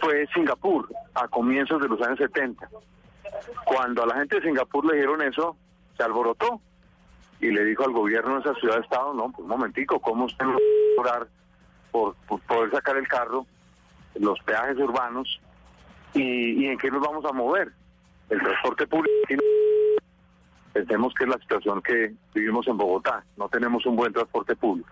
[0.00, 2.68] fue Singapur a comienzos de los años 70.
[3.66, 5.56] Cuando a la gente de Singapur le dijeron eso,
[5.96, 6.60] se alborotó
[7.40, 10.24] y le dijo al gobierno de esa ciudad de estado, no, pues un momentico, ¿cómo
[10.26, 11.28] usted va a cobrar
[11.90, 12.14] por,
[12.46, 13.46] poder sacar el carro,
[14.14, 15.40] los peajes urbanos
[16.14, 17.72] y, y en qué nos vamos a mover?
[18.30, 19.10] El transporte público
[20.72, 24.90] Pensemos que es la situación que vivimos en Bogotá, no tenemos un buen transporte público.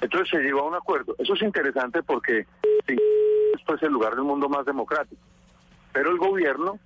[0.00, 1.14] Entonces se llegó a un acuerdo.
[1.18, 2.46] Eso es interesante porque
[2.86, 5.20] esto es el lugar del mundo más democrático.
[5.92, 6.78] Pero el gobierno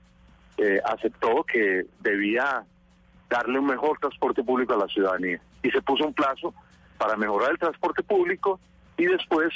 [0.56, 2.64] eh, aceptó que debía
[3.28, 6.54] darle un mejor transporte público a la ciudadanía y se puso un plazo
[6.98, 8.60] para mejorar el transporte público
[8.96, 9.52] y después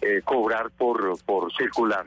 [0.00, 2.06] eh, cobrar por, por circular.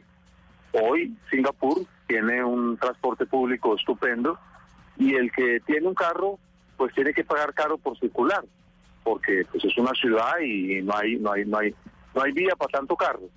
[0.73, 4.37] Hoy Singapur tiene un transporte público estupendo
[4.97, 6.39] y el que tiene un carro
[6.77, 8.43] pues tiene que pagar caro por circular
[9.03, 11.75] porque pues es una ciudad y no hay no hay no hay
[12.13, 13.29] no hay vía para tanto carro.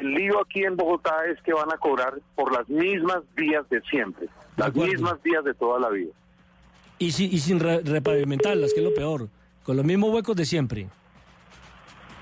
[0.00, 3.80] El lío aquí en Bogotá es que van a cobrar por las mismas vías de
[3.82, 6.12] siempre las mismas vías de toda la vida.
[6.98, 9.28] Y, si, y sin repavimentarlas que es lo peor
[9.64, 10.88] con los mismos huecos de siempre.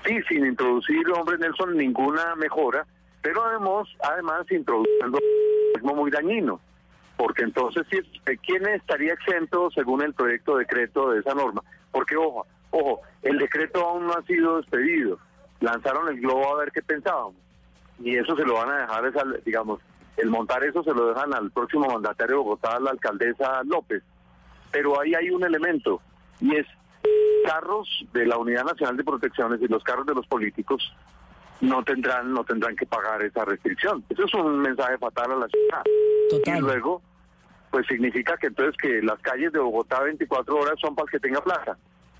[0.05, 2.85] Sí, sin introducir, hombre Nelson, ninguna mejora,
[3.21, 5.19] pero además, además introduciendo
[5.75, 6.59] algo muy dañino,
[7.23, 7.87] porque entonces,
[8.45, 11.63] ¿quién estaría exento según el proyecto de decreto de esa norma?
[11.89, 15.17] Porque, ojo, ojo, el decreto aún no ha sido despedido,
[15.61, 17.35] lanzaron el globo a ver qué pensábamos,
[17.99, 19.79] y eso se lo van a dejar, esa, digamos,
[20.17, 24.03] el montar eso se lo dejan al próximo mandatario de Bogotá, la alcaldesa López,
[24.69, 26.01] pero ahí hay un elemento,
[26.41, 26.67] y es
[27.45, 30.93] carros de la Unidad Nacional de Protecciones y los carros de los políticos
[31.61, 34.03] no tendrán no tendrán que pagar esa restricción.
[34.09, 35.83] Eso es un mensaje fatal a la ciudad.
[36.45, 37.01] Y luego,
[37.73, 41.19] pues significa que entonces que las calles de Bogotá 24 horas son para el que
[41.19, 41.75] tenga plaza.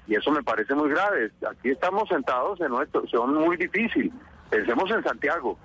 [0.07, 1.31] Y eso me parece muy grave.
[1.49, 4.11] Aquí estamos sentados en nuestro, son muy difícil.
[4.49, 5.57] Pensemos en Santiago.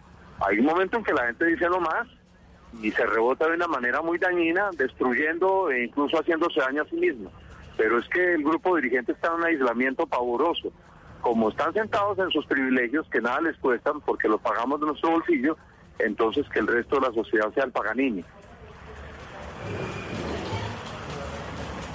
[0.47, 2.07] Hay un momento en que la gente dice lo más
[2.83, 6.97] y se rebota de una manera muy dañina, destruyendo e incluso haciéndose daño a sí
[6.97, 7.33] mismo
[7.79, 10.71] pero es que el grupo dirigente está en un aislamiento pavoroso.
[11.23, 15.13] Como están sentados en sus privilegios, que nada les cuestan porque los pagamos de nuestro
[15.13, 15.57] bolsillo,
[16.01, 18.25] entonces que el resto de la sociedad sea el paganini.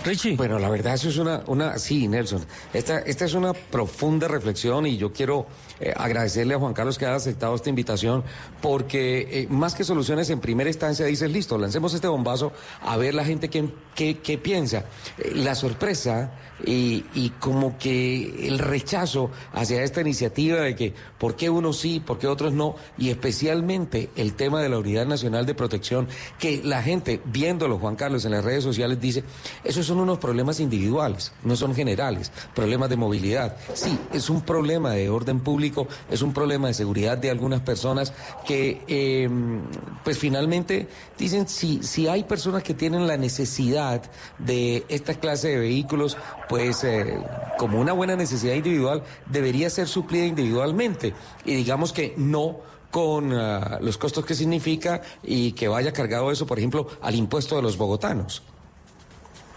[0.03, 0.35] Richie.
[0.35, 4.85] Bueno, la verdad eso es una, una, sí, Nelson, esta, esta es una profunda reflexión
[4.85, 5.47] y yo quiero
[5.79, 8.23] eh, agradecerle a Juan Carlos que haya aceptado esta invitación
[8.61, 12.51] porque eh, más que soluciones en primera instancia dices, listo, lancemos este bombazo
[12.81, 14.85] a ver la gente qué, qué, piensa.
[15.17, 16.31] Eh, la sorpresa
[16.65, 21.99] y, y, como que el rechazo hacia esta iniciativa de que por qué unos sí,
[21.99, 26.07] por qué otros no, y especialmente el tema de la Unidad Nacional de Protección,
[26.39, 29.23] que la gente viéndolo, Juan Carlos, en las redes sociales dice,
[29.63, 33.55] eso es son unos problemas individuales, no son generales, problemas de movilidad.
[33.75, 35.62] Sí, es un problema de orden público,
[36.09, 38.13] es un problema de seguridad de algunas personas
[38.45, 39.61] que, em,
[40.03, 40.87] pues finalmente
[41.17, 44.01] dicen, si, si hay personas que tienen la necesidad
[44.39, 46.17] de esta clase de vehículos,
[46.49, 47.17] pues eh,
[47.57, 51.13] como una buena necesidad individual, debería ser suplida individualmente.
[51.45, 52.57] Y digamos que no
[52.91, 57.55] con ah, los costos que significa y que vaya cargado eso, por ejemplo, al impuesto
[57.55, 58.43] de los bogotanos.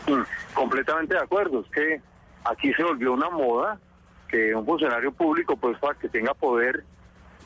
[0.07, 0.23] Mm,
[0.55, 2.01] completamente de acuerdo, es que
[2.45, 3.79] aquí se volvió una moda
[4.27, 6.85] que un funcionario público, pues para que tenga poder,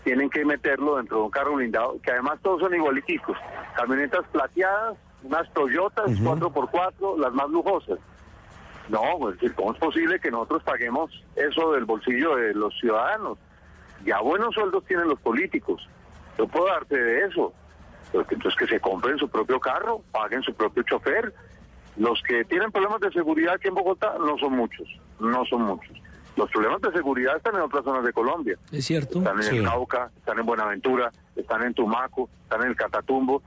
[0.04, 3.36] tienen que meterlo dentro de un carro blindado, que además todos son igualiticos.
[3.76, 7.98] Camionetas plateadas, unas Toyotas 4x4, las más lujosas.
[8.88, 13.38] No, pues, ¿cómo es posible que nosotros paguemos eso del bolsillo de los ciudadanos?
[14.04, 15.86] Ya buenos sueldos tienen los políticos.
[16.38, 17.52] Yo puedo darte de eso.
[18.12, 21.32] entonces que se compren su propio carro, paguen su propio chofer,
[21.96, 24.88] los que tienen problemas de seguridad aquí en Bogotá no son muchos,
[25.20, 25.96] no son muchos.
[26.40, 28.56] Los problemas de seguridad están en otras zonas de Colombia.
[28.72, 29.18] Es cierto.
[29.18, 33.42] Están en el Cauca, están en Buenaventura, están en Tumaco, están en el Catatumbo,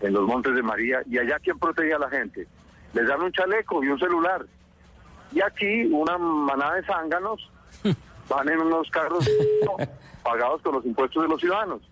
[0.00, 1.02] en los Montes de María.
[1.06, 2.46] ¿Y allá quién protege a la gente?
[2.94, 4.46] Les dan un chaleco y un celular.
[5.32, 7.50] Y aquí una manada de zánganos
[8.30, 9.28] van en unos carros
[10.22, 11.82] pagados con los impuestos de los ciudadanos.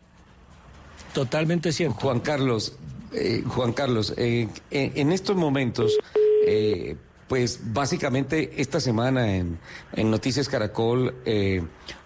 [1.12, 1.96] Totalmente cierto.
[2.00, 2.78] Juan Carlos,
[3.12, 5.98] eh, Juan Carlos, eh, en estos momentos,
[6.46, 6.96] eh,
[7.32, 9.58] pues básicamente esta semana en,
[9.96, 11.14] Noticias Caracol,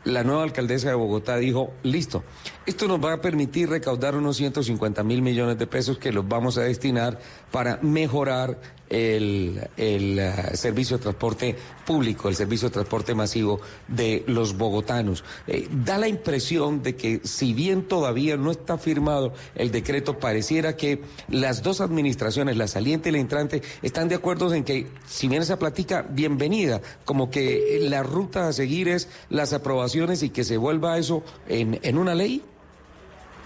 [0.07, 2.23] la nueva alcaldesa de Bogotá dijo, listo,
[2.65, 6.59] esto nos va a permitir recaudar unos 150 mil millones de pesos que los vamos
[6.59, 7.19] a destinar
[7.51, 14.23] para mejorar el, el uh, servicio de transporte público, el servicio de transporte masivo de
[14.29, 15.25] los bogotanos.
[15.49, 20.77] Eh, da la impresión de que si bien todavía no está firmado el decreto, pareciera
[20.77, 25.27] que las dos administraciones, la saliente y la entrante, están de acuerdo en que si
[25.27, 30.45] bien esa platica, bienvenida, como que la ruta a seguir es las aprobaciones y que
[30.45, 32.43] se vuelva eso en, en una ley.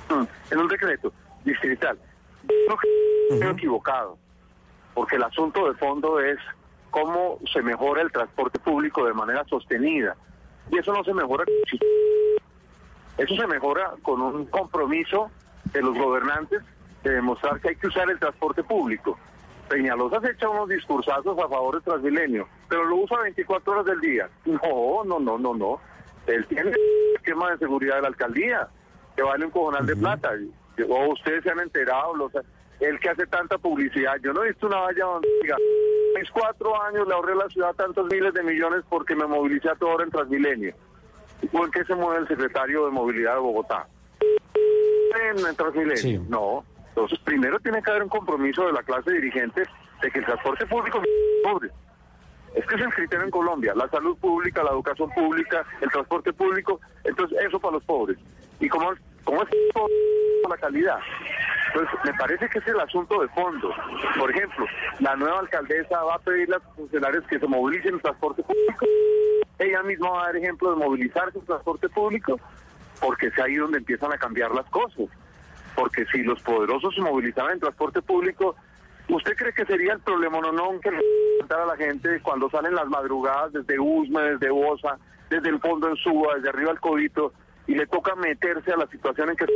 [0.08, 1.12] Mm, en un decreto
[1.44, 1.98] distrital.
[3.38, 4.18] No, equivocado
[4.94, 6.38] porque el asunto de fondo es
[6.90, 10.16] cómo se mejora el transporte público de manera sostenida.
[10.70, 11.44] Y eso no se mejora,
[13.16, 15.30] eso se mejora con un compromiso
[15.72, 16.62] de los gobernantes
[17.02, 19.18] de demostrar que hay que usar el transporte público.
[19.68, 24.00] Peñalosa se echa unos discursazos a favor del Transmilenio, pero lo usa 24 horas del
[24.00, 24.28] día.
[24.44, 25.80] No, no, no, no, no.
[26.26, 28.68] Él tiene el esquema de seguridad de la alcaldía,
[29.16, 30.32] que vale un cojonal de plata.
[30.88, 32.32] O ustedes se han enterado, los
[32.80, 34.16] el que hace tanta publicidad.
[34.22, 35.56] Yo no he visto una valla donde diga,
[36.18, 39.68] mis cuatro años le ahorré a la ciudad tantos miles de millones porque me movilicé
[39.68, 40.74] a toda hora en Transmilenio.
[41.52, 43.86] ¿O en qué se mueve el secretario de Movilidad de Bogotá?
[45.28, 46.22] En, Transmilenio.
[46.28, 46.64] No.
[46.88, 49.62] Entonces, primero tiene que haber un compromiso de la clase dirigente
[50.02, 51.72] de que el transporte público es
[52.54, 56.32] Es que es el criterio en Colombia, la salud pública, la educación pública, el transporte
[56.32, 58.18] público, entonces eso para los pobres.
[58.58, 58.92] ¿Y cómo,
[59.24, 59.48] cómo es
[60.48, 60.98] la calidad?
[61.68, 63.72] Entonces, me parece que es el asunto de fondo.
[64.18, 64.66] Por ejemplo,
[64.98, 68.86] la nueva alcaldesa va a pedirle a sus funcionarios que se movilicen en transporte público
[69.60, 72.40] ella misma va a dar ejemplo de movilizarse en transporte público,
[73.00, 75.06] porque es ahí donde empiezan a cambiar las cosas.
[75.76, 78.56] Porque si los poderosos se movilizaran en transporte público,
[79.10, 80.98] ¿usted cree que sería el problema no, no que le
[81.54, 84.98] a la gente cuando salen las madrugadas desde Usme, desde Bosa,
[85.28, 87.32] desde el fondo en Suba, desde arriba al Codito,
[87.66, 89.46] y le toca meterse a la situación en que?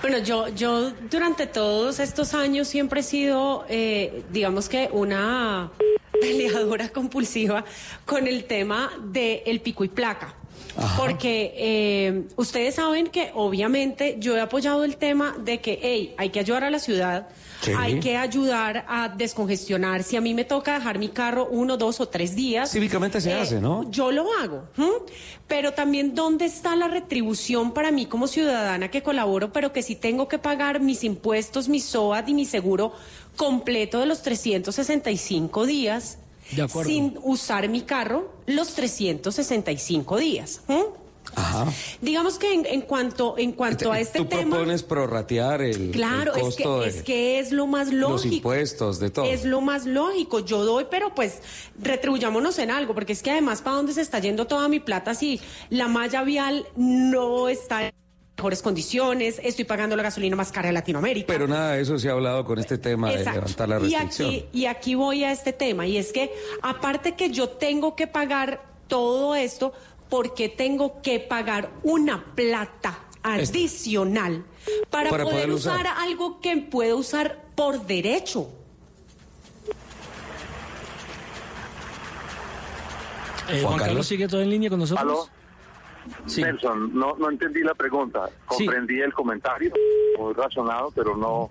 [0.00, 5.70] Bueno, yo, yo durante todos estos años siempre he sido, eh, digamos que una
[6.20, 7.64] peleadora compulsiva
[8.04, 10.34] con el tema del pico y placa.
[10.96, 16.30] Porque eh, ustedes saben que obviamente yo he apoyado el tema de que, hey, hay
[16.30, 17.28] que ayudar a la ciudad,
[17.60, 17.70] Sí.
[17.78, 20.02] hay que ayudar a descongestionar.
[20.02, 22.72] Si a mí me toca dejar mi carro uno, dos o tres días.
[22.72, 23.88] Cívicamente se eh, hace, ¿no?
[23.88, 24.64] Yo lo hago.
[24.76, 24.88] ¿m?
[25.46, 29.94] Pero también, ¿dónde está la retribución para mí como ciudadana que colaboro, pero que sí
[29.94, 32.94] tengo que pagar mis impuestos, mi SOAT y mi seguro
[33.36, 36.18] completo de los 365 días?
[36.50, 36.90] De acuerdo.
[36.90, 40.60] Sin usar mi carro los 365 días.
[40.68, 40.84] ¿m?
[41.34, 41.72] Ajá.
[42.00, 44.50] Digamos que en, en cuanto, en cuanto a este Tú tema.
[44.56, 48.34] propones prorratear el, Claro, el es que, de es que es lo más los lógico.
[48.34, 49.24] impuestos, de todo.
[49.26, 50.40] Es lo más lógico.
[50.40, 51.38] Yo doy, pero pues
[51.80, 55.14] retribuyámonos en algo, porque es que además, ¿para dónde se está yendo toda mi plata
[55.14, 55.40] si
[55.70, 57.91] la malla vial no está en
[58.36, 59.40] mejores condiciones?
[59.42, 61.26] Estoy pagando la gasolina más cara de Latinoamérica.
[61.26, 64.28] Pero nada de eso se ha hablado con este tema de levantar la y restricción.
[64.28, 68.06] aquí, y aquí voy a este tema, y es que aparte que yo tengo que
[68.06, 69.72] pagar todo esto,
[70.08, 74.44] porque tengo que pagar una plata adicional
[74.90, 75.80] para, Para poder usar.
[75.80, 75.86] usar.
[75.98, 78.50] algo que puedo usar por derecho?
[83.48, 85.02] Eh, Juan, Carlos sigue todo en línea con nosotros.
[85.02, 85.41] ¿Aló?
[86.36, 88.28] Nelson, no, no entendí la pregunta.
[88.46, 89.72] Comprendí el comentario,
[90.18, 91.50] muy razonado, pero no,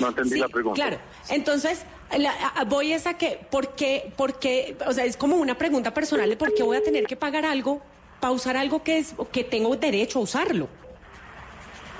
[0.00, 0.80] no entendí Sí, la pregunta.
[0.80, 0.98] Claro.
[1.30, 1.84] Entonces,
[2.18, 4.76] la- a- voy es a que, ¿por qué, por qué?
[4.86, 7.44] O sea, es como una pregunta personal de por qué voy a tener que pagar
[7.44, 7.80] algo
[8.20, 10.68] para usar algo que es que tengo derecho a usarlo.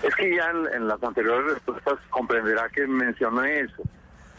[0.02, 3.82] Es que ya en, en las anteriores respuestas comprenderá que mencioné eso.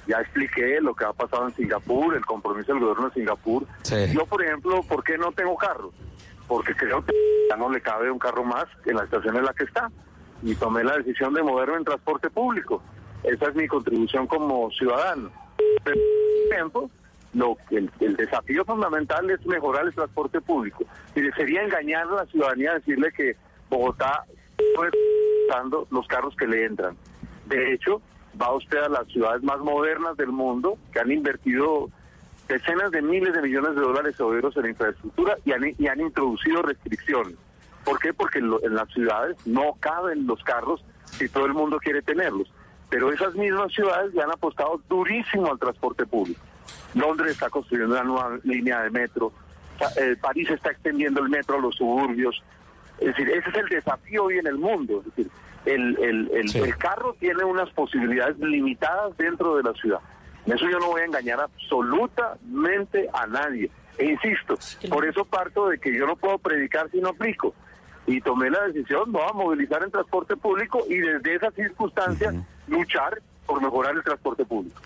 [0.06, 3.66] Ya expliqué lo que ha pasado en Singapur, el compromiso del gobierno de Singapur.
[4.14, 5.94] Yo, por ejemplo, ¿por qué no tengo carro?
[6.48, 7.14] Porque creo que
[7.50, 9.92] ya no le cabe un carro más en la estación en la que está.
[10.42, 12.82] Y tomé la decisión de moverme en transporte público.
[13.24, 15.32] Esa es mi contribución como ciudadano.
[15.84, 16.92] Pero, mismo tiempo,
[17.34, 20.84] lo que el, desafío fundamental es mejorar el transporte público.
[21.16, 23.36] Y sería engañar a la ciudadanía decirle que
[23.70, 24.26] Bogotá
[24.76, 26.98] no está los carros que le entran.
[27.46, 28.02] De hecho,
[28.42, 31.90] va usted a las ciudades más modernas del mundo que han invertido
[32.48, 36.02] decenas de miles de millones de dólares o euros en infraestructura y han, y han
[36.02, 37.36] introducido restricciones.
[37.86, 38.14] ¿Por qué?
[38.14, 42.02] Porque en, lo- en las ciudades no caben los carros si todo el mundo quiere
[42.02, 42.52] tenerlos.
[42.90, 46.40] Pero esas mismas ciudades le han apostado durísimo al transporte público.
[46.94, 49.32] Londres está construyendo una nueva línea de metro.
[49.98, 52.42] Eh, París está extendiendo el metro a los suburbios.
[53.00, 55.00] Es decir, ese es el desafío hoy en el mundo.
[55.00, 55.32] Es decir,
[55.66, 60.00] el, el, el, el carro tiene unas posibilidades limitadas dentro de la ciudad.
[60.46, 63.70] En eso yo no voy a engañar absolutamente a nadie.
[63.98, 64.58] E insisto,
[64.90, 67.54] por eso parto de que yo no puedo predicar si no aplico.
[68.06, 72.34] Y tomé la decisión, no, a movilizar en transporte público y desde esa circunstancia
[72.68, 74.82] luchar por mejorar el transporte público.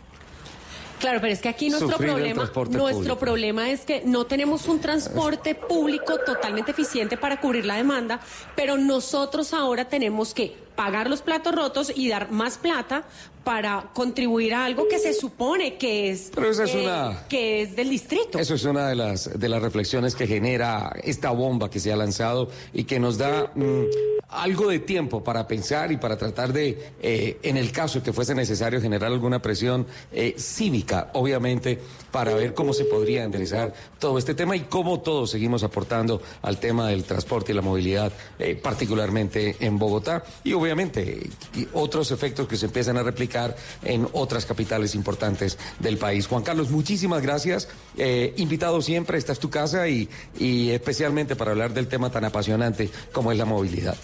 [0.99, 3.19] Claro, pero es que aquí nuestro Sufrir problema, nuestro público.
[3.19, 8.19] problema es que no tenemos un transporte público totalmente eficiente para cubrir la demanda,
[8.55, 13.03] pero nosotros ahora tenemos que pagar los platos rotos y dar más plata
[13.47, 17.61] para contribuir a algo que se supone que es Pero esa es eh, una- que
[17.61, 18.37] es del distrito.
[18.37, 21.95] Eso es una de las, de las reflexiones que genera esta bomba que se ha
[21.95, 23.83] lanzado y que nos da mm,
[24.27, 28.35] algo de tiempo para pensar y para tratar de, eh, en el caso que fuese
[28.35, 31.79] necesario, generar alguna presión eh, cívica, obviamente,
[32.17, 36.59] para ver cómo se podría enderezar todo este tema y cómo todos seguimos aportando al
[36.59, 42.47] tema del transporte y la movilidad, eh, particularmente en Bogotá y obviamente y otros efectos
[42.47, 46.25] que se empiezan a replicar en otras capitales importantes del país.
[46.25, 47.69] Juan Carlos, muchísimas gracias.
[47.95, 50.09] Eh, invitado siempre, esta es tu casa y,
[50.39, 53.95] y especialmente para hablar del tema tan apasionante como es la movilidad.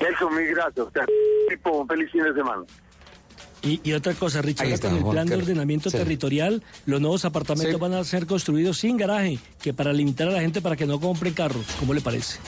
[0.00, 0.86] Nelson, mil gracias.
[1.64, 2.62] Un feliz fin de semana.
[3.62, 5.98] Y, y otra cosa, Richard, está, con el Juan plan de ordenamiento Sí.
[5.98, 7.80] territorial, los nuevos apartamentos Sí.
[7.80, 10.98] van a ser construidos sin garaje, que para limitar a la gente para que no
[10.98, 11.66] compre carros.
[11.78, 12.38] ¿Cómo le parece?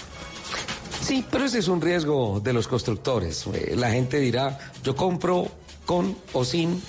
[1.03, 3.45] Sí, pero ese es un riesgo de los constructores.
[3.53, 5.49] Eh, La gente dirá, yo compro
[5.85, 6.81] con o sin,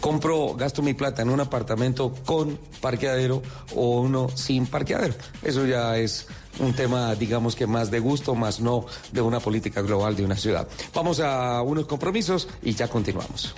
[0.00, 3.42] compro, gasto mi plata en un apartamento con parqueadero
[3.74, 5.14] o uno sin parqueadero.
[5.42, 6.26] Eso ya es
[6.58, 10.36] un tema, digamos que más de gusto, más no de una política global de una
[10.36, 10.68] ciudad.
[10.94, 13.54] Vamos a unos compromisos y ya continuamos.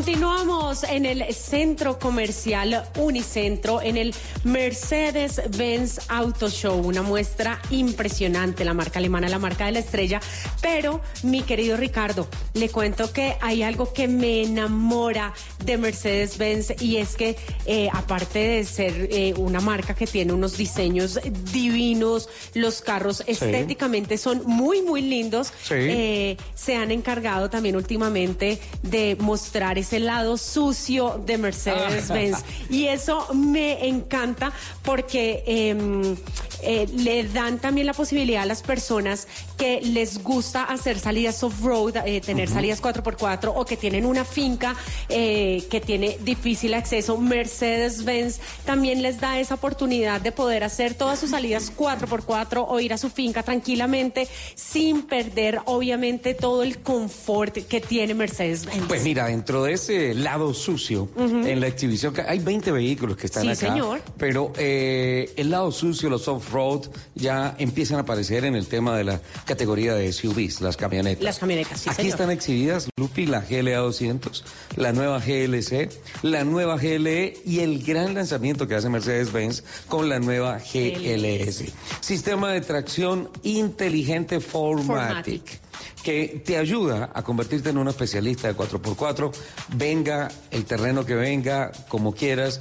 [0.00, 8.72] Continuamos en el centro comercial Unicentro, en el Mercedes-Benz Auto Show, una muestra impresionante, la
[8.72, 10.18] marca alemana, la marca de la estrella.
[10.62, 15.34] Pero, mi querido Ricardo, le cuento que hay algo que me enamora
[15.66, 17.36] de Mercedes-Benz y es que,
[17.66, 21.20] eh, aparte de ser eh, una marca que tiene unos diseños
[21.52, 25.74] divinos, los carros estéticamente son muy, muy lindos, Sí.
[25.74, 32.44] eh, se han encargado también últimamente de mostrar ese lado sucio de Mercedes-Benz.
[32.70, 36.16] y eso me encanta porque em,
[36.62, 39.26] eh, le dan también la posibilidad a las personas
[39.58, 44.76] que les gusta hacer salidas off-road, eh, tener salidas 4x4 o que tienen una finca
[45.08, 47.18] eh, que tiene difícil acceso.
[47.18, 52.92] Mercedes-Benz también les da esa oportunidad de poder hacer todas sus salidas 4x4 o ir
[52.92, 58.86] a su finca tranquilamente sin perder obviamente todo el confort que tiene Mercedes-Benz.
[58.86, 63.26] Pues mira, dentro de ese lado sucio, en la exhibición, que hay 20 vehículos que
[63.26, 63.56] están Sí, acá.
[63.58, 64.00] señor.
[64.18, 66.82] Pero eh, el lado sucio, los off-road,
[67.14, 71.24] ya empiezan a aparecer en el tema de la categoría de SUVs, las camionetas.
[71.24, 72.10] Las camionetas, sí, Aquí señor.
[72.12, 74.44] están exhibidas, Lupi, la GLA 200,
[74.76, 75.88] la nueva GLC,
[76.22, 81.64] la nueva GLE y el gran lanzamiento que hace Mercedes-Benz con la nueva GLS.
[82.00, 85.60] Sistema de tracción inteligente Formatic
[86.02, 89.32] que te ayuda a convertirte en un especialista de 4x4,
[89.74, 92.60] venga el terreno que venga, como quieras.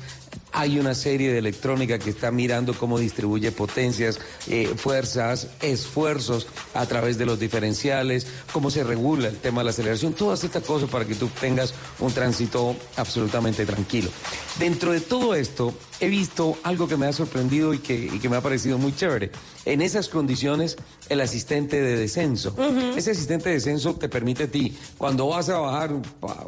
[0.52, 6.86] Hay una serie de electrónica que está mirando cómo distribuye potencias, eh, fuerzas, esfuerzos a
[6.86, 10.90] través de los diferenciales, cómo se regula el tema de la aceleración, todas estas cosas
[10.90, 14.10] para que tú tengas un tránsito absolutamente tranquilo.
[14.58, 18.30] Dentro de todo esto, he visto algo que me ha sorprendido y que, y que
[18.30, 19.32] me ha parecido muy chévere.
[19.66, 20.78] En esas condiciones,
[21.10, 22.56] el asistente de descenso.
[22.96, 25.92] Ese asistente de descenso te permite a ti, cuando vas a bajar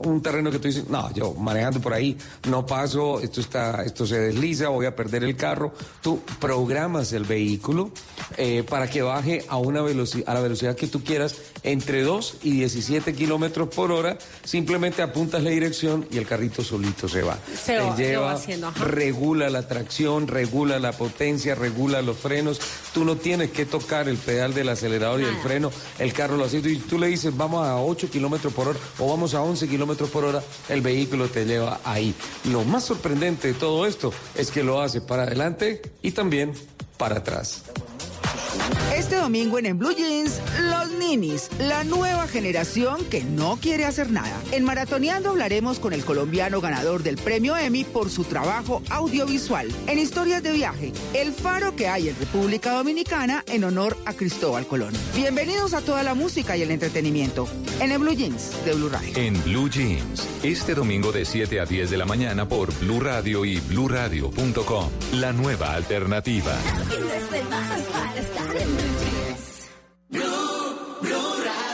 [0.03, 2.17] un, terreno que tú dices, no, yo manejando por ahí
[2.49, 5.73] no paso, esto está, esto se desliza, voy a perder el carro.
[6.01, 7.91] Tú programas el vehículo
[8.37, 12.37] eh, para que baje a una velocidad, a la velocidad que tú quieras, entre 2
[12.43, 14.17] y 17 kilómetros por hora.
[14.43, 17.37] Simplemente apuntas la dirección y el carrito solito se va.
[17.61, 18.83] Se va- Te se lleva, va haciendo, ajá.
[18.85, 22.59] regula la tracción, regula la potencia, regula los frenos.
[22.93, 26.45] Tú no tienes que tocar el pedal del acelerador y el freno, el carro lo
[26.45, 29.67] hace y tú le dices vamos a 8 kilómetros por hora o vamos a 11
[29.67, 32.13] kilómetros por hora, el vehículo te lleva ahí.
[32.45, 36.53] Lo más sorprendente de todo esto es que lo hace para adelante y también
[36.97, 37.63] para atrás.
[38.95, 44.11] Este domingo en En Blue Jeans, los ninis, la nueva generación que no quiere hacer
[44.11, 44.37] nada.
[44.51, 49.69] En Maratoneando hablaremos con el colombiano ganador del premio Emmy por su trabajo audiovisual.
[49.87, 54.67] En Historias de Viaje, el faro que hay en República Dominicana en honor a Cristóbal
[54.67, 54.93] Colón.
[55.15, 57.47] Bienvenidos a toda la música y el entretenimiento
[57.79, 59.13] en En Blue Jeans de Blue Radio.
[59.15, 63.45] En Blue Jeans, este domingo de 7 a 10 de la mañana por Blue Radio
[63.45, 64.89] y bluradio.com.
[65.13, 66.55] La nueva alternativa.
[70.11, 71.70] Blue, Blue Rádio.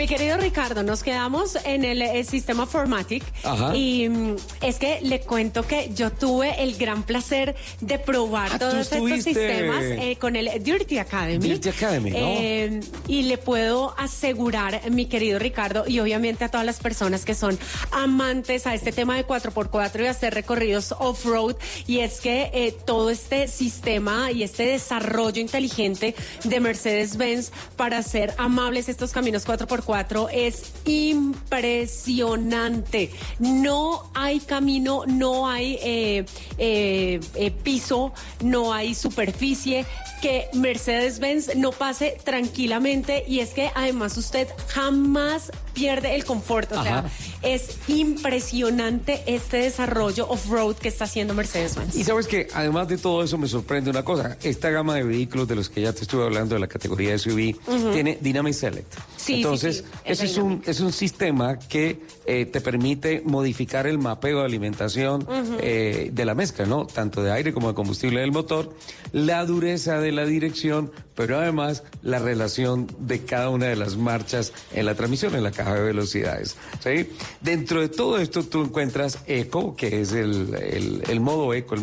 [0.00, 3.76] Mi querido Ricardo, nos quedamos en el, eh, sistema Formatic Ajá.
[3.76, 8.58] y mm, es que le cuento que yo tuve el gran placer de probar Ah,
[8.58, 9.34] tú todos estos estuviste.
[9.34, 11.46] sistemas eh, con el Dirty Academy.
[11.46, 12.16] Dirty Academy, ¿no?
[12.18, 17.34] Eh, y le puedo asegurar, mi querido Ricardo, y obviamente a todas las personas que
[17.34, 17.58] son
[17.90, 23.10] amantes a este tema de 4x4 y hacer recorridos off-road, y es que eh, todo
[23.10, 29.89] este sistema y este desarrollo inteligente de Mercedes-Benz para hacer amables estos caminos 4x4
[30.32, 33.10] es impresionante.
[33.38, 36.24] No hay camino, no hay eh,
[36.58, 38.12] eh, eh, piso,
[38.42, 39.84] no hay superficie
[40.22, 46.70] que Mercedes-Benz no pase tranquilamente y es que además usted jamás pierde el confort.
[46.72, 47.10] O sea, Ajá.
[47.42, 51.96] es impresionante este desarrollo off-road que está haciendo Mercedes-Benz.
[51.96, 55.48] Y sabes que además de todo eso me sorprende una cosa, esta gama de vehículos
[55.48, 57.56] de los que ya te estuve hablando de la categoría SUV
[57.92, 58.94] tiene Dynamic Select.
[59.16, 63.98] Sí, Entonces, sí, ese es un, es un sistema que eh, te permite modificar el
[63.98, 65.26] mapeo de alimentación
[65.60, 66.86] eh, de la mezcla, ¿no?
[66.86, 68.74] Tanto de aire como de combustible del motor,
[69.12, 74.52] la dureza de la dirección, pero además la relación de cada una de las marchas
[74.72, 76.56] en la transmisión, en la caja de velocidades.
[76.82, 77.10] ¿sí?
[77.40, 81.74] Dentro de todo esto tú encuentras Eco, que es el, el- el modo Eco,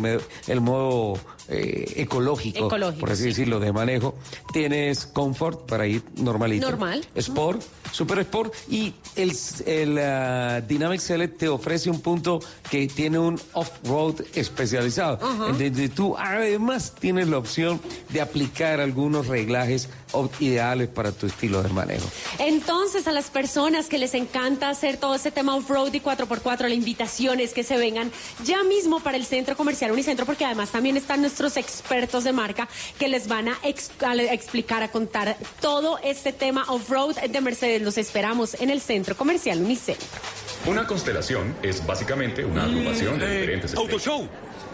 [0.46, 1.18] el modo
[1.48, 3.28] eh, ecológico, Ecológico, por así sí.
[3.30, 4.14] decirlo, de manejo.
[4.52, 6.68] Tienes Comfort para ir normalito.
[6.68, 7.06] Normal.
[7.14, 9.32] Sport, Super Sport y el,
[9.64, 12.40] el ah, Dynamic Select te ofrece un punto
[12.70, 15.46] que tiene un off-road especializado, Ajá.
[15.48, 17.80] en donde tú además tienes la opción
[18.10, 19.88] de aplicar algunos reglajes
[20.40, 22.06] ideales para tu estilo de manejo.
[22.38, 26.74] Entonces, a las personas que les encanta hacer todo este tema off-road y 4x4, la
[26.74, 28.10] invitación es que se vengan
[28.44, 32.68] ya mismo para el Centro Comercial Unicentro, porque además también están nuestros expertos de marca
[32.98, 37.40] que les van a, ex- a le- explicar, a contar todo este tema off-road de
[37.40, 37.82] Mercedes.
[37.82, 40.06] Los esperamos en el Centro Comercial Unicentro.
[40.66, 43.90] Una constelación es básicamente una agrupación de diferentes estrellas.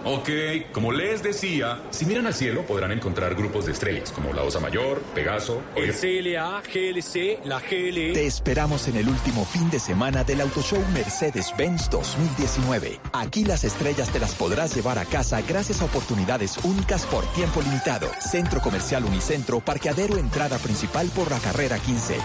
[0.07, 0.29] Ok,
[0.73, 4.61] como les decía, si miran al cielo podrán encontrar grupos de estrellas como la Osa
[4.61, 8.13] Mayor, Pegaso, El CLA, GLC, la GLE.
[8.13, 13.01] Te esperamos en el último fin de semana del Auto Show Mercedes-Benz 2019.
[13.15, 17.63] Aquí las estrellas te las podrás llevar a casa gracias a oportunidades únicas por tiempo
[17.63, 18.11] limitado.
[18.21, 22.19] Centro Comercial Unicentro, parqueadero entrada principal por la carrera 15.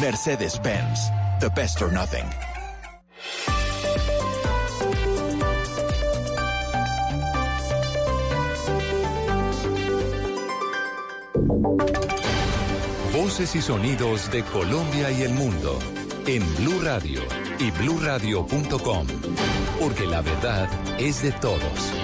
[0.00, 1.10] Mercedes-Benz,
[1.40, 2.53] the best or nothing.
[13.12, 15.78] Voces y sonidos de Colombia y el mundo
[16.26, 17.20] en Blue Radio
[17.58, 19.06] y bluradio.com,
[19.80, 21.94] porque la verdad es de todos.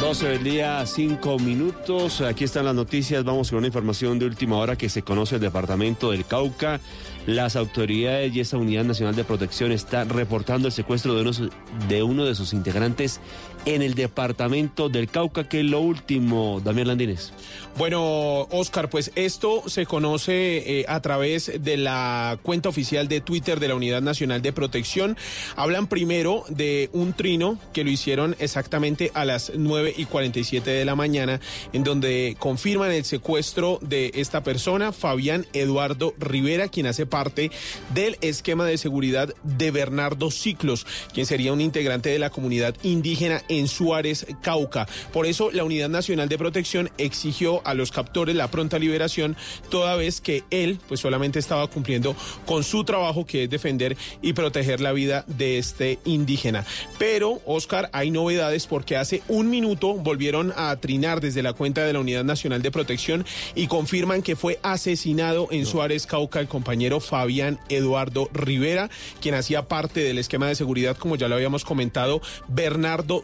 [0.00, 2.20] 12 del día, 5 minutos.
[2.20, 3.22] Aquí están las noticias.
[3.22, 6.80] Vamos con una información de última hora que se conoce el departamento del Cauca.
[7.26, 12.34] Las autoridades y esta Unidad Nacional de Protección está reportando el secuestro de uno de
[12.34, 13.20] sus integrantes
[13.64, 17.32] en el departamento del Cauca, que es lo último, Damián Landines.
[17.76, 23.60] Bueno, Oscar, pues esto se conoce eh, a través de la cuenta oficial de Twitter
[23.60, 25.16] de la Unidad Nacional de Protección.
[25.56, 30.84] Hablan primero de un trino que lo hicieron exactamente a las 9 y 47 de
[30.84, 31.40] la mañana,
[31.72, 37.50] en donde confirman el secuestro de esta persona, Fabián Eduardo Rivera, quien hace parte
[37.94, 43.42] del esquema de seguridad de Bernardo Ciclos, quien sería un integrante de la comunidad indígena
[43.50, 44.88] en Suárez, Cauca.
[45.12, 49.36] Por eso la Unidad Nacional de Protección exigió a los captores la pronta liberación,
[49.68, 54.32] toda vez que él pues solamente estaba cumpliendo con su trabajo que es defender y
[54.32, 56.64] proteger la vida de este indígena.
[56.98, 61.92] Pero, Oscar, hay novedades porque hace un minuto volvieron a trinar desde la cuenta de
[61.92, 67.00] la Unidad Nacional de Protección y confirman que fue asesinado en Suárez, Cauca, el compañero
[67.00, 68.90] Fabián Eduardo Rivera,
[69.20, 73.22] quien hacía parte del esquema de seguridad, como ya lo habíamos comentado, Bernardo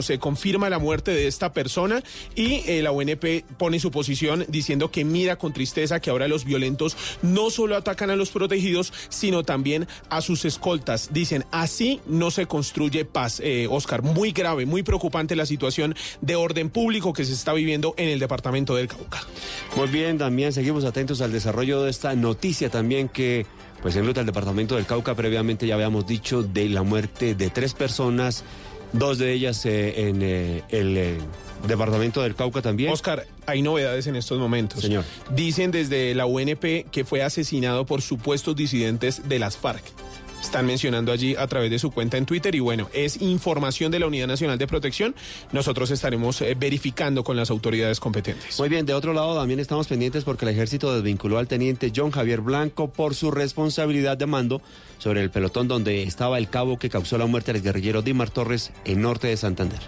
[0.00, 2.02] Se confirma la muerte de esta persona
[2.34, 6.46] y eh, la UNP pone su posición diciendo que mira con tristeza que ahora los
[6.46, 11.10] violentos no solo atacan a los protegidos, sino también a sus escoltas.
[11.12, 13.40] Dicen, así no se construye paz.
[13.44, 17.92] Eh, Oscar, muy grave, muy preocupante la situación de orden público que se está viviendo
[17.98, 19.20] en el departamento del Cauca.
[19.76, 23.44] Muy bien, Damián, seguimos atentos al desarrollo de esta noticia también que
[23.82, 25.14] pues enluta el departamento del Cauca.
[25.14, 28.44] Previamente ya habíamos dicho de la muerte de tres personas,
[28.92, 31.18] dos de ellas eh, en eh, el eh,
[31.66, 32.92] departamento del Cauca también.
[32.92, 34.82] Oscar, hay novedades en estos momentos.
[34.82, 35.04] Señor.
[35.34, 39.82] Dicen desde la UNP que fue asesinado por supuestos disidentes de las FARC.
[40.40, 43.98] Están mencionando allí a través de su cuenta en Twitter y bueno, es información de
[43.98, 45.14] la Unidad Nacional de Protección.
[45.52, 48.58] Nosotros estaremos eh, verificando con las autoridades competentes.
[48.58, 52.12] Muy bien, de otro lado también estamos pendientes porque el ejército desvinculó al teniente John
[52.12, 54.62] Javier Blanco por su responsabilidad de mando
[54.98, 58.72] sobre el pelotón donde estaba el cabo que causó la muerte del guerrillero Dimar Torres
[58.84, 59.78] en norte de Santander.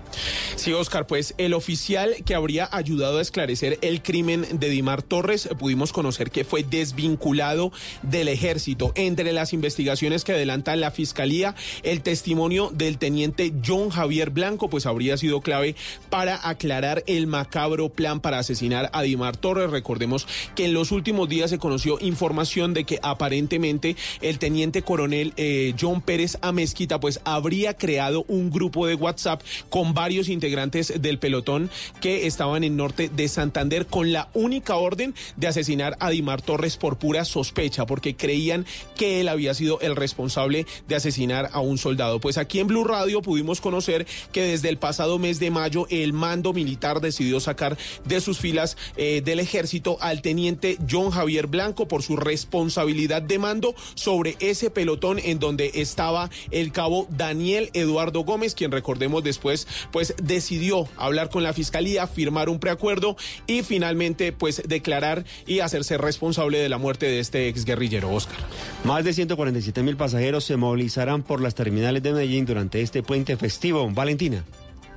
[0.56, 5.48] Sí, Oscar, pues el oficial que habría ayudado a esclarecer el crimen de Dimar Torres,
[5.58, 8.92] pudimos conocer que fue desvinculado del ejército.
[8.94, 14.86] Entre las investigaciones que adelanta la fiscalía, el testimonio del teniente John Javier Blanco, pues
[14.86, 15.76] habría sido clave
[16.08, 19.70] para aclarar el macabro plan para asesinar a Dimar Torres.
[19.70, 24.99] Recordemos que en los últimos días se conoció información de que aparentemente el teniente coronel
[25.10, 31.18] eh, John Pérez Amezquita, pues habría creado un grupo de WhatsApp con varios integrantes del
[31.18, 31.70] pelotón
[32.00, 36.76] que estaban en norte de Santander con la única orden de asesinar a Dimar Torres
[36.76, 38.66] por pura sospecha, porque creían
[38.96, 42.20] que él había sido el responsable de asesinar a un soldado.
[42.20, 46.12] Pues aquí en Blue Radio pudimos conocer que desde el pasado mes de mayo el
[46.12, 51.88] mando militar decidió sacar de sus filas eh, del ejército al teniente John Javier Blanco
[51.88, 54.89] por su responsabilidad de mando sobre ese pelotón
[55.22, 61.42] en donde estaba el cabo Daniel Eduardo Gómez, quien recordemos después pues decidió hablar con
[61.42, 67.06] la fiscalía, firmar un preacuerdo y finalmente pues declarar y hacerse responsable de la muerte
[67.06, 68.38] de este exguerrillero Oscar.
[68.84, 73.36] Más de 147 mil pasajeros se movilizarán por las terminales de Medellín durante este puente
[73.36, 73.88] festivo.
[73.90, 74.44] Valentina.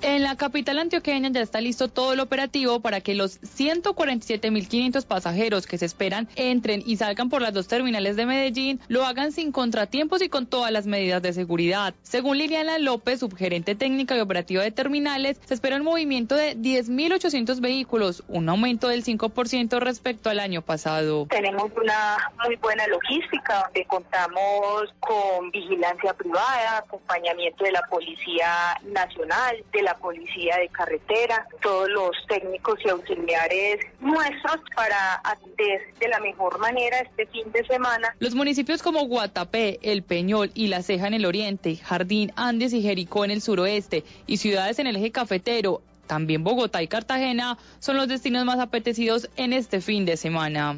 [0.05, 5.65] En la capital antioqueña ya está listo todo el operativo para que los 147.500 pasajeros
[5.65, 9.53] que se esperan entren y salgan por las dos terminales de Medellín lo hagan sin
[9.53, 11.93] contratiempos y con todas las medidas de seguridad.
[12.01, 17.61] Según Liliana López, subgerente técnica y operativa de terminales, se espera un movimiento de 10.800
[17.61, 21.27] vehículos, un aumento del 5% respecto al año pasado.
[21.29, 29.63] Tenemos una muy buena logística donde contamos con vigilancia privada, acompañamiento de la Policía Nacional,
[29.71, 36.19] de la Policía de Carretera, todos los técnicos y auxiliares nuestros para atender de la
[36.19, 38.15] mejor manera este fin de semana.
[38.19, 42.81] Los municipios como Guatapé, El Peñol y La Ceja en el oriente, Jardín, Andes y
[42.81, 47.97] Jericó en el suroeste y ciudades en el eje cafetero, también Bogotá y Cartagena son
[47.97, 50.77] los destinos más apetecidos en este fin de semana.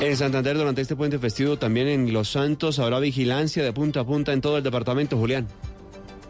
[0.00, 4.04] En Santander, durante este puente festivo, también en Los Santos, habrá vigilancia de punta a
[4.04, 5.46] punta en todo el departamento, Julián.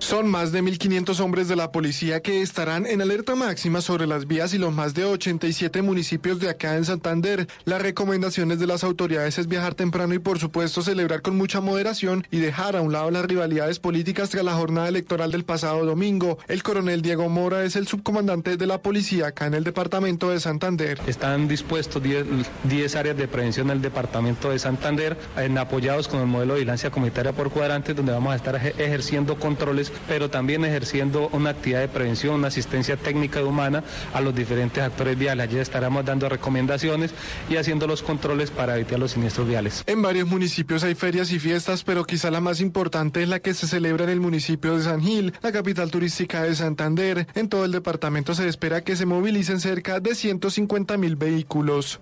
[0.03, 4.27] Son más de 1.500 hombres de la policía que estarán en alerta máxima sobre las
[4.27, 7.47] vías y los más de 87 municipios de acá en Santander.
[7.65, 12.27] Las recomendaciones de las autoridades es viajar temprano y por supuesto celebrar con mucha moderación
[12.33, 16.37] y dejar a un lado las rivalidades políticas tras la jornada electoral del pasado domingo.
[16.49, 20.41] El coronel Diego Mora es el subcomandante de la policía acá en el departamento de
[20.41, 20.99] Santander.
[21.07, 26.27] Están dispuestos 10 áreas de prevención en el departamento de Santander, en, apoyados con el
[26.27, 31.28] modelo de vigilancia comunitaria por cuadrantes, donde vamos a estar ejerciendo controles pero también ejerciendo
[31.32, 35.48] una actividad de prevención, una asistencia técnica y humana a los diferentes actores viales.
[35.48, 37.12] Allí estaremos dando recomendaciones
[37.48, 39.82] y haciendo los controles para evitar los siniestros viales.
[39.86, 43.55] En varios municipios hay ferias y fiestas, pero quizá la más importante es la que
[43.55, 47.27] se celebra en el municipio de San Gil, la capital turística de Santander.
[47.35, 52.01] En todo el departamento se espera que se movilicen cerca de 150 mil vehículos.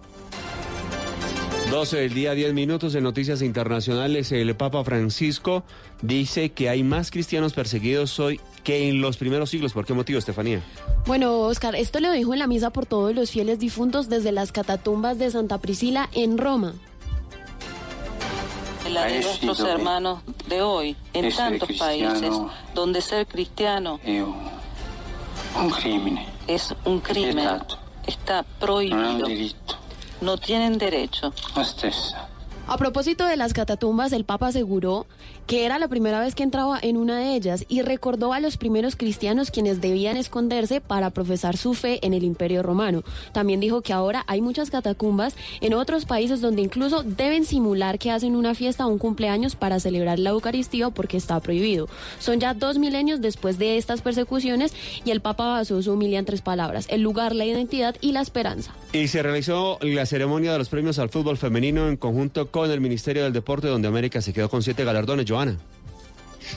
[1.70, 4.32] 12 del día, 10 minutos de noticias internacionales.
[4.32, 5.62] El Papa Francisco
[6.02, 9.72] dice que hay más cristianos perseguidos hoy que en los primeros siglos.
[9.72, 10.62] ¿Por qué motivo, Estefanía?
[11.06, 14.50] Bueno, Oscar, esto lo dijo en la misa por todos los fieles difuntos desde las
[14.50, 16.74] catatumbas de Santa Priscila en Roma.
[18.90, 22.34] La de nuestros hermanos de hoy, en tantos países,
[22.74, 24.00] donde ser cristiano
[25.56, 26.18] un crimen.
[26.48, 27.48] es un crimen,
[28.08, 29.28] está prohibido
[30.20, 31.32] no tienen derecho.
[32.66, 35.06] A propósito de las catatumbas, el Papa aseguró
[35.46, 38.56] que era la primera vez que entraba en una de ellas y recordó a los
[38.56, 43.02] primeros cristianos quienes debían esconderse para profesar su fe en el Imperio Romano.
[43.32, 48.10] También dijo que ahora hay muchas catacumbas en otros países donde incluso deben simular que
[48.10, 51.88] hacen una fiesta o un cumpleaños para celebrar la Eucaristía porque está prohibido.
[52.18, 54.72] Son ya dos milenios después de estas persecuciones
[55.04, 58.20] y el Papa basó su humilía en tres palabras, el lugar, la identidad y la
[58.20, 58.74] esperanza.
[58.92, 62.80] Y se realizó la ceremonia de los premios al fútbol femenino en conjunto con el
[62.80, 65.26] Ministerio del Deporte donde América se quedó con siete galardones.
[65.40, 65.56] Joana.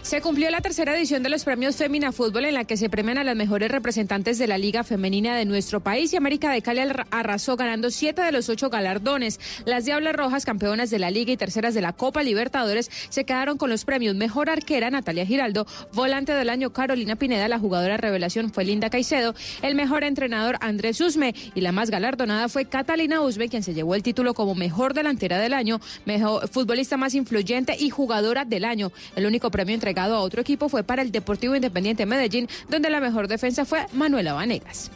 [0.01, 3.17] Se cumplió la tercera edición de los premios Femina Fútbol en la que se premian
[3.17, 6.81] a las mejores representantes de la Liga Femenina de nuestro país y América de Cali
[7.11, 9.39] arrasó ganando siete de los ocho galardones.
[9.65, 13.57] Las Diablas Rojas, campeonas de la Liga y terceras de la Copa Libertadores, se quedaron
[13.57, 18.51] con los premios Mejor Arquera Natalia Giraldo, Volante del Año Carolina Pineda, la jugadora revelación
[18.51, 23.49] fue Linda Caicedo, el mejor entrenador Andrés Usme y la más galardonada fue Catalina Usme,
[23.49, 27.89] quien se llevó el título como Mejor Delantera del Año, mejor futbolista más influyente y
[27.89, 28.91] jugadora del año.
[29.15, 33.01] El único premio entregado a otro equipo fue para el Deportivo Independiente Medellín, donde la
[33.01, 34.91] mejor defensa fue Manuela Vanegas.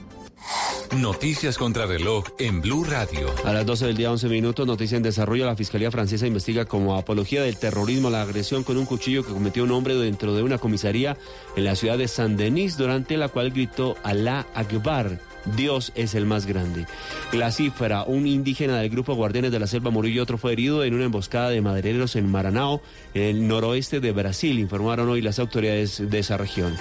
[0.95, 3.27] Noticias contra reloj en Blue Radio.
[3.43, 5.45] A las 12 del día, 11 minutos, noticia en desarrollo.
[5.45, 9.65] La Fiscalía Francesa investiga como apología del terrorismo la agresión con un cuchillo que cometió
[9.65, 11.18] un hombre dentro de una comisaría
[11.57, 15.19] en la ciudad de Saint-Denis, durante la cual gritó Alá Akbar
[15.56, 16.86] Dios es el más grande.
[17.32, 20.84] La cifra, un indígena del grupo Guardianes de la Selva murió y otro fue herido
[20.84, 22.82] en una emboscada de madereros en Maranao,
[23.14, 26.76] en el noroeste de Brasil, informaron hoy las autoridades de esa región.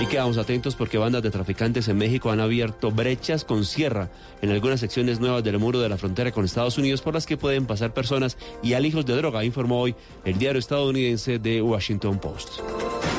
[0.00, 4.50] Y quedamos atentos porque bandas de traficantes en México han abierto brechas con sierra en
[4.50, 7.66] algunas secciones nuevas del muro de la frontera con Estados Unidos por las que pueden
[7.66, 9.94] pasar personas y alijos de droga, informó hoy
[10.24, 12.60] el diario estadounidense de Washington Post.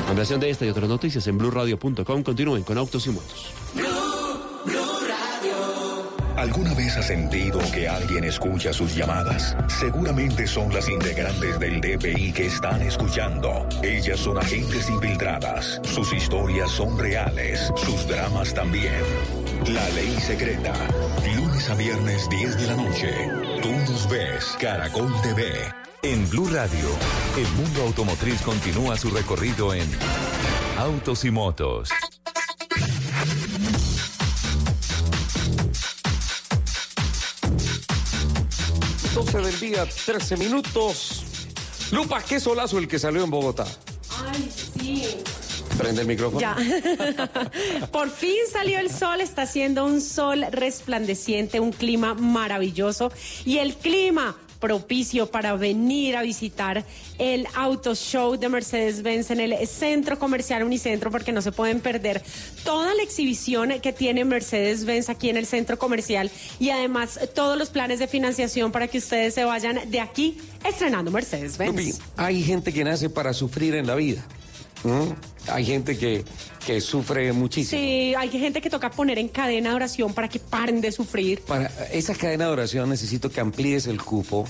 [0.08, 2.22] Ampliación de esta y otras noticias en blueradio.com.
[2.22, 4.03] Continúen con Autos y Motos.
[6.44, 9.56] ¿Alguna vez has sentido que alguien escucha sus llamadas?
[9.66, 13.66] Seguramente son las integrantes del DPI que están escuchando.
[13.82, 15.80] Ellas son agentes infiltradas.
[15.84, 17.72] Sus historias son reales.
[17.76, 18.92] Sus dramas también.
[19.72, 20.74] La ley secreta.
[21.34, 23.10] Lunes a viernes 10 de la noche.
[23.62, 24.54] Tú nos ves.
[24.60, 25.50] Caracol TV.
[26.02, 26.90] En Blue Radio,
[27.38, 29.88] el mundo automotriz continúa su recorrido en
[30.76, 31.88] Autos y Motos.
[39.14, 41.22] 12 del día, 13 minutos.
[41.92, 43.64] Lupa, qué solazo el que salió en Bogotá.
[44.26, 45.04] Ay, sí.
[45.78, 46.40] Prende el micrófono.
[46.40, 46.56] Ya.
[47.92, 53.12] Por fin salió el sol, está haciendo un sol resplandeciente, un clima maravilloso.
[53.44, 56.86] Y el clima propicio para venir a visitar
[57.18, 62.22] el Auto Show de Mercedes-Benz en el Centro Comercial Unicentro, porque no se pueden perder
[62.64, 67.68] toda la exhibición que tiene Mercedes-Benz aquí en el Centro Comercial y además todos los
[67.68, 72.00] planes de financiación para que ustedes se vayan de aquí estrenando Mercedes-Benz.
[72.16, 74.26] Hay gente que nace para sufrir en la vida.
[75.48, 76.24] Hay gente que,
[76.66, 77.80] que sufre muchísimo.
[77.80, 81.40] Sí, hay gente que toca poner en cadena de oración para que paren de sufrir.
[81.42, 84.46] Para esa cadena de oración necesito que amplíes el cupo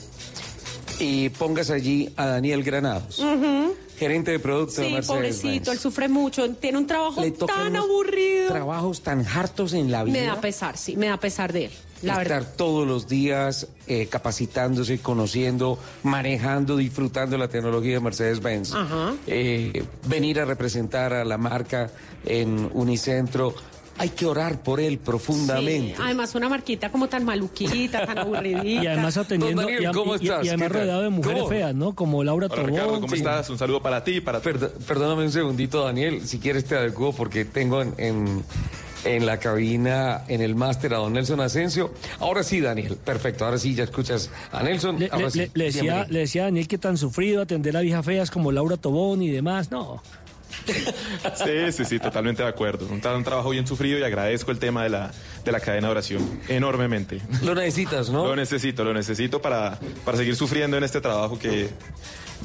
[0.98, 3.22] y pongas allí a Daniel Granados.
[3.98, 8.48] Gerente de producto de Sí, Mercedes pobrecito, él sufre mucho, tiene un trabajo tan aburrido.
[8.48, 10.18] Trabajos tan hartos en la vida.
[10.18, 11.70] Me da pesar, sí, me da pesar de él,
[12.04, 12.54] la estar verdad.
[12.56, 18.72] todos los días eh, capacitándose, conociendo, manejando, disfrutando la tecnología de Mercedes-Benz.
[18.74, 19.14] Ajá.
[19.26, 21.90] Eh, venir a representar a la marca
[22.24, 23.54] en Unicentro.
[23.96, 25.94] Hay que orar por él profundamente.
[25.96, 28.64] Sí, además una marquita como tan maluquita, tan aburridita.
[28.82, 30.38] Y además atendiendo, Don Daniel, y, ¿cómo y- y estás?
[30.48, 30.80] además ¿Qué tal?
[30.82, 31.48] rodeado de mujeres ¿Cómo?
[31.50, 31.94] feas, ¿no?
[31.94, 32.70] Como Laura Hola, Tobón.
[32.72, 33.14] Ricardo, ¿cómo Sí.
[33.16, 33.50] estás?
[33.50, 36.26] Un saludo para ti y para Perd- perdóname un segundito, Daniel.
[36.26, 38.42] Si quieres te adecuo porque tengo en, en,
[39.04, 41.92] en la cabina, en el máster, a don Nelson Asensio.
[42.20, 42.96] Ahora sí, Daniel.
[43.04, 43.44] Perfecto.
[43.44, 44.98] Ahora sí, ya escuchas a Nelson.
[44.98, 47.76] Le, Ahora le- sí, le- le decía, le decía a Daniel que tan sufrido atender
[47.76, 49.70] a viejas feas como Laura Tobón y demás.
[49.70, 50.02] No.
[50.66, 52.86] Sí, sí, sí, totalmente de acuerdo.
[52.86, 55.10] Un, un trabajo bien sufrido y agradezco el tema de la,
[55.44, 57.20] de la cadena de oración enormemente.
[57.42, 58.24] Lo necesitas, ¿no?
[58.26, 61.68] Lo necesito, lo necesito para, para seguir sufriendo en este trabajo que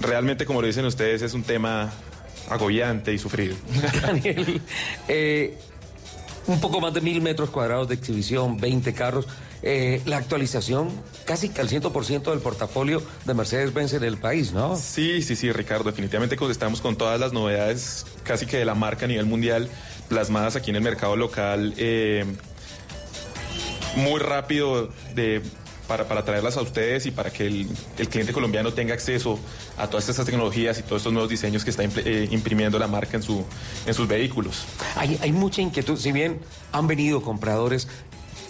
[0.01, 1.91] realmente, como lo dicen ustedes, es un tema
[2.49, 3.55] agobiante y sufrido.
[4.01, 4.59] Daniel,
[5.07, 5.57] eh,
[6.49, 9.27] un poco más de mil metros cuadrados de exhibición, 20 carros.
[9.61, 10.89] Eh, la actualización
[11.25, 14.75] casi que al 100% del portafolio de Mercedes-Benz en el país, ¿no?
[14.75, 15.83] Sí, sí, sí, Ricardo.
[15.83, 19.69] Definitivamente estamos con todas las novedades casi que de la marca a nivel mundial
[20.07, 21.73] plasmadas aquí en el mercado local.
[21.77, 22.25] eh,
[23.95, 25.41] muy rápido de,
[25.89, 27.67] para, para traerlas a ustedes y para que el,
[27.97, 29.39] el cliente colombiano tenga acceso
[29.75, 33.17] a todas estas tecnologías y todos estos nuevos diseños que está eh, imprimiendo la marca
[33.17, 33.43] en, su,
[33.87, 34.65] en sus vehículos.
[34.95, 35.97] Hay, hay mucha inquietud.
[35.97, 36.39] Si bien
[36.71, 37.87] han venido compradores,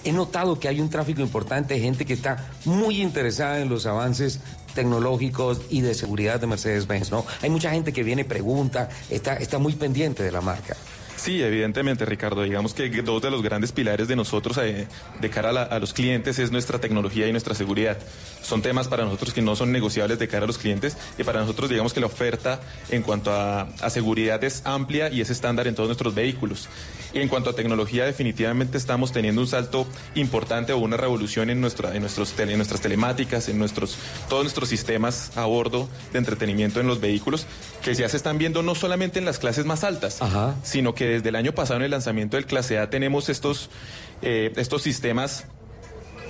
[0.03, 3.85] he notado que hay un tráfico importante de gente que está muy interesada en los
[3.85, 4.41] avances
[4.75, 7.25] tecnológicos y de seguridad de Mercedes-Benz, ¿no?
[7.41, 10.75] Hay mucha gente que viene, pregunta, está, está muy pendiente de la marca.
[11.21, 12.43] Sí, evidentemente, Ricardo.
[12.43, 14.87] Digamos que dos de los grandes pilares de nosotros eh,
[15.19, 17.97] de cara a, la- a los clientes es nuestra tecnología y nuestra seguridad.
[18.41, 21.41] Son temas para nosotros que no son negociables de cara a los clientes y para
[21.41, 25.67] nosotros digamos que la oferta en cuanto a, a seguridad es amplia y es estándar
[25.67, 26.69] en todos nuestros vehículos.
[27.13, 31.59] Y en cuanto a tecnología, definitivamente estamos teniendo un salto importante o una revolución en,
[31.59, 33.97] nuestra, en, nuestros tele- en nuestras telemáticas, en nuestros,
[34.29, 37.45] todos nuestros sistemas a bordo de entretenimiento en los vehículos,
[37.83, 40.21] que ya se están viendo no solamente en las clases más altas,
[40.63, 43.69] sino que desde el año pasado en el lanzamiento del clase A tenemos estos,
[44.21, 45.45] eh, estos sistemas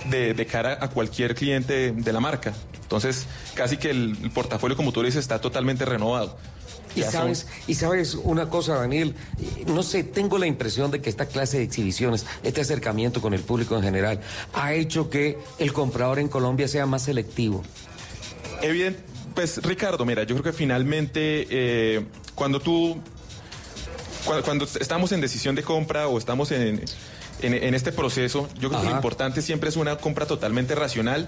[0.10, 2.54] de, de cara a cualquier cliente de la marca.
[2.82, 6.38] Entonces, casi que el, el portafolio, como tú dices, está totalmente renovado.
[6.96, 9.14] Y sabes, y sabes una cosa, Daniel,
[9.68, 13.42] no sé, tengo la impresión de que esta clase de exhibiciones, este acercamiento con el
[13.42, 14.22] público en general,
[14.54, 17.64] ha hecho que el comprador en Colombia sea más selectivo.
[18.62, 19.02] Evidente,
[19.36, 23.00] pues Ricardo, mira, yo creo que finalmente eh, cuando tú,
[24.26, 26.84] cuando, cuando estamos en decisión de compra o estamos en,
[27.42, 31.28] en, en este proceso, yo creo que lo importante siempre es una compra totalmente racional.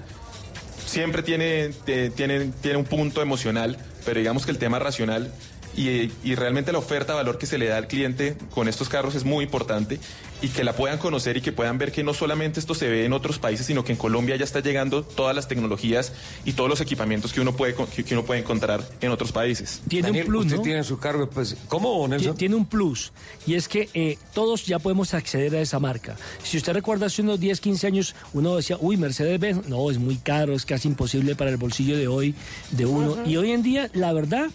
[0.86, 5.32] Siempre tiene, te- tiene, tiene un punto emocional, pero digamos que el tema racional
[5.76, 9.16] y, y realmente la oferta, valor que se le da al cliente con estos carros
[9.16, 10.00] es muy importante
[10.42, 13.06] y que la puedan conocer y que puedan ver que no solamente esto se ve
[13.06, 16.14] en otros países, sino que en Colombia ya está llegando todas las tecnologías
[16.46, 19.82] y todos los equipamientos que uno puede, con- que, uno puede encontrar en otros países.
[19.88, 20.62] Tiene un plus, usted ¿no?
[20.64, 22.34] tiene su cargo, pues, ¿cómo, Nelson?
[22.34, 23.14] Ti- Tiene un plus,
[23.46, 26.16] y es que eh, todos ya podemos acceder a esa marca.
[26.44, 30.16] Si usted recuerda hace unos 10, 15 años, uno decía, uy, Mercedes-Benz, no, es muy
[30.18, 32.34] caro, es casi imposible para el bolsillo de hoy,
[32.72, 33.18] de uno.
[33.28, 34.50] Y hoy en día, la verdad,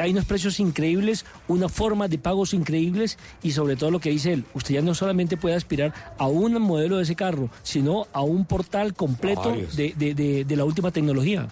[0.00, 4.32] hay unos precios increíbles, una forma de pagos increíbles y sobre todo lo que dice
[4.32, 8.22] él, usted ya no solamente puede aspirar a un modelo de ese carro, sino a
[8.22, 11.48] un portal completo de, de- de- de la última tecnología.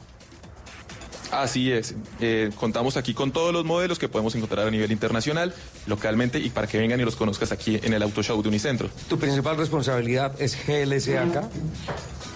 [1.31, 1.95] Así es.
[2.21, 5.55] Eh, contamos aquí con todos los modelos que podemos encontrar a nivel internacional,
[5.87, 8.89] localmente y para que vengan y los conozcas aquí en el Auto Show de Unicentro.
[9.09, 11.49] Tu principal responsabilidad es GLC acá.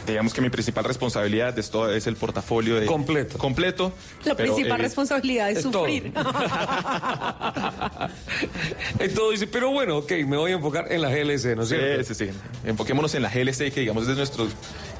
[0.07, 3.39] Digamos que mi principal responsabilidad de esto es el portafolio de completo.
[3.39, 3.93] Completo.
[4.25, 5.85] La pero, principal eh, responsabilidad es, es todo.
[5.85, 6.13] sufrir.
[8.99, 12.05] Entonces dice, pero bueno, ok, me voy a enfocar en la GLC, ¿no es cierto?
[12.05, 12.31] Sí, sí, sí.
[12.65, 14.51] Enfoquémonos en la GLC, que digamos es de nuestros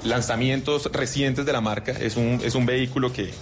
[0.05, 1.93] lanzamientos recientes de la marca.
[1.93, 3.33] Es un, es un vehículo que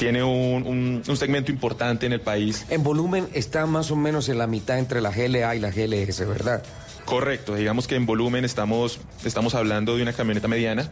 [0.00, 2.64] tiene un, un- un segmento importante en el país.
[2.70, 6.26] En volumen está más o menos en la mitad entre la GLA y la GLS,
[6.26, 6.62] ¿verdad?
[7.04, 10.90] Correcto, digamos que en volumen estamos, estamos hablando de una camioneta mediana.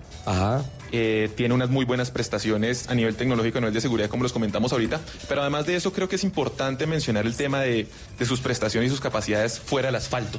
[0.92, 4.32] Eh, tiene unas muy buenas prestaciones a nivel tecnológico, a nivel de seguridad, como los
[4.32, 5.00] comentamos ahorita.
[5.28, 7.86] Pero además de eso, creo que es importante mencionar el tema de,
[8.18, 10.38] de sus prestaciones y sus capacidades fuera del asfalto.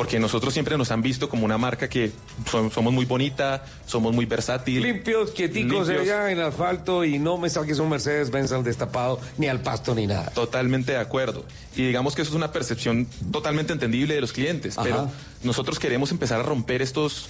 [0.00, 2.10] Porque nosotros siempre nos han visto como una marca que
[2.50, 4.82] son- somos muy bonita, somos muy versátil.
[4.82, 6.00] Limpios, quieticos Limpios.
[6.08, 10.06] allá en asfalto y no me saques un Mercedes-Benz al destapado, ni al pasto, ni
[10.06, 10.30] nada.
[10.30, 11.44] Totalmente de acuerdo.
[11.76, 14.84] Y digamos que eso es una percepción totalmente entendible de los clientes, Ajá.
[14.88, 15.10] pero
[15.42, 17.26] nosotros queremos empezar a romper estos,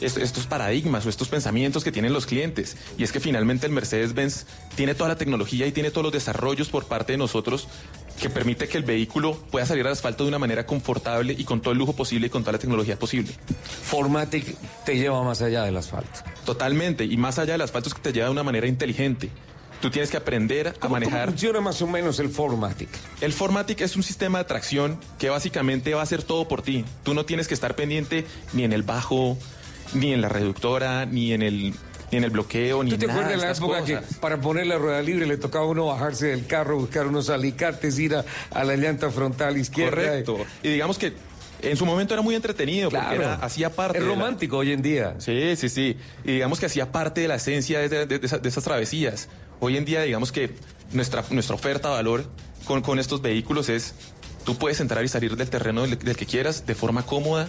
[0.00, 2.76] est- estos paradigmas o estos pensamientos que tienen los clientes.
[2.96, 4.46] Y es que finalmente el Mercedes-Benz
[4.76, 7.66] tiene toda la tecnología y tiene todos los desarrollos por parte de nosotros
[8.20, 11.60] que permite que el vehículo pueda salir al asfalto de una manera confortable y con
[11.60, 13.32] todo el lujo posible y con toda la tecnología posible.
[13.82, 16.20] Formatic te lleva más allá del asfalto.
[16.44, 17.04] Totalmente.
[17.04, 19.30] Y más allá del asfalto es que te lleva de una manera inteligente.
[19.80, 21.28] Tú tienes que aprender a manejar.
[21.28, 22.88] funciona más o menos el Formatic?
[23.20, 26.86] El Formatic es un sistema de tracción que básicamente va a hacer todo por ti.
[27.02, 28.24] Tú no tienes que estar pendiente
[28.54, 29.36] ni en el bajo,
[29.92, 31.74] ni en la reductora, ni en el,
[32.10, 34.04] ni en el bloqueo, ni ¿Tú te nada acuerdas de la época cosas.
[34.14, 37.30] que para poner la rueda libre le tocaba a uno bajarse del carro, buscar unos
[37.30, 39.96] alicates, ir a, a la llanta frontal izquierda?
[40.02, 40.38] Correcto.
[40.62, 41.12] Y digamos que
[41.62, 43.98] en su momento era muy entretenido porque era- hacía parte.
[43.98, 45.14] Es la- romántico hoy en día.
[45.18, 45.96] Sí, sí, sí.
[46.24, 49.28] Y digamos que hacía parte de la esencia de, de- de esa- de esas travesías.
[49.60, 50.50] Hoy en día, digamos que
[50.92, 52.24] nuestra, nuestra oferta de valor
[52.66, 53.94] con, con estos vehículos es,
[54.44, 57.48] tú puedes entrar y salir del terreno del, del que quieras de forma cómoda,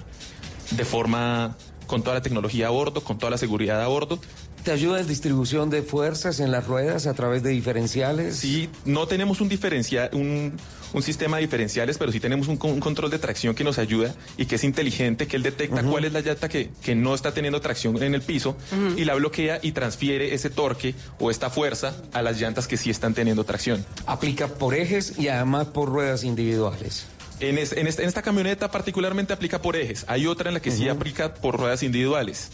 [0.71, 4.19] de forma con toda la tecnología a bordo, con toda la seguridad a bordo.
[4.63, 8.35] ¿Te ayuda en distribución de fuerzas en las ruedas a través de diferenciales?
[8.37, 10.53] Sí, no tenemos un diferencial, un,
[10.91, 13.77] un sistema de diferenciales, pero sí tenemos un, con- un control de tracción que nos
[13.77, 17.13] ayuda y que es inteligente, que él detecta cuál es la llanta que, que no
[17.13, 18.57] está teniendo tracción en el piso
[18.97, 22.89] y la bloquea y transfiere ese torque o esta fuerza a las llantas que sí
[22.89, 23.85] están teniendo tracción.
[24.07, 27.05] Aplica por ejes y además por ruedas individuales.
[27.39, 30.05] En, es- en esta, en esta camioneta particularmente aplica por ejes.
[30.07, 32.49] Hay otra en la que sí aplica por ruedas individuales.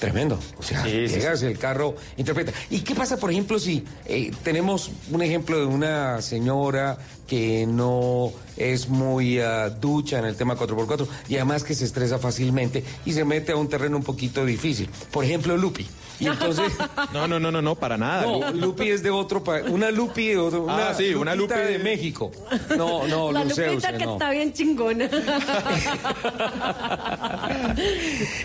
[0.00, 0.40] Tremendo.
[0.58, 2.52] O sea, llegas, el carro interpreta.
[2.70, 8.32] ¿Y qué pasa, por ejemplo, si eh, tenemos un ejemplo de una señora que no
[8.56, 13.12] es muy ah, ducha en el tema 4x4 y además que se estresa fácilmente y
[13.12, 14.88] se mete a un terreno un poquito difícil?
[15.10, 15.86] Por ejemplo, Lupi.
[16.20, 16.72] Y entonces...
[17.12, 18.22] No, no, no, no, no, para nada.
[18.22, 19.66] No, Lupi es de otro país.
[19.68, 22.30] Una Lupi de otro- Ah, una sí, una Lupita Lupi de México.
[22.76, 24.12] No, no, La lupita que no.
[24.14, 25.08] está bien chingona.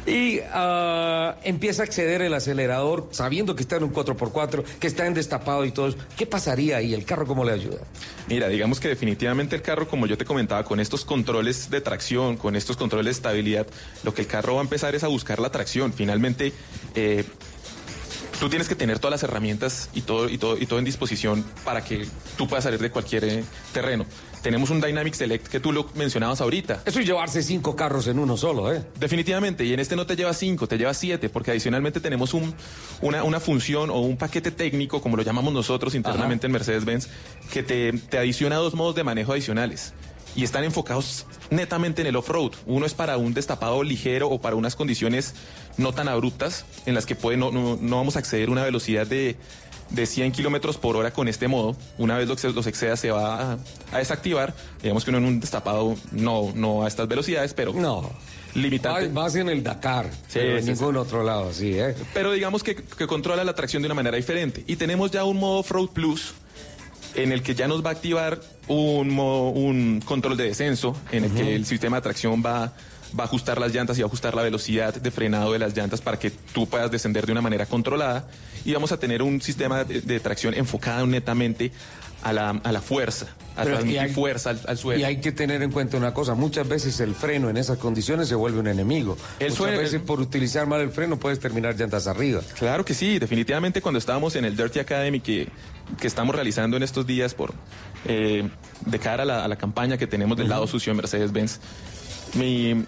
[0.06, 5.06] Y ah, empieza a acceder el acelerador sabiendo que está en un 4x4, que está
[5.06, 5.98] en destapado y todo eso.
[6.18, 6.94] ¿Qué pasaría ahí?
[6.94, 7.80] ¿El carro cómo le ayuda?
[8.28, 12.38] Mira, digamos que definitivamente el carro, como yo te comentaba, con estos controles de tracción,
[12.38, 13.68] con estos controles de estabilidad,
[14.04, 15.94] lo que el carro va a empezar es a buscar la tracción.
[15.94, 16.54] Finalmente,
[16.96, 17.24] eh,
[18.40, 21.44] tú tienes que tener todas las herramientas y todo, y todo, y todo en disposición
[21.64, 22.08] para que
[22.38, 23.44] tú puedas salir de cualquier eh,
[23.74, 24.06] terreno.
[24.42, 26.84] Tenemos un Dynamic Select que tú lo mencionabas ahorita.
[26.86, 28.84] Eso es llevarse cinco carros en uno solo, ¿eh?
[29.00, 32.54] Definitivamente, y en este no te lleva cinco, te lleva siete, porque adicionalmente tenemos un,
[33.02, 37.10] una, una función o un paquete técnico, como lo llamamos nosotros internamente en Mercedes-Benz,
[37.52, 39.94] que te, te adiciona dos modos de manejo adicionales.
[40.38, 42.52] Y están enfocados netamente en el off-road.
[42.68, 45.34] Uno es para un destapado ligero o para unas condiciones
[45.78, 48.64] no tan abruptas, en las que puede, no, no, no vamos a acceder a una
[48.64, 49.36] velocidad de,
[49.90, 51.76] de 100 kilómetros por hora con este modo.
[51.98, 53.58] Una vez los, los exceda, se va a,
[53.92, 54.54] a desactivar.
[54.82, 57.74] Digamos que uno en un destapado no, no a estas velocidades, pero.
[57.74, 58.10] No.
[58.54, 59.10] Limitante.
[59.10, 61.96] Más, más en el Dakar, Sí, pero en sí, ningún otro lado, sí, ¿eh?
[62.14, 64.64] Pero digamos que, que controla la tracción de una manera diferente.
[64.66, 66.34] Y tenemos ya un modo Off-Road Plus
[67.18, 71.32] en el que ya nos va a activar un, un control de descenso, en el
[71.32, 72.74] que el sistema de tracción va,
[73.18, 75.76] va a ajustar las llantas y va a ajustar la velocidad de frenado de las
[75.76, 78.28] llantas para que tú puedas descender de una manera controlada.
[78.66, 81.72] Y vamos a tener un sistema de, de tracción enfocado netamente
[82.24, 85.00] a la, a la fuerza, a Pero, transmitir hay- fuerza al, al suelo.
[85.00, 88.28] Y hay que tener en cuenta una cosa, muchas veces el freno en esas condiciones
[88.28, 89.18] se vuelve un enemigo.
[89.40, 92.42] El muchas suelo- veces por utilizar mal el freno puedes terminar llantas arriba.
[92.58, 95.48] Claro que sí, definitivamente cuando estábamos en el Dirty Academy que,
[96.00, 97.54] que estamos realizando en estos días por
[98.06, 98.50] eh,
[98.86, 101.60] de cara a la, a la campaña que tenemos del lado sucio de Mercedes-Benz,
[102.34, 102.84] mi,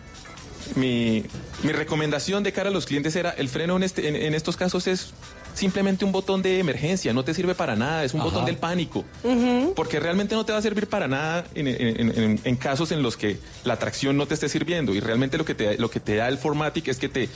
[0.76, 1.24] mi,
[1.64, 4.56] mi recomendación de cara a los clientes era el freno en, este, en, en estos
[4.58, 5.14] casos es
[5.56, 8.30] simplemente un botón de emergencia, no te sirve para nada, es un Ajá.
[8.30, 9.04] botón del pánico.
[9.76, 13.02] Porque realmente no te va a servir para nada en, en- en- en casos en
[13.04, 14.94] los que la tracción no te esté sirviendo.
[14.94, 17.28] Y realmente lo que te, lo que te da el Formatic es que te,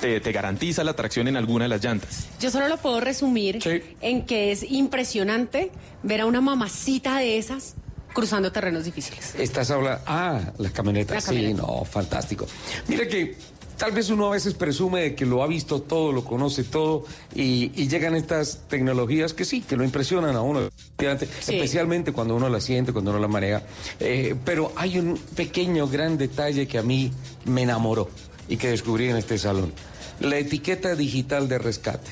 [0.00, 2.26] te, te garantiza la tracción en alguna de las llantas.
[2.40, 3.60] Yo solo lo puedo resumir
[4.02, 5.70] en que es impresionante
[6.02, 7.76] ver a una mamacita de esas
[8.12, 9.34] cruzando terrenos difíciles.
[9.36, 10.02] Estás hablando.
[10.06, 11.14] Ah, las camionetas.
[11.14, 11.62] La Sí, camioneta.
[11.62, 12.46] no, fantástico.
[12.88, 13.36] Mira que
[13.76, 17.04] tal vez uno a veces presume de que lo ha visto todo, lo conoce todo,
[17.34, 20.68] y, y llegan estas tecnologías que sí, que lo impresionan a uno,
[20.98, 23.62] especialmente cuando uno la siente, cuando uno la maneja.
[23.98, 27.10] Eh, pero hay un pequeño, gran detalle que a mí
[27.44, 28.08] me enamoró
[28.48, 29.72] y que descubrí en este salón.
[30.20, 32.10] La etiqueta digital de rescate.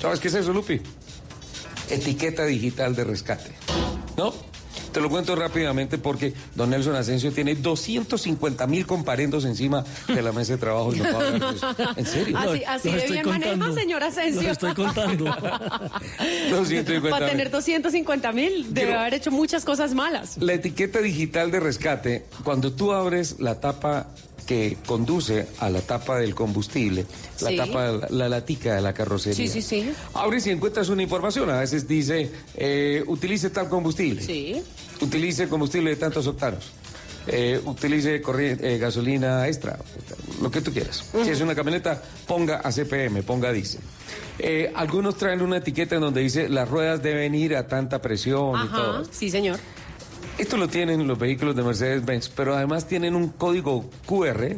[0.00, 0.80] ¿Sabes qué es eso, Lupi?
[1.90, 3.50] Etiqueta digital de rescate.
[4.16, 4.32] ¿No?
[4.92, 10.32] Te lo cuento rápidamente porque don Nelson Asensio tiene 250 mil comparendos encima de la
[10.32, 10.94] mesa de trabajo.
[10.94, 11.76] Y no puede hablar de eso.
[11.96, 12.38] ¿En serio?
[12.38, 14.42] Así, así de bien maneja, señor Asensio.
[14.42, 15.24] Lo estoy contando.
[16.50, 20.36] 250 Para tener 250 mil, debe haber hecho muchas cosas malas.
[20.38, 24.08] La etiqueta digital de rescate, cuando tú abres la tapa
[24.50, 27.06] que conduce a la tapa del combustible,
[27.40, 27.56] la Sí.
[27.56, 29.36] tapa, la, la latica de la carrocería.
[29.36, 29.92] Sí, sí, sí.
[30.12, 31.48] Abres y encuentras una información.
[31.50, 34.20] A veces dice, eh, utilice tal combustible.
[34.20, 34.60] Sí.
[35.00, 36.72] Utilice combustible de tantos octanos.
[37.28, 39.78] Eh, utilice eh, gasolina extra,
[40.42, 41.04] lo que tú quieras.
[41.22, 43.82] Si es una camioneta, ponga a CPM, ponga diésel.
[44.40, 48.64] Eh, algunos traen una etiqueta en donde dice las ruedas deben ir a tanta presión
[48.64, 48.96] y todo.
[48.96, 49.60] Ajá, sí, señor.
[50.40, 54.56] Esto lo tienen los vehículos de Mercedes-Benz, pero además tienen un código QR,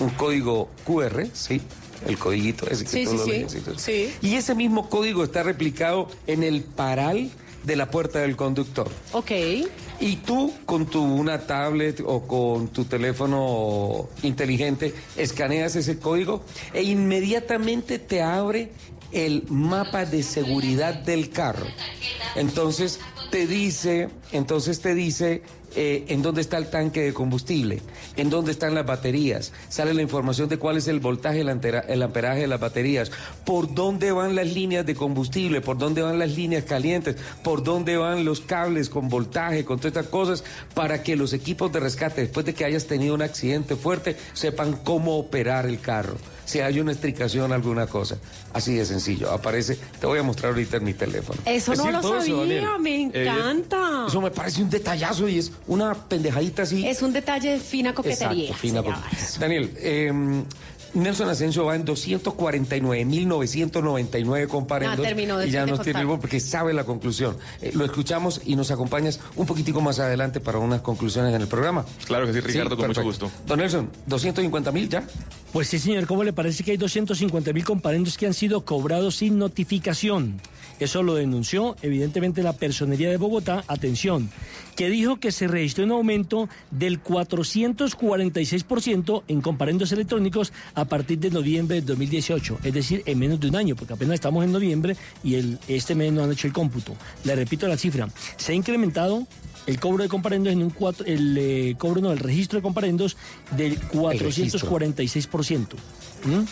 [0.00, 1.60] un código QR, sí,
[2.06, 3.60] el codiguito ese que Sí, todos sí, sí.
[3.76, 4.14] Sí.
[4.22, 7.30] Y ese mismo código está replicado en el paral
[7.64, 8.90] de la puerta del conductor.
[9.12, 9.30] Ok.
[10.00, 16.82] Y tú con tu una tablet o con tu teléfono inteligente escaneas ese código e
[16.82, 18.72] inmediatamente te abre
[19.12, 21.66] el mapa de seguridad del carro.
[22.34, 22.98] Entonces
[23.32, 25.40] te dice, entonces te dice
[25.74, 27.80] eh, en dónde está el tanque de combustible,
[28.16, 31.80] en dónde están las baterías, sale la información de cuál es el voltaje, el, antera-
[31.88, 33.10] el amperaje de las baterías,
[33.46, 37.96] por dónde van las líneas de combustible, por dónde van las líneas calientes, por dónde
[37.96, 40.44] van los cables con voltaje, con todas estas cosas,
[40.74, 44.76] para que los equipos de rescate, después de que hayas tenido un accidente fuerte, sepan
[44.84, 46.18] cómo operar el carro.
[46.44, 48.16] Si hay una estricación, alguna cosa.
[48.52, 49.30] Así de sencillo.
[49.30, 51.40] Aparece, te voy a mostrar ahorita en mi teléfono.
[51.44, 54.06] Eso Es no lo eso, sabía, me Eh, encanta.
[54.08, 56.86] eso me parece un detallazo y es una pendejadita así.
[56.86, 58.44] Es un detalle de fina coquetería.
[58.50, 59.18] Exacto, fina coquetería.
[59.38, 60.42] Daniel, eh,
[60.94, 64.98] Nelson Asensio va en 249.999 comparendos.
[65.00, 67.36] Ah, terminó de- y ya de nos tiene el porque sabe la conclusión.
[67.60, 71.48] Eh, lo escuchamos y nos acompañas un poquitico más adelante para unas conclusiones en el
[71.48, 71.84] programa.
[72.06, 73.30] Claro que sí, Ricardo, con mucho gusto.
[73.46, 75.04] Don Nelson, 250.000 ya.
[75.52, 79.16] Pues sí, señor, ¿cómo le parece que hay 250 mil comparendos que han sido cobrados
[79.16, 80.40] sin notificación?
[80.82, 84.28] Eso lo denunció evidentemente la Personería de Bogotá, atención,
[84.76, 91.30] que dijo que se registró un aumento del 446% en comparendos electrónicos a partir de
[91.30, 94.96] noviembre de 2018, es decir, en menos de un año, porque apenas estamos en noviembre
[95.22, 96.94] y el, este mes no han hecho el cómputo.
[97.24, 99.26] Le repito la cifra, se ha incrementado
[99.66, 103.16] el cobro de comparendos en un cuatro, el eh, cobro no, el registro de comparendos
[103.56, 105.66] del 446%.
[106.24, 106.44] ¿Mm?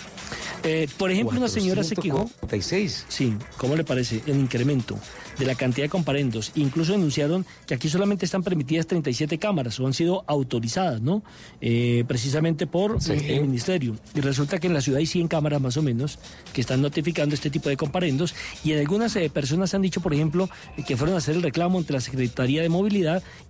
[0.62, 2.24] Eh, por ejemplo, una señora se quejó.
[2.40, 3.06] 446.
[3.08, 4.20] Sí, ¿cómo le parece?
[4.26, 4.98] El incremento
[5.38, 6.52] de la cantidad de comparendos.
[6.54, 11.22] Incluso denunciaron que aquí solamente están permitidas 37 cámaras o han sido autorizadas, ¿no?
[11.62, 13.12] Eh, precisamente por Sí.
[13.12, 13.96] el ministerio.
[14.14, 16.18] Y resulta que en la ciudad hay 100 cámaras más o menos
[16.52, 18.34] que están notificando este tipo de comparendos.
[18.62, 20.50] Y en algunas eh, personas han dicho, por ejemplo,
[20.86, 22.99] que fueron a hacer el reclamo ante la Secretaría de Movilidad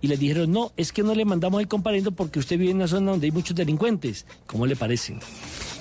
[0.01, 2.77] y les dijeron, no, es que no le mandamos el comparendo porque usted vive en
[2.77, 4.25] una zona donde hay muchos delincuentes.
[4.47, 5.17] ¿Cómo le parece?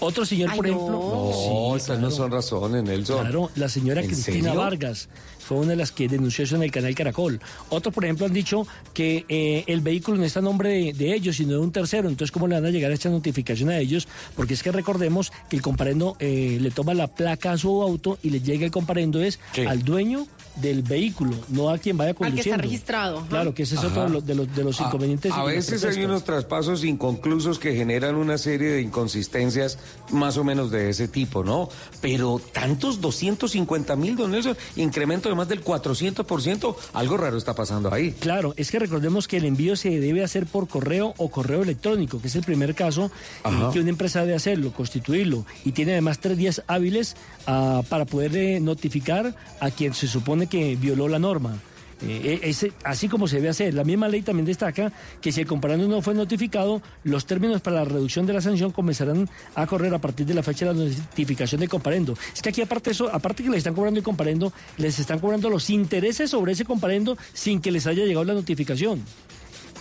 [0.00, 0.72] Otro señor, Ay, por no.
[0.74, 0.98] ejemplo.
[0.98, 3.20] No, Sí, estas no son razones, Nelson.
[3.20, 4.58] Claro, la señora ¿En Cristina serio?
[4.60, 7.40] Vargas fue una de las que denunció eso en el canal Caracol.
[7.70, 11.14] Otros, por ejemplo, han dicho que eh, el vehículo no está a nombre de, de
[11.14, 12.08] ellos, sino de un tercero.
[12.08, 14.06] Entonces, ¿cómo le van a llegar esta notificación a ellos?
[14.36, 18.18] Porque es que recordemos que el comparendo eh, le toma la placa a su auto
[18.22, 19.62] y le llega el comparendo es Sí.
[19.62, 22.62] al dueño del vehículo, no a quien vaya Al que está conduciendo.
[22.62, 23.26] registrado.
[23.28, 24.06] Claro, que ese es otro Ajá.
[24.06, 25.32] de los, de los, de los A- inconvenientes.
[25.32, 29.78] A, las veces hay unos traspasos inconclusos que generan una serie de inconsistencias
[30.10, 31.68] más o menos de ese tipo, ¿no?
[32.00, 37.92] Pero tantos 250 mil, don Nelson, incremento de más del 400%, algo raro está pasando
[37.92, 38.12] ahí.
[38.12, 42.20] Claro, es que recordemos que el envío se debe hacer por correo o correo electrónico,
[42.20, 43.10] que es el primer caso
[43.44, 43.70] Ajá.
[43.72, 47.16] que una empresa debe hacerlo, constituirlo, y tiene además tres días hábiles
[47.46, 51.56] ah, para poder notificar a quien se supone que violó la norma.
[52.02, 53.74] Eh, ese- así como se debe hacer.
[53.74, 54.90] La misma ley también destaca
[55.20, 58.70] que si el comparando no fue notificado, los términos para la reducción de la sanción
[58.70, 62.14] comenzarán a correr a partir de la fecha de la notificación del comparendo.
[62.34, 65.18] Es que aquí aparte de eso, aparte que les están cobrando el comparendo, les están
[65.18, 69.02] cobrando los intereses sobre ese comparendo sin que les haya llegado la notificación.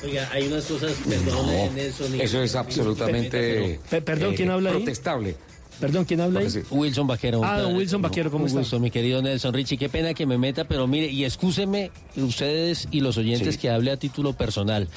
[0.04, 2.16] Oiga, hay unas cosas, perdón, No, Nelson.
[2.18, 4.76] y- eso es absolutamente eh, Pe- perdón, ¿quién habla ahí?
[4.78, 5.38] protestable.
[5.80, 6.48] Perdón, ¿quién habla ahí?
[6.72, 7.42] Wilson Vaquero.
[7.44, 8.80] Ah, don Wilson Vaquero, ¿cómo está?
[8.80, 9.78] mi querido Nelson Richie.
[9.78, 13.62] Qué pena que me meta, pero mire, y excúseme ustedes y los oyentes Sí.
[13.62, 14.88] que hable a título personal.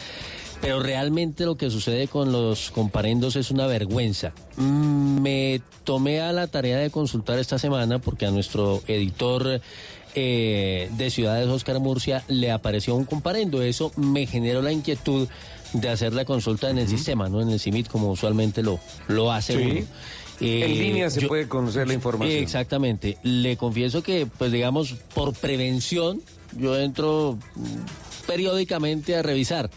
[0.60, 4.32] pero realmente lo que sucede con los comparendos es una vergüenza.
[4.56, 9.60] Mm, Me tomé a la tarea de consultar esta semana porque a nuestro editor
[10.14, 13.60] eh, de Ciudades, Oscar Murcia, le apareció un comparendo.
[13.60, 15.26] Eso me generó la inquietud
[15.72, 18.78] de hacer la consulta en el sistema, no en el CIMIT, como usualmente lo,
[19.08, 19.62] lo hace Sí.
[19.78, 19.86] uno.
[20.42, 22.36] Eh, en línea se yo- puede conocer la información.
[22.42, 23.16] Exactamente.
[23.22, 26.20] Le confieso que, pues digamos, por prevención,
[26.58, 29.70] yo entro mm, periódicamente a revisar.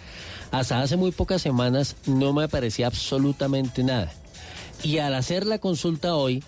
[0.51, 4.11] Hasta hace muy pocas semanas no me aparecía absolutamente nada.
[4.83, 6.43] Y al hacer la consulta hoy,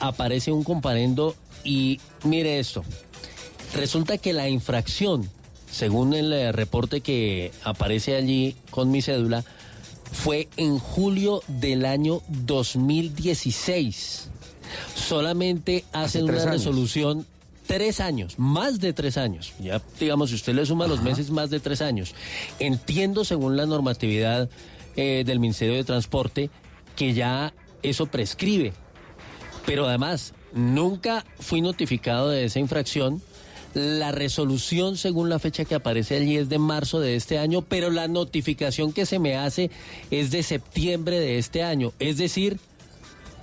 [0.00, 1.34] aparece un comparendo
[1.64, 2.84] y mire esto.
[3.74, 5.28] Resulta que la infracción,
[5.70, 9.44] según el eh, reporte que aparece allí con mi cédula,
[10.12, 14.30] fue en julio del año 2016.
[14.94, 16.64] Solamente hacen tres una años.
[16.64, 17.26] resolución
[17.68, 19.52] tres años, más de tres años.
[19.60, 22.14] Ya, digamos, si usted le suma los meses, más de tres años.
[22.58, 24.48] Entiendo, según la normatividad
[24.96, 26.50] eh, del Ministerio de Transporte,
[26.96, 27.52] que ya
[27.82, 28.72] eso prescribe.
[29.66, 33.22] Pero además, nunca fui notificado de esa infracción.
[33.74, 37.90] La resolución, según la fecha que aparece allí, es de marzo de este año, pero
[37.90, 39.70] la notificación que se me hace
[40.10, 41.92] es de septiembre de este año.
[41.98, 42.58] Es decir,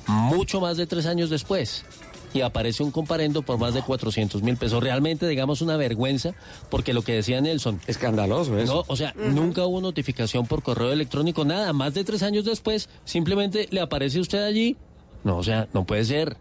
[0.08, 1.86] mucho más de tres años después.
[2.34, 4.84] Y aparece un comparendo por más de 400 mil pesos.
[4.84, 6.34] Realmente, digamos, una vergüenza,
[6.70, 7.80] porque lo que decía Nelson.
[7.88, 8.74] Escandaloso eso.
[8.74, 11.72] No, o sea, nunca hubo notificación por correo electrónico, nada.
[11.72, 14.76] Más de tres años después, simplemente le aparece usted allí.
[15.24, 16.36] No, o sea, no puede ser.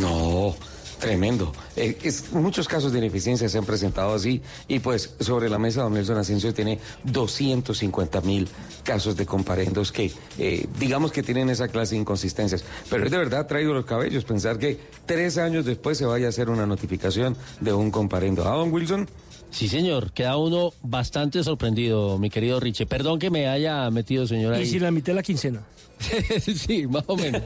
[0.00, 0.54] No,
[0.98, 1.52] tremendo.
[1.76, 1.96] Eh,
[2.32, 6.18] muchos casos de ineficiencia se han presentado así y pues sobre la mesa don Nelson
[6.18, 8.48] Asensio tiene 250 mil
[8.82, 12.64] casos de comparendos que eh, digamos que tienen esa clase de inconsistencias.
[12.90, 16.28] Pero es de verdad traído los cabellos pensar que tres años después se vaya a
[16.30, 18.48] hacer una notificación de un comparendo.
[18.48, 19.08] ¿Ah, don Wilson?
[19.50, 20.12] Sí, señor.
[20.12, 22.86] Queda uno bastante sorprendido, mi querido Richie.
[22.86, 24.60] Perdón que me haya metido, señora.
[24.60, 25.62] Y si la mitad de la quincena.
[26.40, 27.42] sí, más o menos.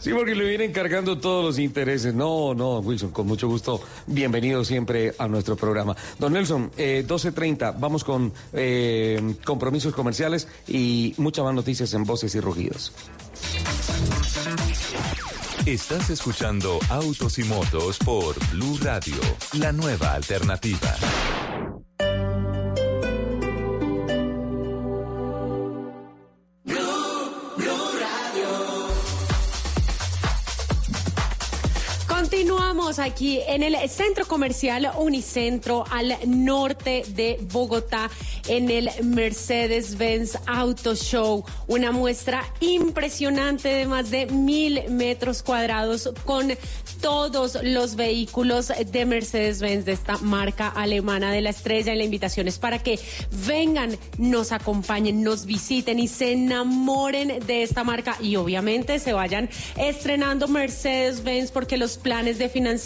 [0.00, 2.14] Sí, porque le vienen cargando todos los intereses.
[2.14, 3.80] No, no, Wilson, con mucho gusto.
[4.06, 5.96] Bienvenido siempre a nuestro programa.
[6.18, 12.34] Don Nelson, eh, 12.30, vamos con eh, compromisos comerciales y muchas más noticias en Voces
[12.34, 12.92] y Rugidos.
[15.66, 19.14] Estás escuchando Autos y Motos por Blue Radio,
[19.52, 20.96] la nueva alternativa.
[32.98, 38.10] Aquí en el centro comercial Unicentro al norte de Bogotá
[38.48, 41.42] en el Mercedes-Benz Auto Show.
[41.68, 46.52] Una muestra impresionante de más de mil metros cuadrados con
[47.00, 51.94] todos los vehículos de Mercedes-Benz de esta marca alemana de la estrella.
[51.94, 52.98] Y la invitación es para que
[53.46, 59.48] vengan, nos acompañen, nos visiten y se enamoren de esta marca y obviamente se vayan
[59.76, 62.81] estrenando Mercedes-Benz porque los planes de financiación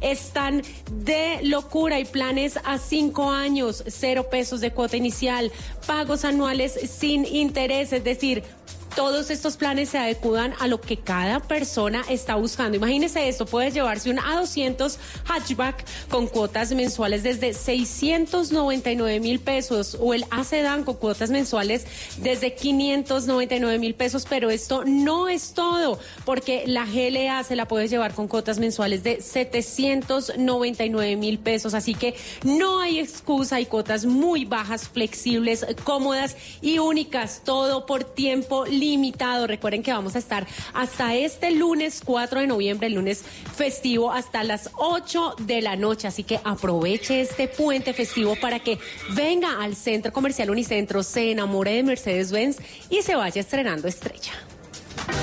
[0.00, 5.50] están de locura y planes a cinco años, cero pesos de cuota inicial,
[5.86, 8.42] pagos anuales sin interés, es decir,
[8.94, 12.76] todos estos planes se adecuan a lo que cada persona está buscando.
[12.76, 20.14] Imagínese esto, puedes llevarse un A200 hatchback con cuotas mensuales desde 699 mil pesos o
[20.14, 21.86] el A Sedan con cuotas mensuales
[22.18, 27.90] desde 599 mil pesos, pero esto no es todo, porque la GLA se la puedes
[27.90, 32.14] llevar con cuotas mensuales de 799 mil pesos, así que
[32.44, 39.46] no hay excusa, hay cuotas muy bajas, flexibles, cómodas y únicas, todo por tiempo limitado.
[39.46, 43.24] Recuerden que vamos a estar hasta este lunes 4 de noviembre, el lunes
[43.56, 46.08] festivo, hasta las 8 de la noche.
[46.08, 48.78] Así que aproveche este puente festivo para que
[49.10, 52.58] venga al Centro Comercial Unicentro, se enamore de Mercedes-Benz
[52.90, 54.32] y se vaya estrenando estrella.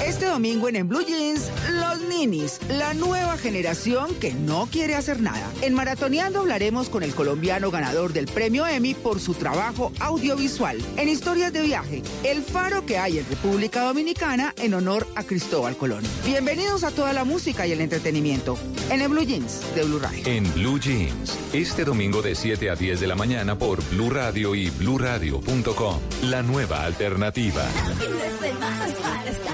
[0.06, 5.22] Este domingo en En Blue Jeans, los ninis, la nueva generación que no quiere hacer
[5.22, 5.49] nada.
[5.61, 10.77] En Maratoneando hablaremos con el colombiano ganador del premio Emmy por su trabajo audiovisual.
[10.98, 15.77] En Historias de Viaje, el faro que hay en República Dominicana en honor a Cristóbal
[15.77, 16.03] Colón.
[16.26, 18.57] Bienvenidos a toda la música y el entretenimiento
[18.89, 20.23] en En Blue Jeans de Blue Radio.
[20.26, 24.56] En Blue Jeans, este domingo de 7 a 10 de la mañana por Blue Radio
[24.56, 25.99] y bluradio.com.
[26.23, 27.65] La nueva alternativa.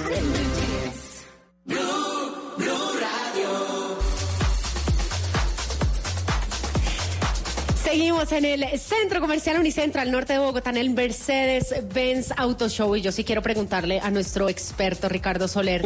[0.08, 1.74] Blue,
[2.58, 2.97] blue
[7.98, 12.96] Seguimos en el Centro Comercial Unicentro al norte de Bogotá, en el Mercedes-Benz Auto Show.
[12.96, 15.82] Y yo sí quiero preguntarle a nuestro experto Ricardo Soler.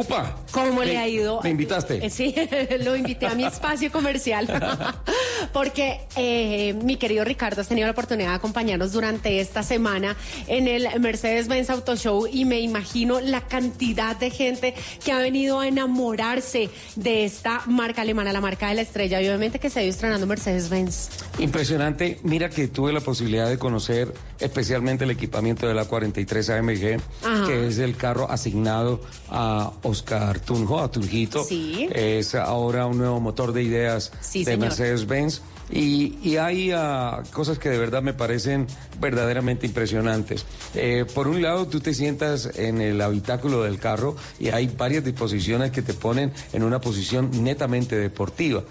[0.51, 1.39] ¿Cómo Me- le ha ido?
[1.41, 2.05] me invitaste.
[2.05, 2.35] Eh, Sí,
[2.81, 4.45] lo invité a mi espacio comercial.
[5.53, 10.17] porque eh, mi querido Ricardo has tenido la oportunidad de acompañarnos durante esta semana
[10.47, 14.73] en el Mercedes-Benz Auto Show y me imagino la cantidad de gente
[15.03, 19.27] que ha venido a enamorarse de esta marca alemana, la marca de la estrella, y
[19.29, 21.09] obviamente que se ha ido estrenando Mercedes-Benz.
[21.39, 22.00] Impresionante.
[22.23, 27.47] Mira que tuve la posibilidad de conocer especialmente el equipamiento de la 43 AMG, Ajá.
[27.47, 31.43] que es el carro asignado a Oscar Tunjo, a Tunjito.
[31.43, 31.87] Sí.
[31.93, 34.57] Es ahora un nuevo motor de ideas Sí, de.
[34.57, 35.41] Mercedes-Benz.
[35.71, 38.67] Y, y hay ah, cosas que de verdad me parecen
[38.99, 40.45] verdaderamente impresionantes.
[40.75, 45.03] Eh, por un lado, tú te sientas en el habitáculo del carro y hay varias
[45.03, 48.63] disposiciones que te ponen en una posición netamente deportiva.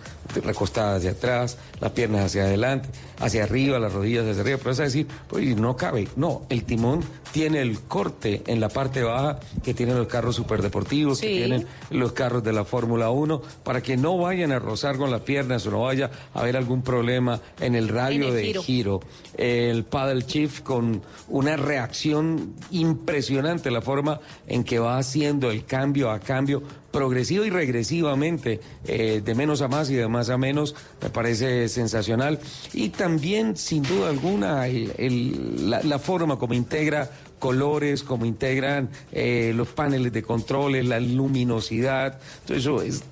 [0.45, 4.59] Recostada hacia atrás, las piernas hacia adelante, hacia arriba, las rodillas hacia arriba.
[4.59, 6.07] Pero vas a decir, pues no cabe.
[6.15, 7.03] No, el timón
[7.33, 11.35] tiene el corte en la parte baja que tienen los carros superdeportivos, que Sí.
[11.39, 15.23] tienen los carros de la Fórmula 1, para que no vayan a rozar con las
[15.23, 18.63] piernas o no vaya a haber algún problema en el radio En el de giro.
[18.63, 19.01] giro.
[19.37, 26.11] El paddle shift con una reacción impresionante, la forma en que va haciendo el cambio
[26.11, 30.75] a cambio progresivo y regresivamente, eh, de menos a más y de más a menos,
[31.01, 32.41] me parece sensacional.
[32.73, 37.09] Y también, sin duda alguna, el- el- la, la forma como integra
[37.41, 43.03] colores, como integran eh, los paneles de controles, la luminosidad, todo eso es,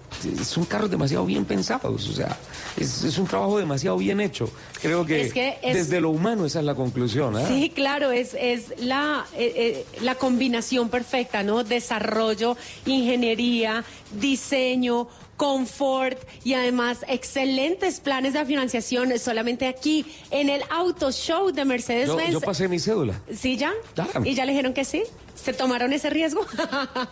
[0.40, 2.36] es un carro demasiado bien pensados, o sea,
[2.76, 4.48] es, es un trabajo demasiado bien hecho.
[4.80, 7.36] Creo que, Es que es- desde lo humano esa es la conclusión.
[7.36, 7.48] ¿ah?
[7.48, 11.64] Sí, claro, es, es la, eh, eh, la combinación perfecta, ¿no?
[11.64, 12.56] Desarrollo,
[12.86, 13.84] ingeniería,
[14.20, 15.08] diseño,
[15.38, 22.32] confort y además excelentes planes de financiación solamente aquí en el Auto Show de Mercedes-Benz.
[22.32, 23.18] yo pasé mi cédula.
[23.32, 23.72] ¿Sí ya?
[23.96, 24.06] Ya.
[24.24, 25.04] ¿Y ya le dijeron que sí?
[25.36, 26.44] ¿Se tomaron ese riesgo?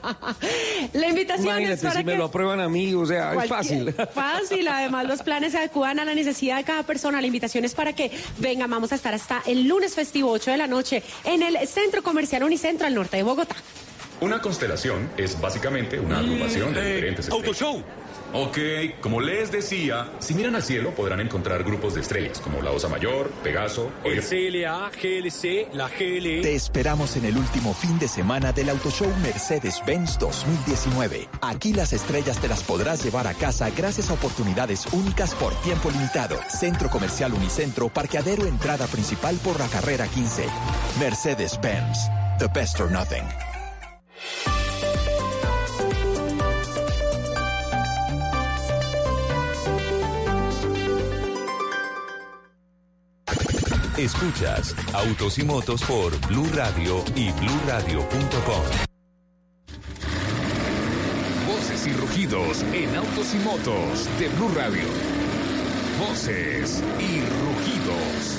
[0.92, 2.18] la invitación es para si me que...
[2.18, 3.92] lo aprueban a mí, o sea, es fácil.
[4.14, 7.20] Fácil, además los planes se adecuan a la necesidad de cada persona.
[7.20, 10.56] La invitación es para que vengan, vamos a estar hasta el lunes festivo, 8 de
[10.56, 13.54] la noche, en el Centro Comercial Unicentro al norte de Bogotá.
[14.20, 17.84] Una constelación es básicamente una agrupación de diferentes estrellas.
[18.32, 18.58] Ok,
[19.00, 22.88] como les decía, si miran al cielo podrán encontrar grupos de estrellas como la Osa
[22.88, 26.42] Mayor, Pegaso, El CLA, GLC, la GLE.
[26.42, 31.28] Te esperamos en el último fin de semana del Auto Show Mercedes-Benz 2019.
[31.40, 35.90] Aquí las estrellas te las podrás llevar a casa gracias a oportunidades únicas por tiempo
[35.90, 36.36] limitado.
[36.48, 40.44] Centro Comercial Unicentro, parqueadero entrada principal por la carrera 15.
[41.00, 43.24] Mercedes-Benz, the best or nothing.
[53.98, 58.62] Escuchas Autos y Motos por Blue Radio y BlueRadio.com.
[61.46, 64.84] Voces y rugidos en autos y motos de Blue Radio.
[65.98, 68.36] Voces y rugidos.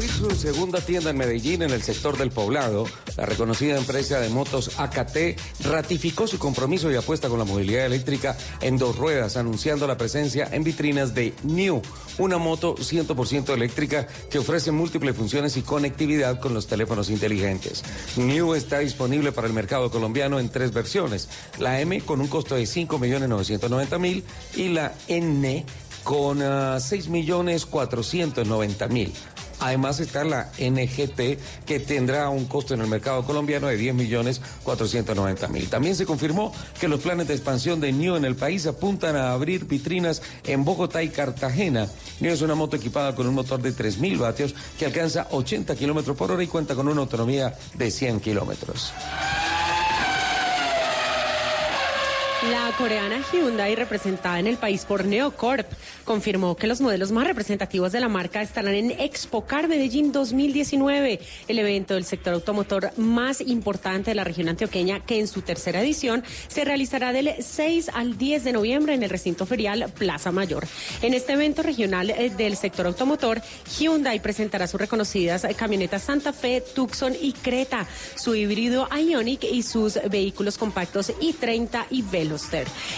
[0.00, 2.86] Abrir su segunda tienda en Medellín, en el sector del poblado,
[3.18, 8.34] la reconocida empresa de motos AKT ratificó su compromiso y apuesta con la movilidad eléctrica
[8.62, 11.82] en dos ruedas, anunciando la presencia en vitrinas de New,
[12.16, 17.84] una moto 100% eléctrica que ofrece múltiples funciones y conectividad con los teléfonos inteligentes.
[18.16, 21.28] New está disponible para el mercado colombiano en tres versiones,
[21.58, 24.22] la M con un costo de 5.990.000
[24.56, 25.66] y la N
[26.04, 29.10] con ah, 6.490.000.
[29.60, 35.68] Además está la NGT que tendrá un costo en el mercado colombiano de 10.490.000.
[35.68, 39.32] También se confirmó que los planes de expansión de New en el país apuntan a
[39.32, 41.88] abrir vitrinas en Bogotá y Cartagena.
[42.20, 46.16] New es una moto equipada con un motor de 3.000 vatios que alcanza 80 kilómetros
[46.16, 48.92] por hora y cuenta con una autonomía de 100 kilómetros.
[52.48, 55.70] La coreana Hyundai, representada en el país por Neocorp,
[56.04, 61.58] confirmó que los modelos más representativos de la marca estarán en Expocar Medellín 2019, el
[61.58, 66.24] evento del sector automotor más importante de la región antioqueña, que en su tercera edición
[66.48, 70.66] se realizará del 6 al 10 de noviembre en el recinto ferial Plaza Mayor.
[71.02, 73.42] En este evento regional eh, del sector automotor,
[73.78, 79.98] Hyundai presentará sus reconocidas camionetas Santa Fe, Tucson y Creta, su híbrido Ionic y sus
[80.08, 82.00] vehículos compactos i30 y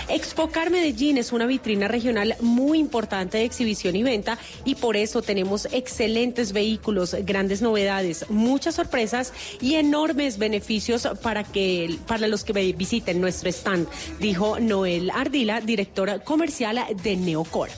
[0.09, 5.23] Expocar Medellín es una vitrina regional muy importante de exhibición y venta y por eso
[5.23, 12.53] tenemos excelentes vehículos, grandes novedades, muchas sorpresas y enormes beneficios para que para los que
[12.73, 13.89] visiten nuestro stand,
[14.21, 17.73] dijo Noel Ardila, directora comercial de Neocorp.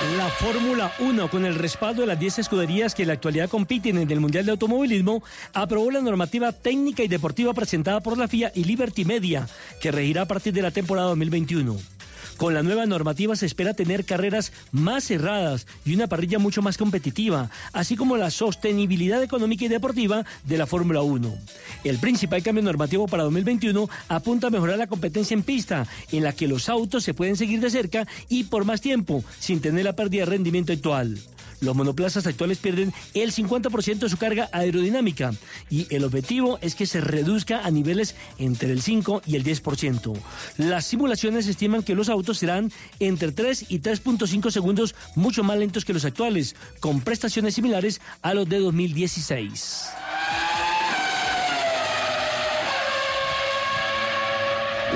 [0.00, 3.98] La Fórmula 1, con el respaldo de las 10 escuderías que en la actualidad compiten
[3.98, 8.52] en el Mundial de Automovilismo, aprobó la normativa técnica y deportiva presentada por la FIA
[8.54, 9.48] y Liberty Media,
[9.80, 11.97] que regirá a partir de la temporada 2021.
[12.38, 16.78] Con la nueva normativa se espera tener carreras más cerradas y una parrilla mucho más
[16.78, 21.36] competitiva, así como la sostenibilidad económica y deportiva de la Fórmula 1.
[21.82, 26.32] El principal cambio normativo para 2021 apunta a mejorar la competencia en pista, en la
[26.32, 29.96] que los autos se pueden seguir de cerca y por más tiempo, sin tener la
[29.96, 31.18] pérdida de rendimiento actual.
[31.60, 35.32] Los monoplazas actuales pierden el 50% de su carga aerodinámica
[35.70, 40.16] y el objetivo es que se reduzca a niveles entre el 5 y el 10%.
[40.58, 45.84] Las simulaciones estiman que los autos serán entre 3 y 3.5 segundos mucho más lentos
[45.84, 49.88] que los actuales, con prestaciones similares a los de 2016.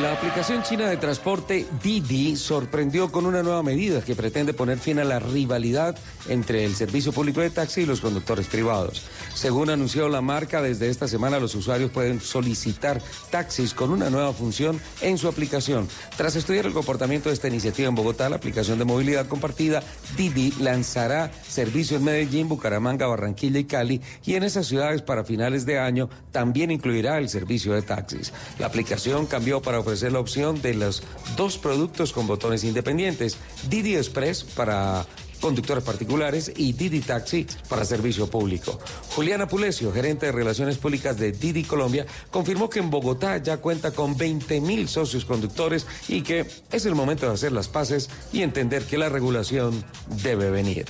[0.00, 4.98] La aplicación china de transporte Didi sorprendió con una nueva medida que pretende poner fin
[4.98, 5.96] a la rivalidad
[6.28, 9.02] entre el servicio público de taxi y los conductores privados.
[9.34, 14.32] Según anunció la marca, desde esta semana los usuarios pueden solicitar taxis con una nueva
[14.32, 15.86] función en su aplicación.
[16.16, 19.82] Tras estudiar el comportamiento de esta iniciativa en Bogotá, la aplicación de movilidad compartida
[20.16, 25.66] Didi lanzará servicio en Medellín, Bucaramanga, Barranquilla y Cali y en esas ciudades para finales
[25.66, 28.32] de año también incluirá el servicio de taxis.
[28.58, 31.02] La aplicación cambió para ofrecer la opción de los
[31.36, 33.36] dos productos con botones independientes,
[33.68, 35.06] Didi Express para
[35.42, 38.78] conductores particulares y Didi Taxi para servicio público.
[39.14, 43.90] Juliana Pulesio, gerente de Relaciones Públicas de Didi Colombia, confirmó que en Bogotá ya cuenta
[43.90, 48.42] con 20 mil socios conductores y que es el momento de hacer las paces y
[48.42, 49.84] entender que la regulación
[50.22, 50.86] debe venir.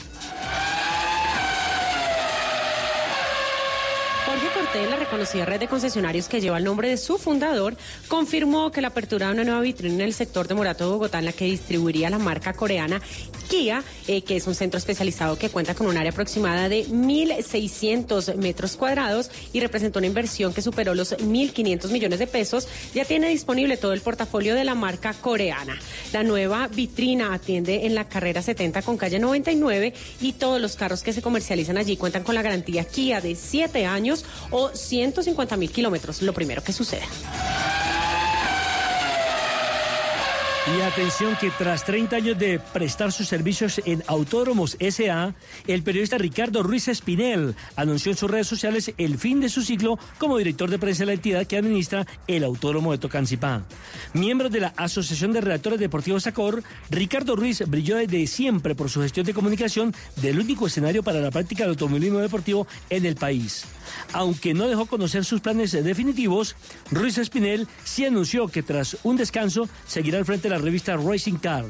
[4.75, 7.77] La reconocida red de concesionarios que lleva el nombre de su fundador,
[8.09, 11.19] confirmó que la apertura de una nueva vitrina en el sector de Morato de Bogotá,
[11.19, 13.03] en la que distribuiría la marca coreana
[13.51, 18.37] Kia, eh, que es un centro especializado que cuenta con un área aproximada de 1.600
[18.37, 23.29] metros cuadrados y representó una inversión que superó los 1.500 millones de pesos, ya tiene
[23.29, 25.79] disponible todo el portafolio de la marca coreana.
[26.15, 29.93] La nueva vitrina atiende en la carrera 70 con calle 99
[30.23, 33.85] y todos los carros que se comercializan allí cuentan con la garantía Kia de 7
[33.85, 37.07] años o 150 mil kilómetros, lo primero que suceda.
[40.65, 45.35] Y atención que tras 30 años de prestar sus servicios en Autódromos SA,
[45.67, 49.99] el periodista Ricardo Ruiz Espinel anunció en sus redes sociales el fin de su ciclo
[50.19, 53.65] como director de prensa de la entidad que administra el Autódromo de Tocancipá.
[54.15, 59.03] Miembro de la Asociación de Redactores Deportivos SACOR, Ricardo Ruiz brilló desde siempre por su
[59.03, 63.67] gestión de comunicación del único escenario para la práctica del automovilismo deportivo en el país.
[64.13, 66.57] Aunque no dejó conocer sus planes definitivos,
[66.91, 71.37] Ruiz Espinel sí anunció que tras un descanso seguirá al frente de la revista Racing
[71.37, 71.65] Car.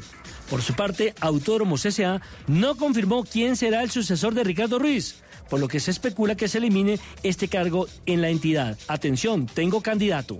[0.49, 2.21] Por su parte, Autódromos S.A.
[2.47, 5.15] no confirmó quién será el sucesor de Ricardo Ruiz,
[5.49, 8.77] por lo que se especula que se elimine este cargo en la entidad.
[8.87, 10.37] Atención, tengo candidato.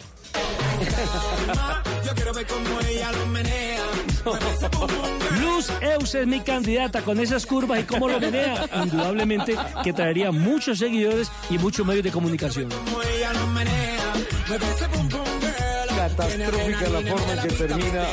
[5.41, 8.65] Luz Eus es mi candidata con esas curvas y cómo lo menea.
[8.83, 12.69] Indudablemente que traería muchos seguidores y muchos medios de comunicación.
[15.95, 18.07] Catastrófica la forma en que termina.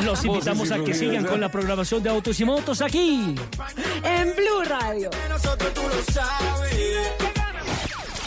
[0.02, 3.34] Los invitamos a que sigan con la programación de Autos y Motos aquí.
[4.02, 5.10] En Blue Radio.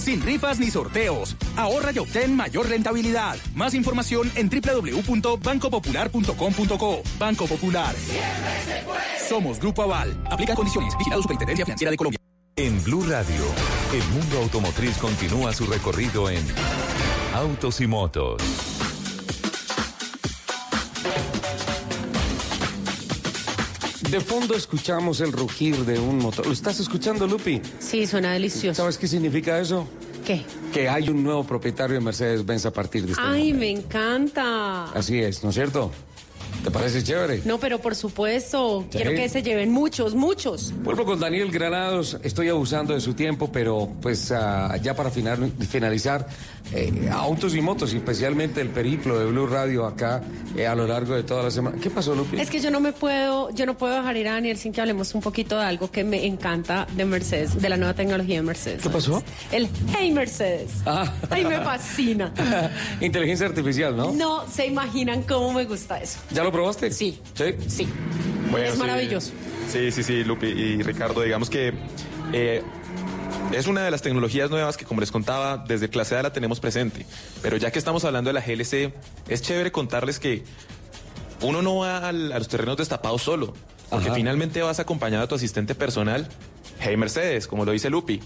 [0.00, 1.36] Sin rifas ni sorteos.
[1.56, 3.36] Ahorra y obtén mayor rentabilidad.
[3.54, 7.02] Más información en www.bancopopular.com.co.
[7.18, 7.94] Banco Popular.
[9.28, 10.16] Somos Grupo Aval.
[10.30, 10.96] Aplica condiciones.
[10.96, 12.18] Vigilado Superintendencia Financiera de Colombia.
[12.56, 13.44] En Blue Radio,
[13.92, 16.44] el mundo automotriz continúa su recorrido en
[17.34, 18.42] Autos y Motos.
[24.10, 26.46] De fondo escuchamos el rugir de un motor.
[26.46, 27.60] ¿Lo estás escuchando, Lupi?
[27.78, 28.82] Sí, suena delicioso.
[28.82, 29.86] ¿Sabes qué significa eso?
[30.26, 30.44] ¿Qué?
[30.72, 33.58] Que hay un nuevo propietario de Mercedes-Benz a partir de este Ay, momento.
[33.60, 34.84] me encanta.
[34.92, 35.90] Así es, ¿no es cierto?
[36.64, 37.42] ¿Te parece chévere?
[37.44, 38.98] No, pero por supuesto, Sí.
[38.98, 40.72] quiero que se lleven muchos, muchos.
[40.82, 45.52] Vuelvo con Daniel Granados, estoy abusando de su tiempo, pero pues ah, ya para final-
[45.68, 46.26] finalizar,
[46.74, 50.22] eh, autos y motos, especialmente el periplo de Blue Radio acá
[50.56, 51.78] eh, a lo largo de toda la semana.
[51.80, 52.38] ¿Qué pasó, Lupi?
[52.38, 54.80] Es que yo no me puedo, yo no puedo dejar ir a Daniel sin que
[54.80, 58.42] hablemos un poquito de algo que me encanta de Mercedes, de la nueva tecnología de
[58.42, 58.82] Mercedes.
[58.82, 59.22] ¿Qué pasó?
[59.50, 60.70] El Hey Mercedes.
[60.84, 61.10] Ah.
[61.30, 62.32] Ay, me fascina.
[63.00, 64.12] Inteligencia artificial, ¿no?
[64.12, 66.18] No se imaginan cómo me gusta eso.
[66.32, 66.90] ¿Ya lo probaste?
[66.90, 67.20] Sí.
[67.34, 67.54] ¿Sí?
[67.68, 67.88] Sí.
[68.50, 68.78] Bueno, es sí.
[68.78, 69.32] maravilloso.
[69.70, 71.72] Sí, sí, sí, Lupi y Ricardo, digamos que
[72.32, 72.62] eh,
[73.52, 76.58] es una de las tecnologías nuevas que, como les contaba, desde clase A la tenemos
[76.60, 77.06] presente.
[77.42, 78.92] Pero ya que estamos hablando de la GLC,
[79.28, 80.42] es chévere contarles que
[81.42, 83.54] uno no va al- a los terrenos destapados solo,
[83.88, 84.14] porque Ajá.
[84.14, 86.28] finalmente vas acompañado a tu asistente personal,
[86.80, 88.20] Hey Mercedes, como lo dice Lupi,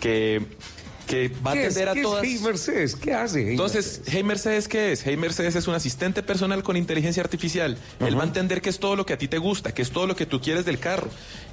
[0.00, 0.42] que,
[1.12, 1.76] que va a ¿Qué es?
[1.76, 2.24] atender a ¿Qué es todas...
[2.24, 2.96] Hey Mercedes?
[2.96, 3.40] ¿Qué hace?
[3.42, 5.02] Hey Entonces, Hey Mercedes, ¿qué es?
[5.06, 7.76] Hey Mercedes es un asistente personal con inteligencia artificial.
[8.00, 9.90] Él va a entender que es todo lo que a ti te gusta, que es
[9.90, 11.08] todo lo que tú quieres del carro.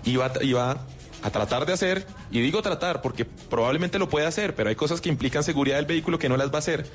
[0.05, 0.85] Y va, a- y va
[1.21, 5.01] a tratar de hacer, y digo tratar porque probablemente lo puede hacer, pero hay cosas
[5.01, 6.85] que implican seguridad del vehículo que no las va a hacer.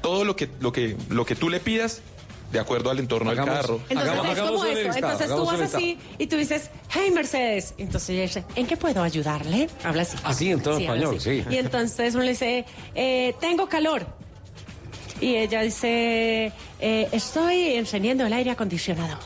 [0.00, 2.00] Todo lo que, lo que, lo que tú le pidas,
[2.52, 3.80] de acuerdo al entorno Hagamos- del carro.
[3.88, 7.74] Entonces Hagamos- es como listado, Entonces tú vas así y tú dices, hey Mercedes.
[7.78, 9.68] Entonces ella dice, ¿en qué puedo ayudarle?
[9.84, 10.16] Habla así.
[10.24, 11.44] Así, en todo español, sí.
[11.50, 12.64] Y entonces uno le dice,
[12.94, 14.06] eh, tengo calor.
[15.20, 19.18] Y ella dice, eh, estoy encendiendo el aire acondicionado.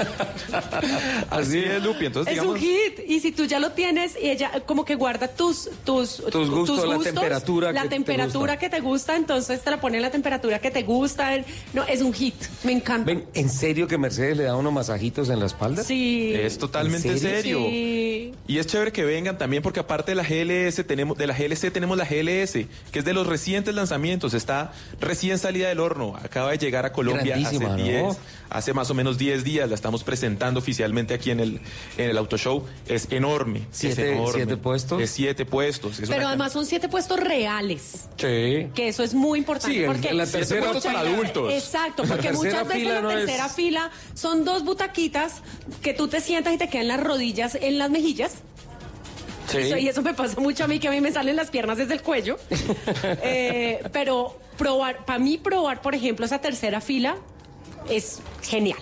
[1.30, 2.06] Así es, Lupi.
[2.06, 3.00] Entonces, es digamos, un hit.
[3.06, 6.88] Y si tú ya lo tienes y ella como que guarda tus tus, Tus gustos,
[6.88, 8.58] la temperatura la que te temperatura gusta.
[8.58, 11.30] que te gusta, entonces te la pone en la temperatura que te gusta.
[11.72, 12.34] No, es un hit.
[12.64, 13.06] Me encanta.
[13.06, 15.82] Ven, ¿en serio que Mercedes le da unos masajitos en la espalda?
[15.82, 16.32] Sí.
[16.34, 17.58] Es totalmente ¿En serio.
[17.58, 18.32] Sí.
[18.46, 21.70] Y es chévere que vengan también porque aparte de la GLS tenemos de la GLC
[21.72, 22.52] tenemos la GLS,
[22.90, 26.92] que es de los recientes lanzamientos, está recién salida del horno, acaba de llegar a
[26.92, 28.16] Colombia hace Grandísima, ¿no?
[28.50, 31.60] 10, hace más o menos 10 días, la estamos presentando oficialmente aquí en el
[31.96, 34.32] en el Auto Show, es enorme, ¿Siete- es enorme.
[34.34, 35.02] siete puestos?
[35.02, 38.08] Es siete puestos, es Pero además son siete puestos reales.
[38.16, 38.68] Sí.
[38.74, 39.76] Que eso es muy importante.
[39.76, 41.52] Sí, en- porque en la tercera muchas para adultos.
[41.52, 45.42] Exacto, porque muchas veces fila la no es- tercera fila son dos butaquitas
[45.82, 48.34] que tú te sientas y te quedan las rodillas en las mejillas.
[49.48, 49.58] Sí.
[49.58, 51.76] Eso- y eso me pasa mucho a mí, que a mí me salen las piernas
[51.78, 52.38] desde el cuello.
[53.22, 57.16] Eh, pero probar, para mí probar, por ejemplo, esa tercera fila
[57.88, 58.78] es genial.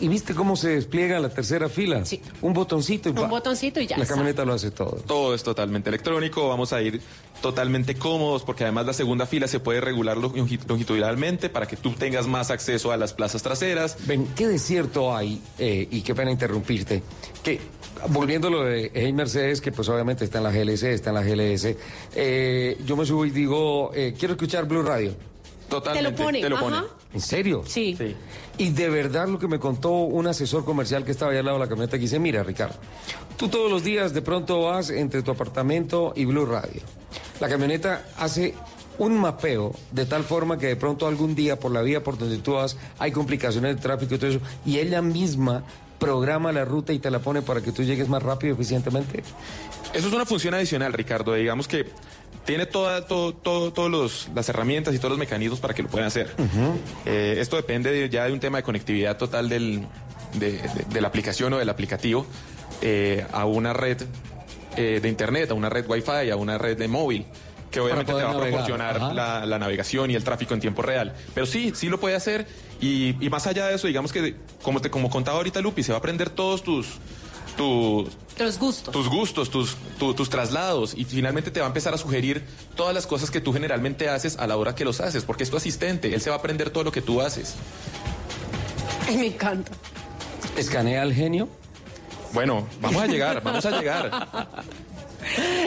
[0.00, 2.04] ¿Y, viste cómo se despliega la tercera fila?
[2.04, 2.20] Sí.
[2.42, 3.98] Un botoncito y Un botoncito y ya.
[3.98, 4.92] La camioneta lo hace todo.
[5.06, 7.00] Todo es totalmente electrónico, vamos a ir
[7.42, 11.92] totalmente cómodos porque además la segunda fila se puede regular longi- longitudinalmente para que tú
[11.92, 13.96] tengas más acceso a las plazas traseras.
[14.06, 15.42] Ven, ¿qué desierto hay?
[15.58, 17.02] Eh, y qué pena interrumpirte.
[17.42, 17.60] Que,
[18.08, 21.14] volviendo a lo de Hey Mercedes, que pues obviamente está en la GLC, está en
[21.16, 21.76] la GLS,
[22.14, 25.14] eh, yo me subo y digo, eh, quiero escuchar Blue Radio.
[25.68, 26.12] Totalmente.
[26.12, 26.84] Te lo pone, Te lo ajá.
[27.14, 27.62] ¿En serio?
[27.66, 27.96] Sí.
[28.58, 31.58] Y de verdad lo que me contó un asesor comercial que estaba allá al lado
[31.58, 32.76] de la camioneta, que dice, mira Ricardo,
[33.36, 36.82] tú todos los días de pronto vas entre tu apartamento y Blue Radio.
[37.40, 38.54] La camioneta hace
[38.98, 42.38] un mapeo de tal forma que de pronto algún día por la vía por donde
[42.38, 45.64] tú vas hay complicaciones de tráfico y todo eso, y ella misma
[45.98, 49.22] programa la ruta y te la pone para que tú llegues más rápido y eficientemente.
[49.94, 51.32] Eso es una función adicional, Ricardo.
[51.34, 51.86] Digamos que
[52.44, 55.88] tiene todas todo, todo, todos los- las herramientas y todos los mecanismos para que lo
[55.88, 56.34] puedan hacer.
[57.04, 59.82] Eh, esto depende de- ya de un tema de conectividad total del,
[60.34, 60.60] de, de-
[60.92, 62.26] de la aplicación o del aplicativo
[62.82, 64.02] eh, a una red
[64.76, 67.24] eh, de internet, a una red Wi-Fi, a una red de móvil
[67.70, 69.00] que obviamente te va a proporcionar
[69.46, 71.14] la navegación y el tráfico en tiempo real.
[71.34, 72.46] Pero sí, sí lo puede hacer
[72.80, 75.92] y, y más allá de eso, digamos que como te como contaba ahorita Lupi, se
[75.92, 76.86] va a aprender todos tus
[77.56, 78.08] tus
[78.38, 78.92] Los gustos.
[78.92, 82.94] tus gustos, tus, tu- tus traslados y finalmente te va a empezar a sugerir todas
[82.94, 85.56] las cosas que tú generalmente haces a la hora que los haces, porque es tu
[85.56, 87.54] asistente, él se va a aprender todo lo que tú haces.
[89.08, 89.72] Ay, me encanta.
[90.56, 91.48] ¿Escanea al genio?
[92.32, 94.28] Bueno, vamos a llegar, vamos a llegar.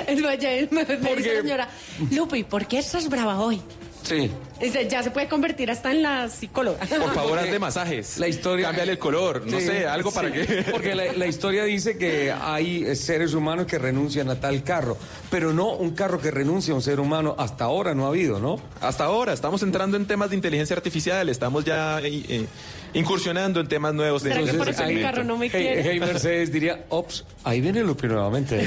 [0.07, 1.69] Es más, ya me, me dice la señora,
[2.11, 3.61] Lupi, ¿por qué estás brava hoy?
[4.03, 4.31] Sí.
[4.59, 6.79] Dice, Ya se puede convertir hasta en la psicóloga.
[6.79, 8.17] Por favor, Porque hazle masajes.
[8.17, 8.67] La historia.
[8.67, 10.33] Cámbiale el color, no Sí, sé, algo para sí.
[10.33, 10.63] que.
[10.71, 14.97] Porque la, la historia dice que hay seres humanos que renuncian a tal carro,
[15.29, 17.35] pero no un carro que renuncia a un ser humano.
[17.37, 18.59] Hasta ahora no ha habido, ¿no?
[18.81, 22.45] Hasta ahora estamos entrando en temas de inteligencia artificial, estamos ya eh, eh,
[22.93, 25.11] incursionando en temas nuevos de ¿Será que de por ese eso mi segmento.
[25.15, 25.83] carro no me Hey, quiere?
[25.83, 28.65] hey, Mercedes diría, ops, ahí viene Lupi nuevamente.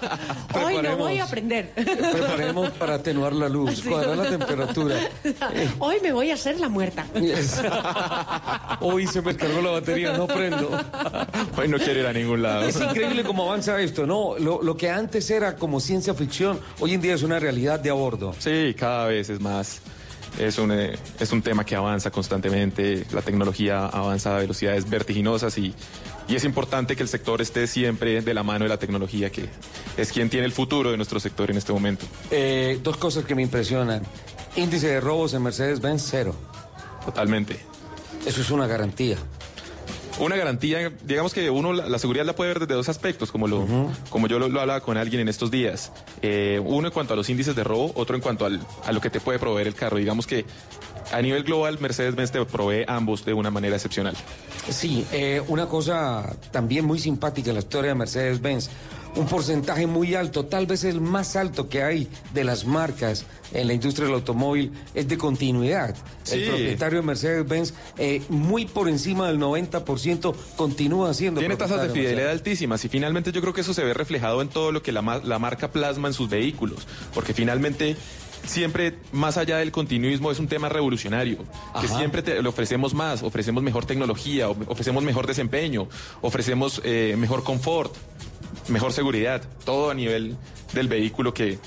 [0.64, 1.70] Hoy no voy a aprender.
[1.74, 3.88] Preparemos para atenuar la luz, Sí.
[3.88, 4.96] cuadrar la temperatura.
[5.78, 7.06] Hoy me voy a hacer la muerta.
[8.80, 10.70] Hoy se me cargó la batería, no prendo.
[11.56, 12.62] Hoy no quiero ir a ningún lado.
[12.64, 14.38] Es increíble cómo avanza esto, ¿no?
[14.38, 17.90] Lo, lo que antes era como ciencia ficción, hoy en día es una realidad de
[17.90, 18.34] a bordo.
[18.38, 19.80] Sí, cada vez es más.
[20.38, 25.56] Es un, eh, es un tema que avanza constantemente, la tecnología avanza a velocidades vertiginosas
[25.58, 25.74] y,
[26.28, 29.48] y es importante que el sector esté siempre de la mano de la tecnología, que
[29.96, 32.06] es quien tiene el futuro de nuestro sector en este momento.
[32.30, 34.02] Eh, dos cosas que me impresionan.
[34.56, 36.34] Índice de robos en Mercedes-Benz, cero.
[37.04, 37.58] Totalmente.
[38.26, 39.16] Eso es una garantía.
[40.18, 43.48] Una garantía, digamos que uno la, la seguridad la puede ver desde dos aspectos, como,
[43.48, 43.66] lo,
[44.10, 45.90] como yo lo, lo hablaba con alguien en estos días.
[46.20, 49.00] Eh, uno en cuanto a los índices de robo, otro en cuanto al- a lo
[49.00, 49.96] que te puede proveer el carro.
[49.96, 50.44] Digamos que
[51.12, 54.14] a nivel global Mercedes-Benz te provee ambos de una manera excepcional.
[54.70, 58.70] Sí, eh, una cosa también muy simpática en la historia de Mercedes-Benz.
[59.14, 63.66] Un porcentaje muy alto, tal vez el más alto que hay de las marcas en
[63.66, 65.94] la industria del automóvil, es de continuidad.
[66.30, 71.88] El propietario de Mercedes-Benz, eh, muy por encima del 90%, continúa siendo Tiene tasas de
[72.00, 74.92] fidelidad altísimas y finalmente yo creo que eso se ve reflejado en todo lo que
[74.92, 77.96] la, la marca plasma en sus vehículos, porque finalmente
[78.46, 81.38] siempre más allá del continuismo es un tema revolucionario,
[81.80, 85.86] que siempre te- le ofrecemos más, ofrecemos mejor tecnología, of- ofrecemos mejor desempeño,
[86.22, 87.94] ofrecemos eh, mejor confort,
[88.72, 90.36] mejor seguridad, todo a nivel
[90.72, 91.58] del vehículo que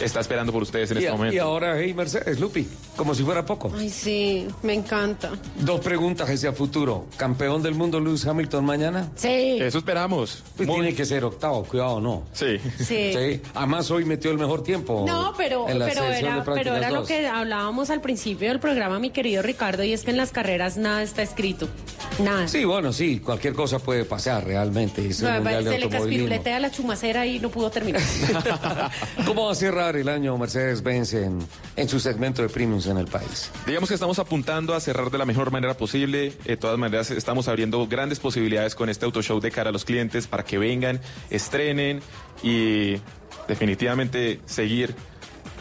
[0.00, 1.34] está esperando por ustedes en Y, este momento.
[1.34, 2.66] y ahora, hey Mercedes, Lupi,
[2.96, 3.70] como si fuera poco.
[3.76, 5.30] Ay, sí, me encanta.
[5.60, 7.06] Dos preguntas hacia futuro.
[7.16, 9.10] ¿Campeón del mundo Lewis Hamilton mañana?
[9.16, 9.58] Sí.
[9.60, 10.42] Eso esperamos.
[10.56, 12.24] Pues tiene que ser octavo, cuidado, ¿no?
[12.32, 12.58] Sí.
[12.78, 13.40] Sí.
[13.54, 15.04] Además, hoy metió el mejor tiempo.
[15.06, 18.98] No, pero, en la pero era, pero era lo que hablábamos al principio del programa,
[18.98, 21.68] mi querido Ricardo, y es que en las carreras nada está escrito.
[22.22, 22.48] Nada.
[22.48, 25.06] Sí, bueno, sí, cualquier cosa puede pasar realmente.
[25.06, 28.00] Es O sea, el mundial de se le caspiruletea la chumacera y no pudo terminar.
[29.26, 31.38] ¿Cómo va a cerrar el año Mercedes-Benz en,
[31.76, 32.48] en su segmento de
[32.88, 33.50] en el país?
[33.66, 36.32] Digamos que estamos apuntando a cerrar de la mejor manera posible.
[36.44, 39.84] De todas maneras, estamos abriendo grandes posibilidades con este auto show de cara a los
[39.84, 41.00] clientes para que vengan,
[41.30, 42.00] estrenen
[42.42, 42.96] y
[43.48, 44.94] definitivamente seguir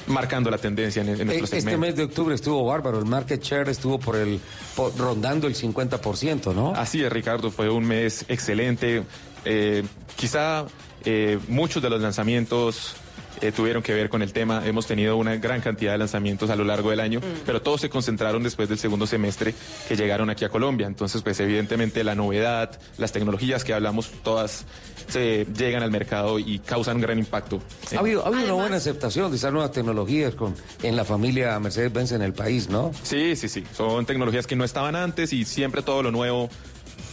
[0.08, 1.80] marcando la tendencia en, en nuestro Este segmento.
[1.80, 4.40] mes de octubre estuvo bárbaro, el market share estuvo por el
[4.76, 6.74] por- rondando el 50%, ¿no?
[6.76, 9.04] Así es, Ricardo, fue un mes excelente.
[9.46, 9.84] Eh,
[10.16, 10.66] quizá
[11.06, 12.96] eh, muchos de los lanzamientos
[13.42, 14.66] eh, tuvieron que ver con el tema.
[14.66, 17.90] Hemos tenido una gran cantidad de lanzamientos a lo largo del año, pero todos se
[17.90, 19.54] concentraron después del segundo semestre
[19.88, 20.88] que llegaron aquí a Colombia.
[20.88, 24.66] Entonces, pues evidentemente la novedad, las tecnologías que hablamos, todas
[25.08, 27.62] se llegan al mercado y causan un gran impacto.
[27.96, 31.60] Ha habido, ha habido una buena aceptación de esas nuevas tecnologías con, en la familia
[31.60, 32.92] Mercedes-Benz en el país, ¿no?
[33.04, 33.64] Sí, sí, sí.
[33.76, 36.50] Son tecnologías que no estaban antes y siempre todo lo nuevo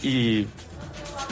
[0.01, 0.47] y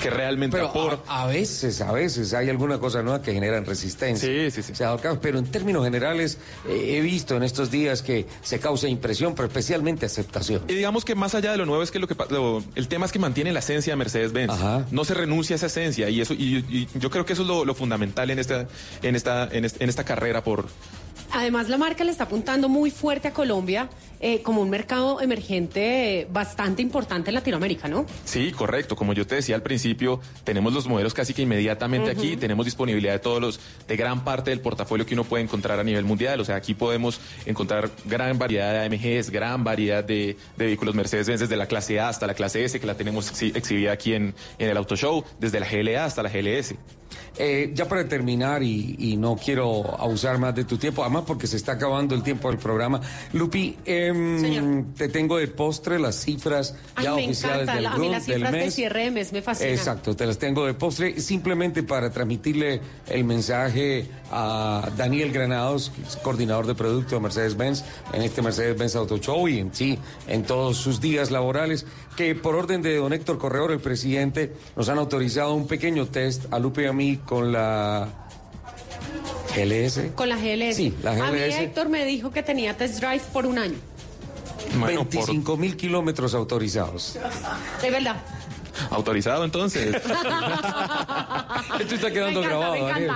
[0.02, 1.04] que realmente Pero aporta.
[1.12, 4.28] a, a veces, a veces hay alguna cosa nueva que generan resistencia.
[4.28, 4.84] Sí, sí, sí.
[5.22, 6.38] Pero en términos generales
[6.68, 10.64] eh, he visto en estos días que se causa impresión, pero especialmente aceptación.
[10.68, 13.06] Y digamos que más allá de lo nuevo es que lo que lo- el tema
[13.06, 14.54] es que mantiene la esencia de Mercedes-Benz.
[14.92, 17.48] No se renuncia a esa esencia y eso y, y yo creo que eso es
[17.48, 18.68] lo, lo fundamental en esta
[19.04, 20.68] en esta en, est- en esta carrera por
[21.34, 23.90] Además, la marca le está apuntando muy fuerte a Colombia
[24.20, 28.06] eh, como un mercado emergente eh, bastante importante en Latinoamérica, ¿no?
[28.26, 28.96] Sí, correcto.
[28.96, 33.14] Como yo te decía al principio, tenemos los modelos casi que inmediatamente aquí, tenemos disponibilidad
[33.14, 36.40] de todos los, de gran parte del portafolio que uno puede encontrar a nivel mundial.
[36.40, 41.40] O sea, aquí podemos encontrar gran variedad de AMGs, gran variedad de, de vehículos Mercedes-Benz,
[41.40, 44.36] desde la clase A hasta la clase S, que la tenemos exhi- exhibida aquí en,
[44.60, 46.76] en el Auto Show, desde la GLA hasta la GLS.
[47.38, 51.48] Eh, ya para terminar, y, y no quiero abusar más de tu tiempo, además porque
[51.48, 53.02] se está acabando el tiempo del programa.
[53.34, 57.74] Lupi, em, te tengo de postre las cifras Ay, ya oficiales encanta.
[57.76, 58.74] del, la- a mí las del cifras de mes.
[58.76, 59.74] cierre de mes me fascinan.
[59.74, 65.92] Exacto, te las tengo de postre simplemente para transmitirle el mensaje a Daniel Granados,
[66.24, 67.84] coordinador de producto de Mercedes-Benz,
[68.14, 69.98] en este Mercedes-Benz Auto Show y en sí,
[70.28, 71.86] en todos sus días laborales,
[72.16, 76.46] que por orden de don Héctor Corredor, el presidente, nos han autorizado un pequeño test
[76.54, 78.08] a Lupe y a mí con la
[79.56, 80.14] GLS.
[80.16, 80.76] Con la GLS.
[80.76, 81.40] Sí, la A mí.
[81.40, 83.76] Héctor me dijo que tenía test drive por un año.
[84.86, 87.20] 25 mil kilómetros autorizados.
[87.82, 88.16] De verdad.
[88.90, 89.96] Autorizado entonces.
[91.80, 93.12] Esto está quedando Me encanta, grabado, me Daniel.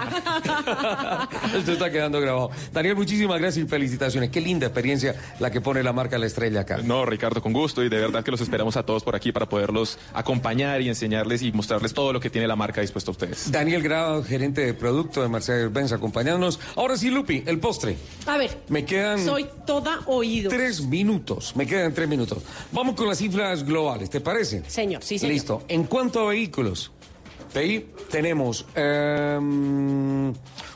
[1.57, 2.51] Esto está quedando grabado.
[2.71, 4.29] Daniel, muchísimas gracias y felicitaciones.
[4.29, 6.77] Qué linda experiencia la que pone la marca La Estrella acá.
[6.83, 9.47] No, Ricardo, con gusto y de verdad que los esperamos a todos por aquí para
[9.47, 13.51] poderlos acompañar y enseñarles y mostrarles todo lo que tiene la marca dispuesta a ustedes.
[13.51, 16.59] Daniel Grado, gerente de producto de Mercedes-Benz, acompañándonos.
[16.75, 17.97] Ahora sí, Lupi, el postre.
[18.25, 18.57] A ver.
[18.69, 20.49] Me quedan Soy toda oído.
[20.49, 21.55] tres minutos.
[21.55, 22.39] Me quedan tres minutos.
[22.71, 24.63] Vamos con las cifras globales, ¿te parece?
[24.67, 25.33] Señor, sí, señor.
[25.33, 25.44] Listo.
[25.67, 26.91] En cuanto a vehículos,
[27.57, 30.33] Ahí tenemos em,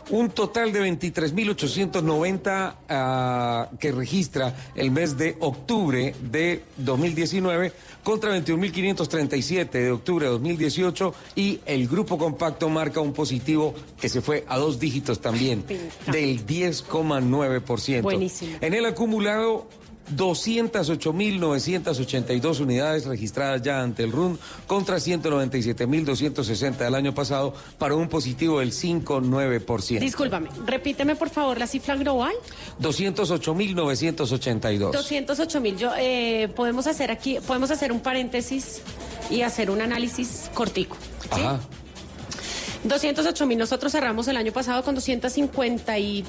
[0.10, 7.74] un total de 23.890 ah, que registra el mes de octubre de 2019
[8.04, 14.22] contra 21.537 de octubre de 2018 y el grupo compacto marca un positivo que se
[14.22, 15.66] fue a dos dígitos también,
[16.12, 18.02] del 10,9%.
[18.02, 18.58] Buenísimo.
[18.62, 19.68] En el acumulado
[20.15, 24.38] 208.982 unidades registradas ya ante el RUN
[24.68, 29.99] contra 197.260 del año pasado para un positivo del 5,9%.
[29.99, 32.34] Discúlpame, repíteme por favor la cifra global.
[32.81, 34.91] 208.982.
[34.91, 35.77] 208 mil.
[35.77, 38.81] Yo eh, podemos hacer aquí, podemos hacer un paréntesis
[39.30, 40.95] y hacer un análisis cortico.
[41.34, 41.41] ¿sí?
[41.41, 41.60] Ajá.
[42.84, 43.57] 208 mil.
[43.57, 46.26] Nosotros cerramos el año pasado con 250 y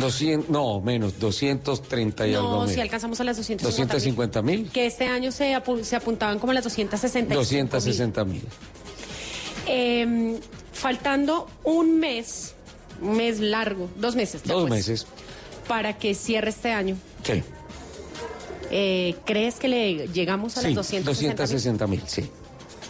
[0.00, 4.70] 200, no, menos, 230 y algo no, si alcanzamos a las 250 250 mil.
[4.70, 8.42] Que este año se, apu- se apuntaban como a las 260 260 mil.
[9.66, 10.38] Eh,
[10.72, 12.54] faltando un mes,
[13.00, 14.42] un mes largo, dos meses.
[14.44, 15.06] Dos pues, meses.
[15.68, 16.96] Para que cierre este año.
[17.22, 17.42] Sí.
[18.72, 22.28] Eh, ¿Crees que le llegamos a Sí, las 260 260 mil, sí.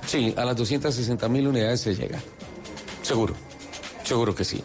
[0.06, 2.20] Sí, a las 260 mil unidades se llega.
[3.02, 3.34] Seguro.
[4.04, 4.62] Seguro que sí.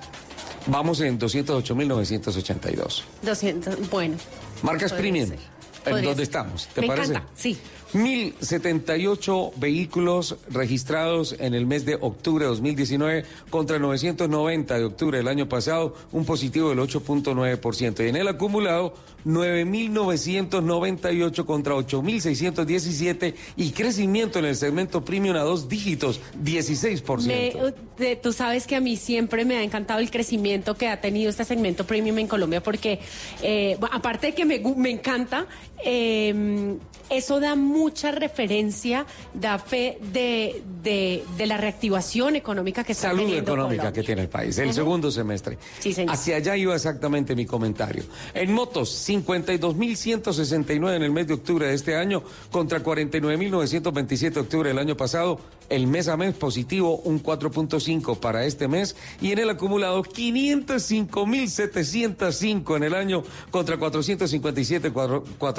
[0.68, 3.04] Vamos en 208 mil 982.
[3.22, 4.16] 200, bueno.
[4.64, 5.30] Marcas premium.
[5.30, 5.40] ser.
[5.86, 6.68] ¿En dónde estamos?
[6.74, 7.12] ¿Te Me parece?
[7.12, 7.58] encanta, sí.
[7.96, 15.28] 1.078 vehículos registrados en el mes de octubre de 2019 contra 990 de octubre del
[15.30, 18.06] año pasado, un positivo del 8.9%.
[18.06, 18.94] Y en el acumulado,
[19.26, 27.26] 9.998 contra 8.617 y crecimiento en el segmento premium a dos dígitos, 16%.
[27.26, 27.54] Me-
[27.98, 31.30] de- tú sabes que a mí siempre me ha encantado el crecimiento que ha tenido
[31.30, 33.00] este segmento premium en Colombia porque
[33.42, 35.48] eh, aparte de que me, me encanta,
[35.84, 36.78] eh,
[37.10, 43.22] eso da mucha referencia, da fe de, de- de la reactivación económica que está Salud
[43.32, 43.94] económica Colombia.
[43.94, 45.58] que tiene el país, el segundo semestre.
[45.80, 46.14] Sí, señor.
[46.16, 48.04] Hacia allá iba exactamente mi comentario.
[48.34, 54.70] En motos, 52.169 en el mes de octubre de este año contra 49.927 de octubre
[54.70, 55.40] del año pasado.
[55.70, 58.96] El mes a mes positivo, un 4.5 para este mes.
[59.22, 64.92] Y en el acumulado, 505.705 en el año contra 457,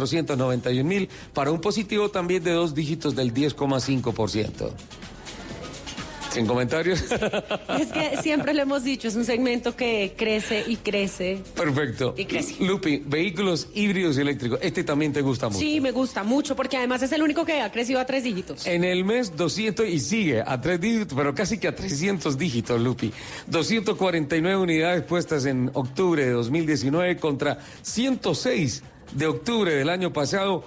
[0.06, 4.70] 491.000 para un positivo también de dos dígitos del 10,5%.
[6.36, 7.02] Sin comentarios.
[7.80, 11.40] Es que siempre lo hemos dicho, es un segmento que crece y crece.
[11.54, 12.14] Perfecto.
[12.16, 12.62] Y crece.
[12.62, 14.58] Lupi, vehículos híbridos y eléctricos.
[14.60, 15.60] Este también te gusta mucho.
[15.60, 18.66] Sí, me gusta mucho porque además es el único que ha crecido a tres dígitos.
[18.66, 22.82] En el mes 200 y sigue a tres dígitos, pero casi que a 300 dígitos,
[22.82, 23.12] Lupi.
[23.46, 28.82] 249 unidades puestas en octubre de 2019 contra 106
[29.16, 30.62] de octubre del año pasado.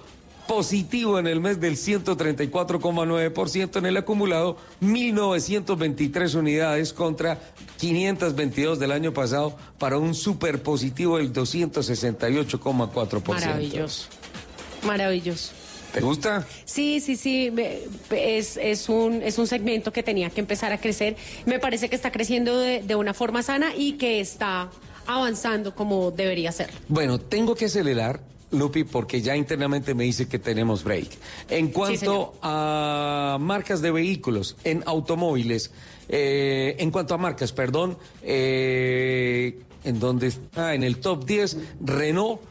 [0.47, 7.39] Positivo en el mes del 134,9%, en el acumulado 1.923 unidades contra
[7.77, 13.27] 522 del año pasado para un super positivo del 268,4%.
[13.27, 14.07] Maravilloso.
[14.83, 15.51] Maravilloso.
[15.93, 16.47] ¿Te gusta?
[16.65, 17.53] Sí, sí, sí,
[18.09, 21.15] es, es, un, es un segmento que tenía que empezar a crecer.
[21.45, 24.71] Me parece que está creciendo de, de una forma sana y que está
[25.09, 26.69] avanzando como debería ser.
[26.87, 28.21] Bueno, tengo que acelerar,
[28.51, 31.09] Lupi, porque ya internamente me dice que tenemos break.
[31.49, 35.71] En cuanto a marcas de vehículos, en automóviles,
[36.07, 42.41] eh, en cuanto a marcas, perdón, eh, en donde está en el top 10, Renault.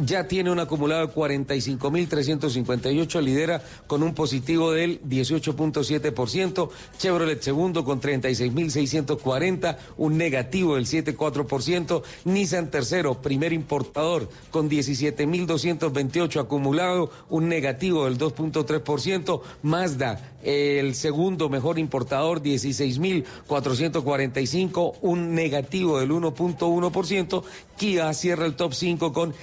[0.00, 8.00] Ya tiene un acumulado de 45.358, lidera con un positivo del 18.7%, Chevrolet segundo con
[8.00, 18.18] 36.640, un negativo del 7.4%, Nissan tercero, primer importador con 17.228 acumulado, un negativo del
[18.18, 27.42] 2.3%, Mazda el segundo mejor importador 16.445, un negativo del 1.1%,
[27.76, 29.34] Kia cierra el top 5 con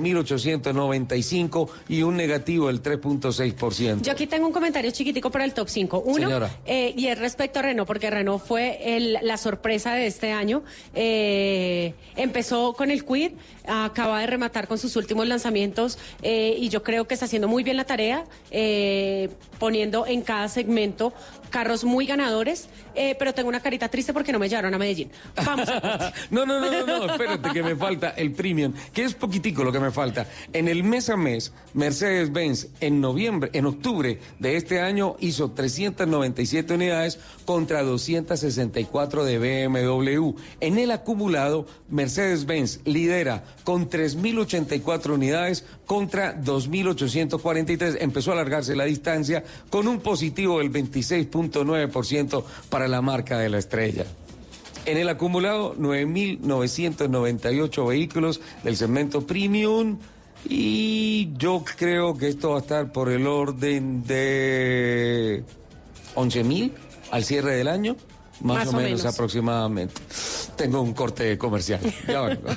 [0.00, 4.02] 15.895 y un negativo del 3.6%.
[4.02, 6.02] Yo aquí tengo un comentario chiquitico para el top 5.
[6.06, 6.28] Uno,
[6.66, 10.62] eh, y es respecto a Renault, porque Renault fue el- la sorpresa de este año.
[10.94, 13.32] Eh, empezó con el Quid,
[13.66, 17.62] acaba de rematar con sus últimos lanzamientos eh, y yo creo que está haciendo muy
[17.62, 19.28] bien la tarea, eh,
[19.58, 21.12] poniendo en cada segmento
[21.50, 25.10] carros muy ganadores, eh, pero tengo una carita triste porque no me llevaron a Medellín.
[25.44, 25.68] Vamos.
[25.68, 29.64] a- no, no, no, no, no, espérate que me falta el premium, que es poquitico
[29.64, 30.26] lo que me falta.
[30.52, 36.74] En el mes a mes, Mercedes-Benz en noviembre, en octubre de este año hizo 397
[36.74, 40.30] unidades contra 264 de BMW.
[40.60, 47.98] En el acumulado, Mercedes-Benz lidera con 3.084 unidades contra 2.843.
[48.00, 50.70] Empezó a alargarse la distancia con un positivo del
[51.36, 54.06] 26.9% para la marca de la estrella.
[54.86, 59.98] En el acumulado, 9.998 vehículos del segmento premium.
[60.48, 65.42] Y yo creo que esto va a estar por el orden de
[66.14, 66.70] 11.000
[67.10, 67.96] al cierre del año.
[68.42, 69.06] Más, o menos, menos.
[69.06, 69.94] aproximadamente.
[70.56, 71.80] Tengo un corte comercial.
[72.06, 72.48] Ya vengo.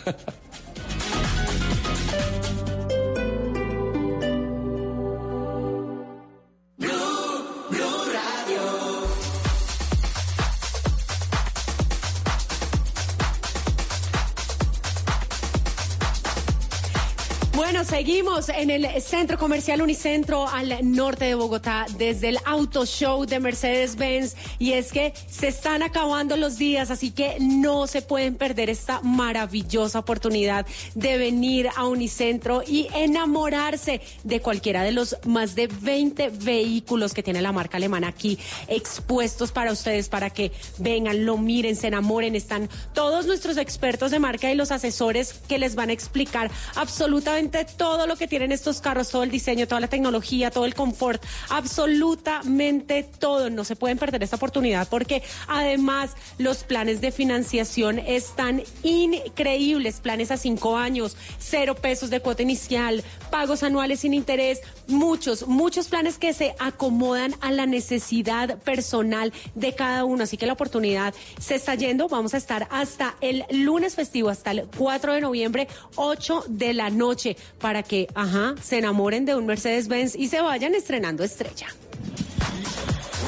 [17.99, 23.41] seguimos en el centro comercial Unicentro al norte de Bogotá desde el Auto Show de
[23.41, 28.69] Mercedes-Benz y es que se están acabando los días, así que no se pueden perder
[28.69, 30.65] esta maravillosa oportunidad
[30.95, 37.21] de venir a Unicentro y enamorarse de cualquiera de los más de 20 vehículos que
[37.21, 38.39] tiene la marca alemana aquí
[38.69, 42.37] expuestos para ustedes para que vengan, lo miren, se enamoren.
[42.37, 47.65] Están todos nuestros expertos de marca y los asesores que les van a explicar absolutamente
[47.65, 51.23] todo lo que tienen estos carros, todo el diseño, toda la tecnología, todo el confort,
[51.49, 53.49] absolutamente todo.
[53.49, 59.99] No se pueden perder esta oportunidad porque además los planes de financiación están increíbles.
[59.99, 65.87] Planes a cinco años, cero pesos de cuota inicial, pagos anuales sin interés, muchos, muchos
[65.87, 70.23] planes que se acomodan a la necesidad personal de cada uno.
[70.23, 72.07] Así que la oportunidad se está yendo.
[72.07, 76.89] Vamos a estar hasta el lunes festivo, hasta el 4 de noviembre, 8 de la
[76.89, 81.67] noche, para que, ajá, se enamoren de un Mercedes-Benz y se vayan estrenando estrella.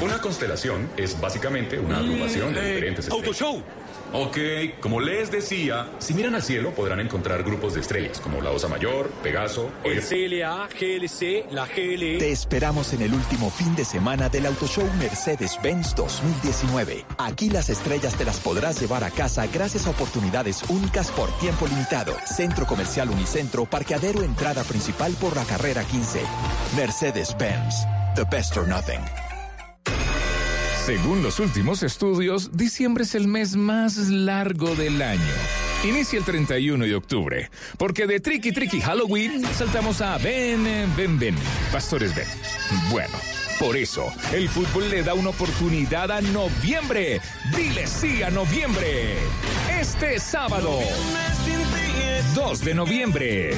[0.02, 3.64] Una constelación es básicamente una agrupación de diferentes estrellas.
[4.14, 4.38] Ok,
[4.82, 8.68] como les decía, si miran al cielo podrán encontrar grupos de estrellas como la Osa
[8.68, 12.18] Mayor, Pegaso, El CLA, GLC, la GLE.
[12.18, 17.06] Te esperamos en el último fin de semana del Auto Show Mercedes-Benz 2019.
[17.20, 21.66] Aquí las estrellas te las podrás llevar a casa gracias a oportunidades únicas por tiempo
[21.68, 22.14] limitado.
[22.26, 26.20] Centro Comercial Unicentro, parqueadero entrada principal por la carrera 15.
[26.76, 27.86] Mercedes-Benz,
[28.16, 29.00] the best or nothing.
[30.86, 35.22] Según los últimos estudios, diciembre es el mes más largo del año.
[35.88, 40.64] Inicia el 31 de octubre, porque de Tricky Tricky Halloween saltamos a Ven,
[40.98, 41.36] ven, ven,
[41.72, 42.26] Pastores Ven.
[42.90, 43.14] Bueno,
[43.60, 47.22] por eso, el fútbol le da una oportunidad a noviembre.
[47.56, 49.18] Dile sí a noviembre.
[49.80, 50.80] Este sábado,
[52.34, 53.58] 2 de noviembre.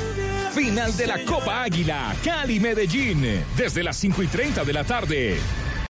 [0.54, 3.26] Final de la Copa Águila, Cali Medellín,
[3.56, 5.38] desde las 5 y 30 de la tarde.